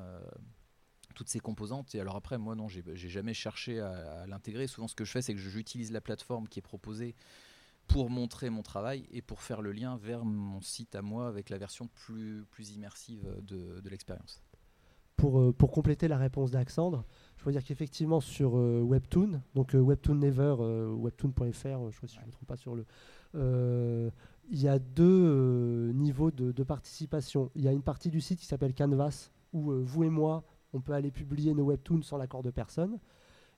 toutes 1.15 1.29
ces 1.29 1.39
composantes. 1.39 1.95
Et 1.95 1.99
alors 1.99 2.15
après, 2.15 2.38
moi 2.38 2.55
non, 2.55 2.67
j'ai 2.69 2.84
j'ai 2.93 3.10
jamais 3.10 3.34
cherché 3.34 3.79
à, 3.79 4.21
à 4.21 4.27
l'intégrer. 4.27 4.67
Souvent, 4.67 4.88
ce 4.88 4.95
que 4.95 5.03
je 5.05 5.12
fais, 5.12 5.21
c'est 5.21 5.34
que 5.34 5.39
j'utilise 5.39 5.91
la 5.91 6.01
plateforme 6.01 6.47
qui 6.47 6.60
est 6.60 6.62
proposée 6.62 7.15
pour 7.88 8.10
montrer 8.10 8.49
mon 8.49 8.63
travail 8.63 9.05
et 9.12 9.21
pour 9.21 9.41
faire 9.43 9.62
le 9.62 9.71
lien 9.71 9.95
vers 9.97 10.25
mon 10.25 10.60
site 10.62 10.95
à 10.95 11.03
moi 11.03 11.27
avec 11.27 11.51
la 11.51 11.60
version 11.60 11.88
plus, 11.88 12.43
plus 12.49 12.71
immersive 12.71 13.21
de, 13.43 13.79
de 13.79 13.89
l'expérience. 13.89 14.41
Pour, 15.17 15.39
euh, 15.39 15.54
pour 15.54 15.71
compléter 15.71 16.08
la 16.08 16.17
réponse 16.17 16.51
d'Alexandre, 16.51 17.06
je 17.38 17.43
peux 17.43 17.51
dire 17.51 17.63
qu'effectivement 17.63 18.21
sur 18.21 18.58
euh, 18.58 18.82
Webtoon, 18.82 19.39
donc 19.54 19.75
euh, 19.75 19.80
Webtoon 19.80 20.15
Never, 20.15 20.56
euh, 20.60 20.91
webtoon.fr, 20.93 21.91
je 21.91 21.97
crois 21.97 22.08
si 22.08 22.15
je 22.15 22.21
ne 22.21 22.25
me 22.25 22.32
trompe 22.32 22.47
pas 22.47 22.58
sur 22.58 22.75
le, 22.75 24.12
il 24.49 24.62
y 24.62 24.67
a 24.67 24.80
deux 24.80 25.91
niveaux 25.93 26.32
de, 26.32 26.63
participation. 26.63 27.51
Il 27.56 27.63
y 27.63 27.67
a 27.67 27.71
une 27.71 27.84
partie 27.84 28.10
du 28.10 28.19
site 28.21 28.39
qui 28.39 28.45
s'appelle 28.45 28.73
Canvas 28.73 29.30
où 29.54 29.71
vous 29.71 30.04
et 30.04 30.10
moi, 30.10 30.43
on 30.73 30.82
peut 30.82 30.93
aller 30.93 31.12
publier 31.12 31.54
nos 31.54 31.65
webtoons 31.65 32.01
sans 32.01 32.17
l'accord 32.17 32.41
de 32.41 32.51
personne. 32.51 32.97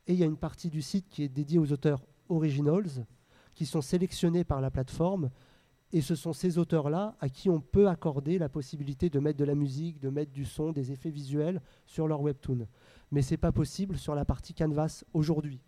Et 0.08 0.14
il 0.14 0.20
y 0.20 0.24
a 0.24 0.26
une 0.26 0.38
partie 0.38 0.70
du 0.70 0.82
site 0.82 1.08
qui 1.10 1.24
est 1.24 1.30
dédiée 1.30 1.60
aux 1.60 1.72
auteurs 1.72 2.02
originals 2.30 3.06
qui 3.54 3.66
sont 3.66 3.82
sélectionnés 3.82 4.44
par 4.44 4.60
la 4.60 4.72
plateforme 4.72 5.30
et 5.94 6.02
ce 6.02 6.16
sont 6.16 6.34
ces 6.34 6.58
auteurs-là 6.58 7.16
à 7.20 7.30
qui 7.30 7.50
on 7.50 7.62
peut 7.62 7.88
accorder 7.88 8.38
la 8.38 8.50
possibilité 8.50 9.10
de 9.10 9.20
mettre 9.20 9.40
de 9.40 9.46
la 9.46 9.56
musique, 9.56 10.00
de 10.00 10.10
mettre 10.10 10.32
du 10.32 10.46
son, 10.46 10.72
des 10.72 10.92
effets 10.92 11.10
visuels 11.10 11.62
sur 11.86 12.08
leur 12.08 12.22
webtoon. 12.22 12.68
Mais 13.12 13.22
ce 13.22 13.32
n'est 13.32 13.38
pas 13.38 13.52
possible 13.52 13.98
sur 13.98 14.14
la 14.14 14.26
partie 14.26 14.54
Canvas 14.54 15.04
aujourd'hui. 15.14 15.62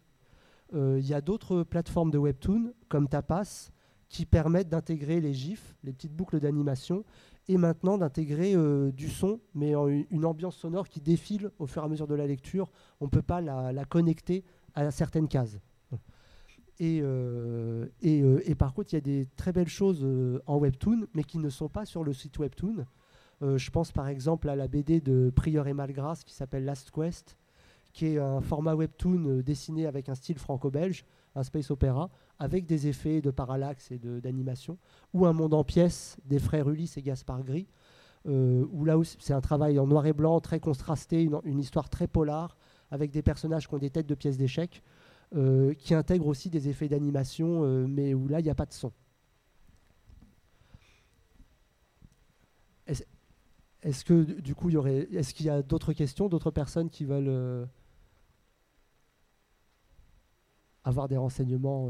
Euh, 0.73 0.99
Il 0.99 1.08
y 1.08 1.13
a 1.13 1.21
d'autres 1.21 1.63
plateformes 1.63 2.12
de 2.12 2.17
webtoon, 2.17 2.73
comme 2.89 3.08
Tapas, 3.08 3.71
qui 4.10 4.25
permettent 4.25 4.69
d'intégrer 4.69 5.21
les 5.21 5.34
gifs, 5.34 5.75
les 5.84 5.93
petites 5.93 6.13
boucles 6.13 6.39
d'animation, 6.39 7.05
et 7.47 7.58
maintenant 7.58 7.97
d'intégrer 7.97 8.55
euh, 8.55 8.91
du 8.91 9.10
son, 9.10 9.39
mais 9.55 9.73
une 10.10 10.25
ambiance 10.25 10.58
sonore 10.58 10.88
qui 10.88 10.99
défile 10.99 11.51
au 11.60 11.65
fur 11.65 11.82
et 11.82 11.86
à 11.86 11.88
mesure 11.88 12.08
de 12.08 12.15
la 12.15 12.27
lecture. 12.27 12.69
On 12.99 13.05
ne 13.05 13.10
peut 13.10 13.21
pas 13.21 13.39
la, 13.41 13.86
connecter 13.86 14.43
à 14.75 14.91
certaines 14.91 15.27
cases. 15.27 15.58
Et, 16.80 17.02
euh, 17.02 17.86
euh, 18.06 18.42
et, 18.46 18.56
par 18.56 18.74
contre, 18.74 18.94
il 18.94 18.96
y 18.96 18.98
a 18.98 19.02
des 19.02 19.28
très 19.36 19.52
belles 19.52 19.68
choses 19.68 20.08
en 20.46 20.58
Webtoon, 20.58 21.08
mais 21.13 21.24
qui 21.24 21.38
ne 21.38 21.50
sont 21.50 21.70
pas 21.70 21.86
sur 21.86 22.04
le 22.04 22.13
site 22.13 22.38
Webtoon. 22.39 22.86
je 23.42 23.70
pense 23.70 23.92
par 23.92 24.08
exemple 24.08 24.50
à 24.50 24.56
la 24.56 24.68
BD 24.68 25.02
de 25.02 25.32
Prieur 25.36 25.68
et 25.68 25.74
Malgras 25.74 26.24
qui 26.26 26.34
s'appelle 26.34 26.65
Last 26.65 26.92
Quest, 26.92 27.38
qui 27.94 28.08
est 28.08 28.18
un 28.18 28.42
format 28.42 28.76
Webtoon 28.76 29.42
dessiné 29.46 29.88
avec 29.88 30.10
un 30.10 30.15
style 30.15 30.38
franco-belge, 30.38 31.06
un 31.36 31.44
space 31.44 31.72
opéra, 31.72 32.10
avec 32.38 32.65
des 32.65 32.88
effets 32.88 33.22
de 33.22 33.32
parallaxe 33.32 33.92
et 33.92 33.98
d'animation, 33.98 34.78
ou 35.13 35.26
un 35.26 35.34
monde 35.34 35.54
en 35.54 35.63
pièces 35.63 36.18
des 36.26 36.39
frères 36.39 36.70
Ulysse 36.70 36.98
et 36.98 37.02
Gaspard 37.02 37.44
Gris, 37.44 37.68
euh, 38.28 38.65
où 38.72 38.84
là 38.86 38.96
c'est 39.20 39.34
un 39.34 39.42
travail 39.42 39.80
en 39.80 39.88
noir 39.88 40.06
et 40.06 40.13
blanc 40.13 40.39
très 40.39 40.60
contrasté, 40.60 41.24
une, 41.24 41.60
histoire 41.60 41.89
très 41.89 42.08
polar, 42.08 42.58
avec 42.92 43.12
des 43.12 43.22
personnages 43.22 43.68
qui 43.68 43.74
ont 43.74 43.80
des 43.80 43.89
têtes 43.89 44.08
de 44.08 44.15
pièces 44.15 44.38
d'échecs, 44.38 44.84
euh, 45.36 45.74
qui 45.76 45.94
intègrent 45.94 46.28
aussi 46.28 46.50
des 46.50 46.70
effets 46.70 46.88
d'animation, 46.88 47.63
euh, 47.63 47.86
mais 47.88 48.13
où 48.13 48.28
là 48.28 48.39
il 48.39 48.44
n'y 48.44 48.50
a 48.50 48.56
pas 48.56 48.65
de 48.65 48.74
son. 48.74 48.92
Est-ce 53.82 54.04
que 54.04 54.24
du 54.42 54.56
coup 54.56 54.70
y 54.70 54.76
aurait, 54.76 55.08
est-ce 55.13 55.34
qu'il 55.34 55.46
y 55.46 55.50
a 55.50 55.62
d'autres 55.62 55.94
questions, 55.94 56.28
d'autres 56.28 56.52
personnes 56.52 56.89
qui 56.89 57.06
veulent 57.06 57.68
avoir 60.84 61.08
des 61.08 61.15
renseignements 61.15 61.89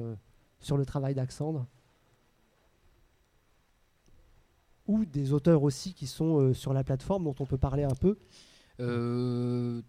sur 0.59 0.77
le 0.77 0.85
travail 0.85 1.15
d'Axandre. 1.15 1.65
Ou 4.87 5.05
des 5.05 5.33
auteurs 5.33 5.63
aussi 5.63 5.93
qui 5.93 6.07
sont 6.07 6.39
euh, 6.39 6.53
sur 6.53 6.73
la 6.73 6.83
plateforme 6.83 7.23
dont 7.23 7.35
on 7.39 7.45
peut 7.45 7.57
parler 7.57 7.83
un 7.83 7.95
peu? 7.95 8.17
Euh, 8.79 9.81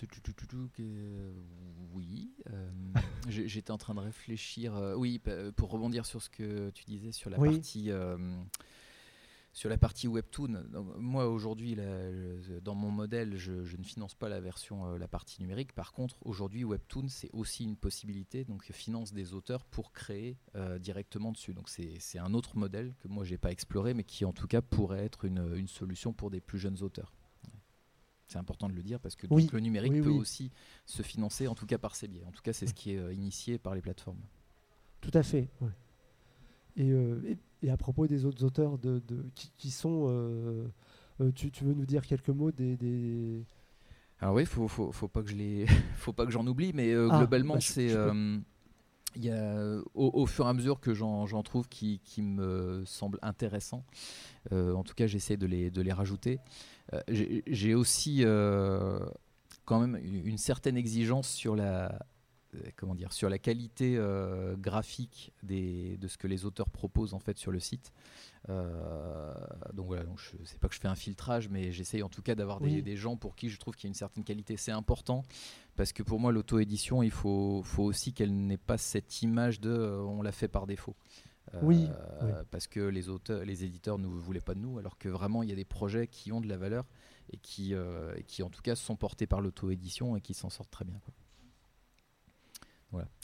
oui, 1.93 2.33
euh, 2.51 2.71
j'étais 3.29 3.71
en 3.71 3.79
train 3.79 3.95
de 3.95 4.01
réfléchir. 4.01 4.75
oui, 4.97 5.21
pour 5.57 5.71
rebondir 5.71 6.07
sur 6.07 6.23
ce 6.23 6.31
que 6.31 6.71
tu 6.71 6.85
disais 6.85 7.13
sur 7.13 7.31
la 7.31 7.39
partie 7.39 7.91
sur 9.53 9.69
la 9.69 9.79
partie 9.79 10.07
webtoon, 10.07 10.65
moi 10.99 11.29
aujourd'hui, 11.29 11.77
dans 12.63 12.75
mon 12.75 12.91
modèle, 12.91 13.37
je, 13.37 13.53
ne 13.53 13.83
finance 13.83 14.15
pas 14.15 14.29
la 14.29 14.41
version, 14.41 14.87
euh, 14.87 14.99
la 14.99 15.09
partie 15.09 15.41
numérique. 15.43 15.73
Par 15.73 15.93
contre, 15.93 16.17
aujourd'hui, 16.23 16.63
webtoon, 16.65 17.09
c'est 17.09 17.31
aussi 17.33 17.65
une 17.65 17.77
possibilité. 17.77 18.45
Donc, 18.45 18.63
je 18.65 18.73
finance 18.73 19.13
des 19.13 19.35
auteurs 19.35 19.65
pour 19.65 19.93
créer 19.93 20.39
euh, 20.55 20.79
directement 20.79 21.33
dessus. 21.33 21.53
Donc, 21.53 21.69
c'est 21.69 22.19
un 22.19 22.33
autre 22.33 22.57
modèle 22.57 22.95
que 23.01 23.09
moi, 23.09 23.25
j'ai 23.25 23.39
pas 23.39 23.51
exploré, 23.51 23.93
mais 23.93 24.05
qui 24.05 24.25
en 24.25 24.33
tout 24.33 24.47
cas 24.47 24.63
pourrait 24.63 25.05
être 25.05 25.25
une, 25.25 25.67
solution 25.67 26.13
pour 26.13 26.31
des 26.31 26.41
plus 26.41 26.59
jeunes 26.59 26.83
auteurs. 26.83 27.13
C'est 28.31 28.39
important 28.39 28.69
de 28.69 28.75
le 28.75 28.83
dire 28.83 29.01
parce 29.01 29.17
que 29.17 29.27
le 29.27 29.61
numérique 29.61 30.03
peut 30.03 30.11
aussi 30.11 30.51
se 30.87 31.03
financer, 31.03 31.49
en 31.49 31.55
tout 31.55 31.67
cas 31.67 31.79
par 31.79 31.97
ces 31.97 32.09
biais. 32.09 32.25
En 32.27 32.31
tout 32.31 32.43
cas, 32.43 32.53
c'est 32.53 32.67
ce 32.67 32.75
qui 32.75 32.93
est 32.93 32.99
euh, 32.99 33.13
initié 33.13 33.59
par 33.59 33.75
les 33.75 33.81
plateformes. 33.81 34.21
Tout 35.01 35.11
à 35.15 35.23
fait. 35.23 35.49
et, 36.77 36.93
et 37.63 37.71
à 37.71 37.77
propos 37.77 38.07
des 38.07 38.25
autres 38.25 38.45
auteurs 38.45 38.79
de, 38.79 39.03
qui, 39.57 39.71
sont. 39.71 40.07
Euh, 40.09 40.67
euh, 41.21 41.31
tu, 41.33 41.51
veux 41.63 41.75
nous 41.75 41.87
dire 41.87 42.07
quelques 42.07 42.31
mots 42.31 42.51
des. 42.51 43.45
Alors 44.21 44.35
oui, 44.35 44.45
faut, 44.45 44.69
faut, 44.69 44.93
faut, 44.93 45.09
pas 45.09 45.23
que 45.23 45.31
je 45.31 45.35
les, 45.37 45.67
faut 45.97 46.13
pas 46.13 46.27
que 46.27 46.31
j'en 46.31 46.47
oublie, 46.47 46.73
mais 46.75 46.93
euh, 46.93 47.09
ah, 47.11 47.19
globalement 47.19 47.55
bah, 47.55 47.61
c'est, 47.61 47.95
il 49.17 49.25
y 49.25 49.31
a, 49.31 49.81
au, 49.95 50.27
fur 50.27 50.47
et 50.47 50.49
à 50.49 50.53
mesure 50.53 50.81
que 50.81 50.95
j'en, 50.95 51.43
trouve 51.43 51.69
qui, 51.69 52.01
me 52.19 52.83
semblent 52.87 53.19
intéressants, 53.23 53.85
en 54.53 54.83
tout 54.85 54.95
cas 54.95 55.07
j'essaie 55.07 55.37
de 55.37 55.47
les, 55.47 55.93
rajouter. 55.93 56.39
j'ai, 57.09 57.75
aussi 57.75 58.25
quand 59.65 59.79
même 59.79 60.01
une 60.25 60.39
certaine 60.39 60.77
exigence 60.77 61.29
sur 61.29 61.55
la, 61.55 61.93
euh, 61.93 61.99
comment 62.77 62.95
dire, 62.95 63.13
sur 63.13 63.29
la 63.29 63.39
qualité 63.39 63.97
euh, 63.97 64.57
graphique 64.57 65.33
des, 65.43 65.97
de 65.99 66.09
ce 66.09 66.19
que 66.19 66.27
les 66.27 66.45
auteurs 66.45 66.71
proposent 66.71 67.15
en 67.15 67.19
fait 67.19 67.39
sur 67.39 67.53
le 67.53 67.61
site. 67.61 67.93
Euh, 68.49 69.35
donc 69.75 69.87
voilà, 69.87 70.05
donc 70.05 70.19
je 70.19 70.45
sais 70.45 70.59
pas 70.59 70.69
que 70.69 70.75
je 70.75 70.81
fais 70.81 70.89
un 70.89 70.95
filtrage, 70.95 71.49
mais 71.49 71.73
j'essaye 71.73 72.03
en 72.03 72.09
tout 72.09 72.23
cas 72.23 72.35
d'avoir 72.35 72.61
des, 72.61 72.97
gens 72.97 73.17
pour 73.17 73.37
qui 73.37 73.49
je 73.49 73.59
trouve 73.59 73.75
qu'il 73.75 73.85
y 73.85 73.89
a 73.89 73.91
une 73.91 73.95
certaine 73.95 74.25
qualité. 74.25 74.57
C'est 74.57 74.73
important 74.73 75.23
parce 75.77 75.93
que 75.93 76.03
pour 76.03 76.19
moi, 76.19 76.33
l'auto-édition, 76.33 77.03
il 77.03 77.11
faut, 77.11 77.63
faut 77.63 77.85
aussi 77.85 78.13
qu'elle 78.13 78.35
n'ait 78.35 78.57
pas 78.57 78.79
cette 78.79 79.23
image 79.23 79.61
de 79.61 79.71
on 79.71 80.23
l'a 80.23 80.33
fait 80.33 80.49
par 80.49 80.67
défaut. 80.67 80.97
oui, 81.63 81.89
Parce 82.51 82.67
que 82.67 82.81
les 82.81 83.09
auteurs, 83.09 83.45
les 83.45 83.65
éditeurs 83.65 83.99
ne 83.99 84.07
voulaient 84.07 84.41
pas 84.41 84.55
de 84.55 84.61
nous, 84.61 84.79
alors 84.79 84.99
que 84.99 85.09
vraiment 85.09 85.43
il 85.43 85.49
y 85.49 85.53
a 85.53 85.57
des 85.57 85.65
projets 85.65 86.07
qui 86.07 86.33
ont 86.33 86.41
de 86.41 86.49
la 86.49 86.57
valeur 86.57 86.87
et 87.33 87.37
qui, 87.39 87.75
et 87.75 88.23
qui 88.25 88.43
en 88.43 88.51
tout 88.51 88.63
cas 88.63 88.75
sont 88.75 88.97
portés 88.97 89.27
par 89.27 89.41
l'auto-édition 89.41 90.17
et 90.17 90.21
qui 90.21 90.35
s'en 90.35 90.51
sortent 90.51 90.71
très 90.71 90.85
bien. 90.85 90.99
Quoi. 91.05 91.15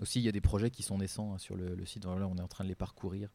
Aussi, 0.00 0.20
il 0.20 0.24
y 0.24 0.28
a 0.28 0.32
des 0.32 0.40
projets 0.40 0.70
qui 0.70 0.82
sont 0.82 0.98
naissants 0.98 1.34
hein, 1.34 1.38
sur 1.38 1.56
le, 1.56 1.84
site. 1.84 2.04
Voilà, 2.04 2.26
on 2.28 2.36
est 2.36 2.42
en 2.42 2.48
train 2.48 2.64
de 2.64 2.68
les 2.68 2.74
parcourir. 2.74 3.28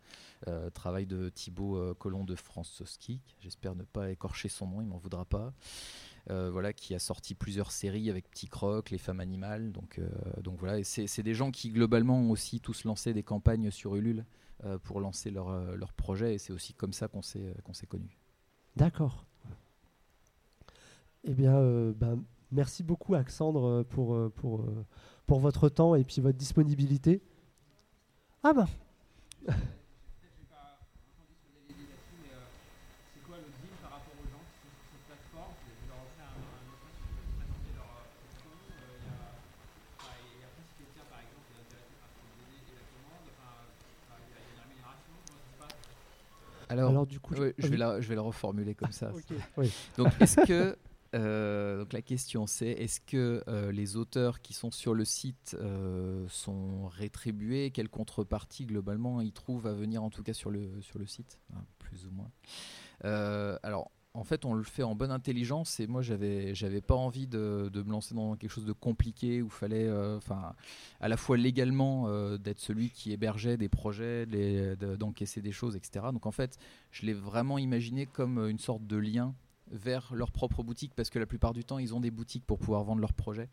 Euh, 0.47 0.69
travail 0.69 1.05
de 1.05 1.29
Thibaut 1.29 1.77
euh, 1.77 1.93
Colomb 1.93 2.23
de 2.23 2.35
Ski. 2.85 3.19
J'espère 3.39 3.75
ne 3.75 3.83
pas 3.83 4.11
écorcher 4.11 4.49
son 4.49 4.67
nom, 4.67 4.81
il 4.81 4.87
m'en 4.87 4.97
voudra 4.97 5.25
pas. 5.25 5.53
Euh, 6.29 6.49
voilà, 6.51 6.71
qui 6.71 6.93
a 6.93 6.99
sorti 6.99 7.33
plusieurs 7.33 7.71
séries 7.71 8.09
avec 8.09 8.29
Petit 8.29 8.47
Croc, 8.47 8.91
Les 8.91 8.97
Femmes 8.97 9.19
Animales. 9.19 9.71
Donc, 9.71 9.99
donc 10.41 10.59
voilà, 10.59 10.83
c'est 10.83 11.23
des 11.23 11.33
gens 11.33 11.51
qui 11.51 11.69
globalement 11.71 12.19
ont 12.19 12.31
aussi 12.31 12.59
tous 12.59 12.83
lancé 12.83 13.13
des 13.13 13.23
campagnes 13.23 13.71
sur 13.71 13.95
Ulule 13.95 14.25
pour 14.83 15.01
lancer 15.01 15.31
leur, 15.31 15.75
leur 15.75 15.93
projet. 15.93 16.35
Et 16.35 16.37
c'est 16.37 16.53
aussi 16.53 16.73
comme 16.73 16.93
ça 16.93 17.07
qu'on 17.07 17.23
s'est 17.23 17.55
qu'on 17.63 17.73
connus. 17.87 18.17
D'accord. 18.75 19.25
Eh 21.23 21.33
bien, 21.33 21.59
ben, 21.91 22.23
merci 22.51 22.83
beaucoup, 22.83 23.13
Alexandre, 23.15 23.83
pour, 23.83 24.31
pour 24.33 24.65
pour 25.25 25.39
votre 25.39 25.69
temps 25.69 25.95
et 25.95 26.03
puis 26.03 26.21
votre 26.21 26.37
disponibilité. 26.37 27.21
Ah 28.43 28.53
bah 28.53 28.67
Alors, 46.67 46.89
Alors, 46.89 47.05
du 47.05 47.19
coup, 47.19 47.35
je, 47.35 47.67
vais 47.67 47.77
la, 47.77 47.99
je 47.99 48.07
vais 48.07 48.15
le 48.15 48.21
reformuler 48.21 48.75
comme 48.75 48.91
ça. 48.91 49.11
Donc, 49.97 50.07
est-ce 50.21 50.45
que 50.45 50.77
euh, 51.13 51.77
donc 51.79 51.91
la 51.91 52.01
question 52.01 52.47
c'est 52.47 52.69
est-ce 52.69 53.01
que 53.01 53.43
euh, 53.47 53.71
les 53.71 53.97
auteurs 53.97 54.39
qui 54.41 54.53
sont 54.53 54.71
sur 54.71 54.93
le 54.93 55.05
site 55.05 55.57
euh, 55.59 56.25
sont 56.29 56.87
rétribués? 56.87 57.71
Quelle 57.71 57.89
contrepartie 57.89 58.65
globalement 58.65 59.21
ils 59.21 59.33
trouvent 59.33 59.67
à 59.67 59.73
venir 59.73 60.03
en 60.03 60.09
tout 60.09 60.23
cas 60.23 60.33
sur 60.33 60.51
le, 60.51 60.81
sur 60.81 60.99
le 60.99 61.05
site? 61.05 61.39
Plus 61.79 62.07
ou 62.07 62.11
moins. 62.11 62.31
alors 63.63 63.91
en 64.13 64.23
fait 64.23 64.45
on 64.45 64.53
le 64.53 64.63
fait 64.63 64.83
en 64.83 64.95
bonne 64.95 65.11
intelligence 65.11 65.79
et 65.79 65.87
moi 65.87 66.01
j'avais 66.01 66.81
pas 66.81 66.95
envie 66.95 67.27
de, 67.27 67.69
de, 67.71 67.81
me 67.81 67.91
lancer 67.91 68.15
dans 68.15 68.35
quelque 68.35 68.51
chose 68.51 68.65
de 68.65 68.73
compliqué 68.73 69.41
où 69.41 69.49
fallait 69.49 69.91
enfin 70.15 70.53
à 71.01 71.09
la 71.09 71.17
fois 71.17 71.35
légalement 71.35 72.09
d'être 72.37 72.59
celui 72.59 72.89
qui 72.89 73.11
hébergeait 73.11 73.57
des 73.57 73.69
projets, 73.69 74.25
d'encaisser 74.97 75.41
des 75.41 75.51
choses, 75.51 75.75
etc. 75.75 76.05
Donc 76.13 76.25
en 76.25 76.31
fait 76.31 76.57
je 76.91 77.05
l'ai 77.05 77.13
vraiment 77.13 77.57
imaginé 77.57 78.05
comme 78.05 78.37
une 78.49 78.59
sorte 78.59 78.87
de 78.87 78.95
lien 78.95 79.33
vers 79.71 80.13
leur 80.13 80.31
propre 80.31 80.63
boutique 80.63 80.93
parce 80.95 81.09
que 81.09 81.19
la 81.19 81.25
plupart 81.25 81.53
du 81.53 81.63
temps, 81.63 81.79
ils 81.79 81.93
ont 81.93 81.99
des 81.99 82.11
boutiques 82.11 82.45
pour 82.45 82.59
pouvoir 82.59 82.83
vendre 82.83 83.01
leurs 83.01 83.13
projets. 83.13 83.49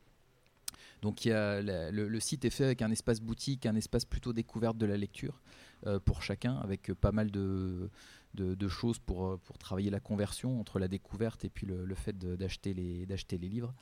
Donc 1.02 1.24
il 1.24 1.28
y 1.28 1.33
a, 1.33 1.61
le, 1.62 2.20
site 2.20 2.44
est 2.44 2.50
fait 2.50 2.64
avec 2.64 2.83
un 2.83 2.90
espace 2.90 3.20
boutique, 3.20 3.66
un 3.66 3.76
espace 3.76 4.04
plutôt 4.04 4.33
découverte 4.33 4.76
de 4.76 4.87
la 4.87 4.96
lecture 4.96 5.40
euh, 5.87 6.00
pour 6.00 6.22
chacun, 6.22 6.57
avec 6.57 6.92
pas 6.94 7.12
mal 7.12 7.31
de, 7.31 7.88
de, 8.35 8.68
choses 8.68 8.98
pour, 8.98 9.26
euh, 9.26 9.40
pour 9.44 9.59
travailler 9.59 9.90
la 9.90 10.00
conversion 10.00 10.59
entre 10.61 10.78
la 10.78 10.88
découverte 10.88 11.44
et 11.44 11.50
puis 11.50 11.66
le, 11.66 11.94
fait 11.94 12.18
d'acheter 12.18 12.74
les, 12.74 13.07
les 13.07 13.48
livres. 13.48 13.74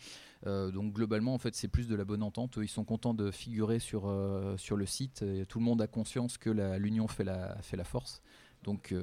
Euh, 0.47 0.71
donc 0.71 0.93
globalement, 0.93 1.35
en 1.35 1.39
fait, 1.39 1.55
c'est 1.55 1.69
plus 1.69 1.89
de 1.89 1.97
la 1.97 2.05
bonne 2.05 2.23
entente. 2.23 2.59
Ils 2.61 2.69
sont 2.69 2.85
contents 2.85 3.15
de 3.15 3.31
figurer 3.31 3.79
sur, 3.79 4.13
sur 4.59 4.77
le 4.77 4.87
site. 4.87 5.23
Et 5.23 5.47
tout 5.47 5.59
le 5.59 5.65
monde 5.65 5.81
a 5.81 5.87
conscience 5.87 6.37
que 6.37 6.51
l'union 6.77 7.09
fait 7.09 7.25
la, 7.25 7.57
fait 7.63 7.77
la 7.77 7.85
force. 7.85 8.21
Donc 8.63 8.95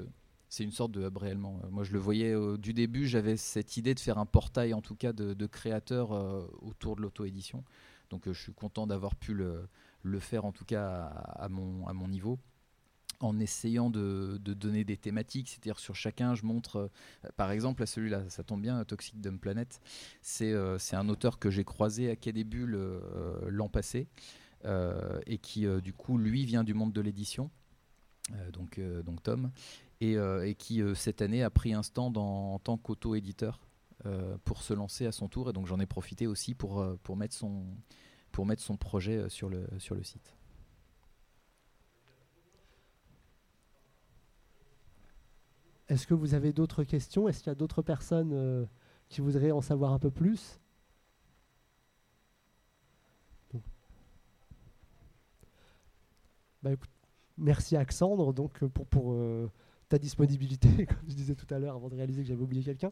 c'est 0.54 0.64
une 0.64 0.72
sorte 0.72 0.92
de 0.92 1.02
hub 1.02 1.18
réellement. 1.18 1.60
Euh, 1.64 1.70
moi, 1.72 1.84
je 1.84 1.92
le 1.94 1.98
voyais 1.98 2.36
du 2.60 2.74
début, 2.74 3.08
j'avais 3.08 3.38
cette 3.38 3.76
idée 3.76 3.96
de 3.96 4.00
faire 4.00 4.20
un 4.20 4.28
portail, 4.28 4.76
en 4.76 4.82
tout 4.82 4.96
cas, 4.96 5.12
de, 5.12 5.48
créateurs 5.48 6.12
euh, 6.12 6.46
autour 6.62 6.96
de 6.96 7.02
l'auto-édition. 7.02 7.64
Donc, 8.12 8.28
euh, 8.28 8.34
je 8.34 8.40
suis 8.40 8.54
content 8.54 8.86
d'avoir 8.86 9.16
pu 9.16 9.34
le, 9.34 10.20
faire, 10.20 10.46
en 10.46 10.52
tout 10.52 10.64
cas, 10.64 11.06
à, 11.06 11.50
mon, 11.50 12.08
niveau 12.08 12.38
en 13.20 13.40
essayant 13.40 13.90
de, 13.90 14.38
donner 14.38 14.84
des 14.84 14.96
thématiques, 14.96 15.50
c'est-à-dire 15.50 15.80
sur 15.80 15.96
chacun, 15.96 16.36
je 16.36 16.46
montre, 16.46 16.92
par 17.36 17.50
exemple, 17.50 17.82
à 17.82 17.88
celui-là, 17.88 18.30
ça 18.30 18.44
tombe 18.44 18.62
bien, 18.62 18.84
Toxic 18.86 19.20
Dumb 19.20 19.40
Planet, 19.40 19.82
c'est 20.22 20.54
un 20.54 21.10
auteur 21.10 21.40
que 21.40 21.50
j'ai 21.50 21.64
croisé 21.64 22.12
à 22.12 22.16
Quai 22.16 22.34
l'an 23.48 23.70
passé, 23.70 24.08
et 25.26 25.38
qui, 25.40 25.66
du 25.82 25.94
coup, 25.94 26.18
lui, 26.20 26.46
vient 26.46 26.64
du 26.64 26.74
monde 26.74 26.92
de 26.92 27.02
l'édition, 27.02 27.50
donc, 28.52 28.80
donc 29.06 29.24
Tom, 29.24 29.52
et, 30.04 30.50
et 30.50 30.56
qui 30.56 30.82
cette 30.96 31.22
année 31.22 31.44
a 31.44 31.50
pris 31.50 31.74
un 31.74 31.84
stand 31.84 32.18
en, 32.18 32.60
tant 32.60 32.78
qu'auto-éditeur 32.78 33.60
pour 34.44 34.62
se 34.62 34.74
lancer 34.74 35.06
à 35.06 35.12
son 35.12 35.28
tour. 35.28 35.50
Et 35.50 35.54
donc 35.54 35.68
j'en 35.68 35.80
ai 35.80 35.86
profité 35.86 36.28
aussi 36.28 36.54
pour, 36.54 36.84
mettre, 37.16 37.34
son, 37.36 38.78
projet 38.78 39.30
sur 39.30 39.50
le, 39.50 39.68
site. 40.04 40.36
Est-ce 45.90 46.08
que 46.08 46.14
vous 46.14 46.34
avez 46.34 46.54
d'autres 46.54 46.84
questions? 46.84 47.28
Est-ce 47.28 47.40
qu'il 47.40 47.50
y 47.50 47.52
a 47.52 47.56
d'autres 47.56 47.82
personnes 47.82 48.68
qui 49.10 49.22
voudraient 49.22 49.52
en 49.52 49.62
savoir 49.62 49.94
un 49.94 50.00
peu 50.00 50.12
plus? 50.12 50.60
Bah, 56.64 56.72
merci 57.38 57.76
Alexandre 57.76 58.34
donc, 58.34 58.64
pour, 58.66 59.14
euh, 59.14 59.52
ta 59.94 60.00
disponibilité, 60.00 60.68
comme 60.88 61.08
je 61.08 61.14
disais 61.14 61.36
tout 61.36 61.46
à 61.54 61.60
l'heure 61.60 61.76
avant 61.76 61.88
de 61.88 61.96
réaliser 61.96 62.24
que 62.24 62.28
j'avais 62.28 62.42
oublié 62.42 62.64
quelqu'un, 62.64 62.92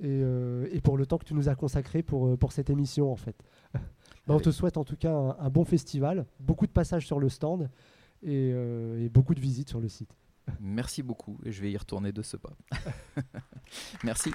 et, 0.00 0.20
euh, 0.22 0.68
pour 0.82 0.98
le 0.98 1.06
temps 1.06 1.16
que 1.16 1.24
tu 1.24 1.32
nous 1.32 1.48
as 1.48 1.54
consacré 1.54 2.02
pour, 2.02 2.26
euh, 2.26 2.38
cette 2.50 2.68
émission 2.68 3.10
en 3.10 3.16
fait. 3.16 3.36
bah, 3.74 4.34
on 4.34 4.40
te 4.40 4.50
souhaite 4.50 4.76
en 4.76 4.84
tout 4.84 4.96
cas 4.96 5.14
un, 5.38 5.48
bon 5.48 5.64
festival, 5.64 6.26
beaucoup 6.38 6.66
de 6.66 6.72
passages 6.72 7.06
sur 7.06 7.18
le 7.18 7.30
stand 7.30 7.70
et, 8.22 8.50
et 8.50 9.08
beaucoup 9.08 9.34
de 9.34 9.40
visites 9.40 9.70
sur 9.70 9.80
le 9.80 9.88
site. 9.88 10.14
Merci 10.60 11.02
beaucoup 11.02 11.38
et 11.44 11.50
je 11.52 11.62
vais 11.62 11.72
y 11.72 11.76
retourner 11.76 12.12
de 12.12 12.20
ce 12.20 12.36
pas. 12.36 12.52
Merci. 14.04 14.30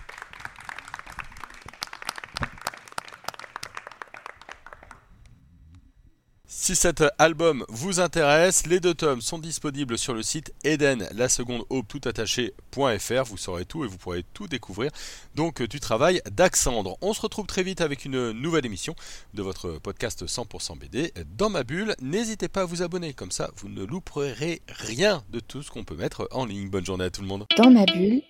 Si 6.69 6.75
cet 6.75 7.03
album 7.17 7.65
vous 7.67 7.99
intéresse, 7.99 8.67
les 8.67 8.79
deux 8.79 8.93
tomes 8.93 9.21
sont 9.21 9.39
disponibles 9.39 9.97
sur 9.97 10.13
le 10.13 10.21
site 10.21 10.53
Eden, 10.63 11.09
la 11.15 11.27
seconde 11.27 11.63
aube 11.71 11.87
tout 11.87 12.01
attaché.fr. 12.05 13.23
Vous 13.25 13.37
saurez 13.37 13.65
tout 13.65 13.83
et 13.83 13.87
vous 13.87 13.97
pourrez 13.97 14.23
tout 14.35 14.47
découvrir. 14.47 14.91
Donc 15.33 15.63
du 15.63 15.79
travail 15.79 16.21
d'Axandre. 16.29 16.95
On 17.01 17.13
se 17.13 17.21
retrouve 17.21 17.47
très 17.47 17.63
vite 17.63 17.81
avec 17.81 18.05
une 18.05 18.33
nouvelle 18.33 18.67
émission 18.67 18.93
de 19.33 19.41
votre 19.41 19.79
podcast 19.79 20.27
100% 20.27 20.77
BD 20.77 21.11
dans 21.35 21.49
ma 21.49 21.63
bulle. 21.63 21.95
N'hésitez 22.03 22.49
pas 22.49 22.61
à 22.61 22.65
vous 22.65 22.83
abonner, 22.83 23.13
comme 23.13 23.31
ça 23.31 23.49
vous 23.55 23.67
ne 23.67 23.83
louperez 23.83 24.61
rien 24.67 25.23
de 25.31 25.39
tout 25.39 25.63
ce 25.63 25.71
qu'on 25.71 25.83
peut 25.83 25.95
mettre 25.95 26.27
en 26.29 26.45
ligne. 26.45 26.69
Bonne 26.69 26.85
journée 26.85 27.05
à 27.05 27.09
tout 27.09 27.23
le 27.23 27.27
monde. 27.27 27.47
Dans 27.57 27.71
ma 27.71 27.85
bulle, 27.85 28.21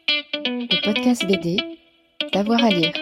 le 0.46 0.86
podcast 0.86 1.26
BD, 1.26 1.58
d'avoir 2.32 2.64
à 2.64 2.70
lire. 2.70 2.94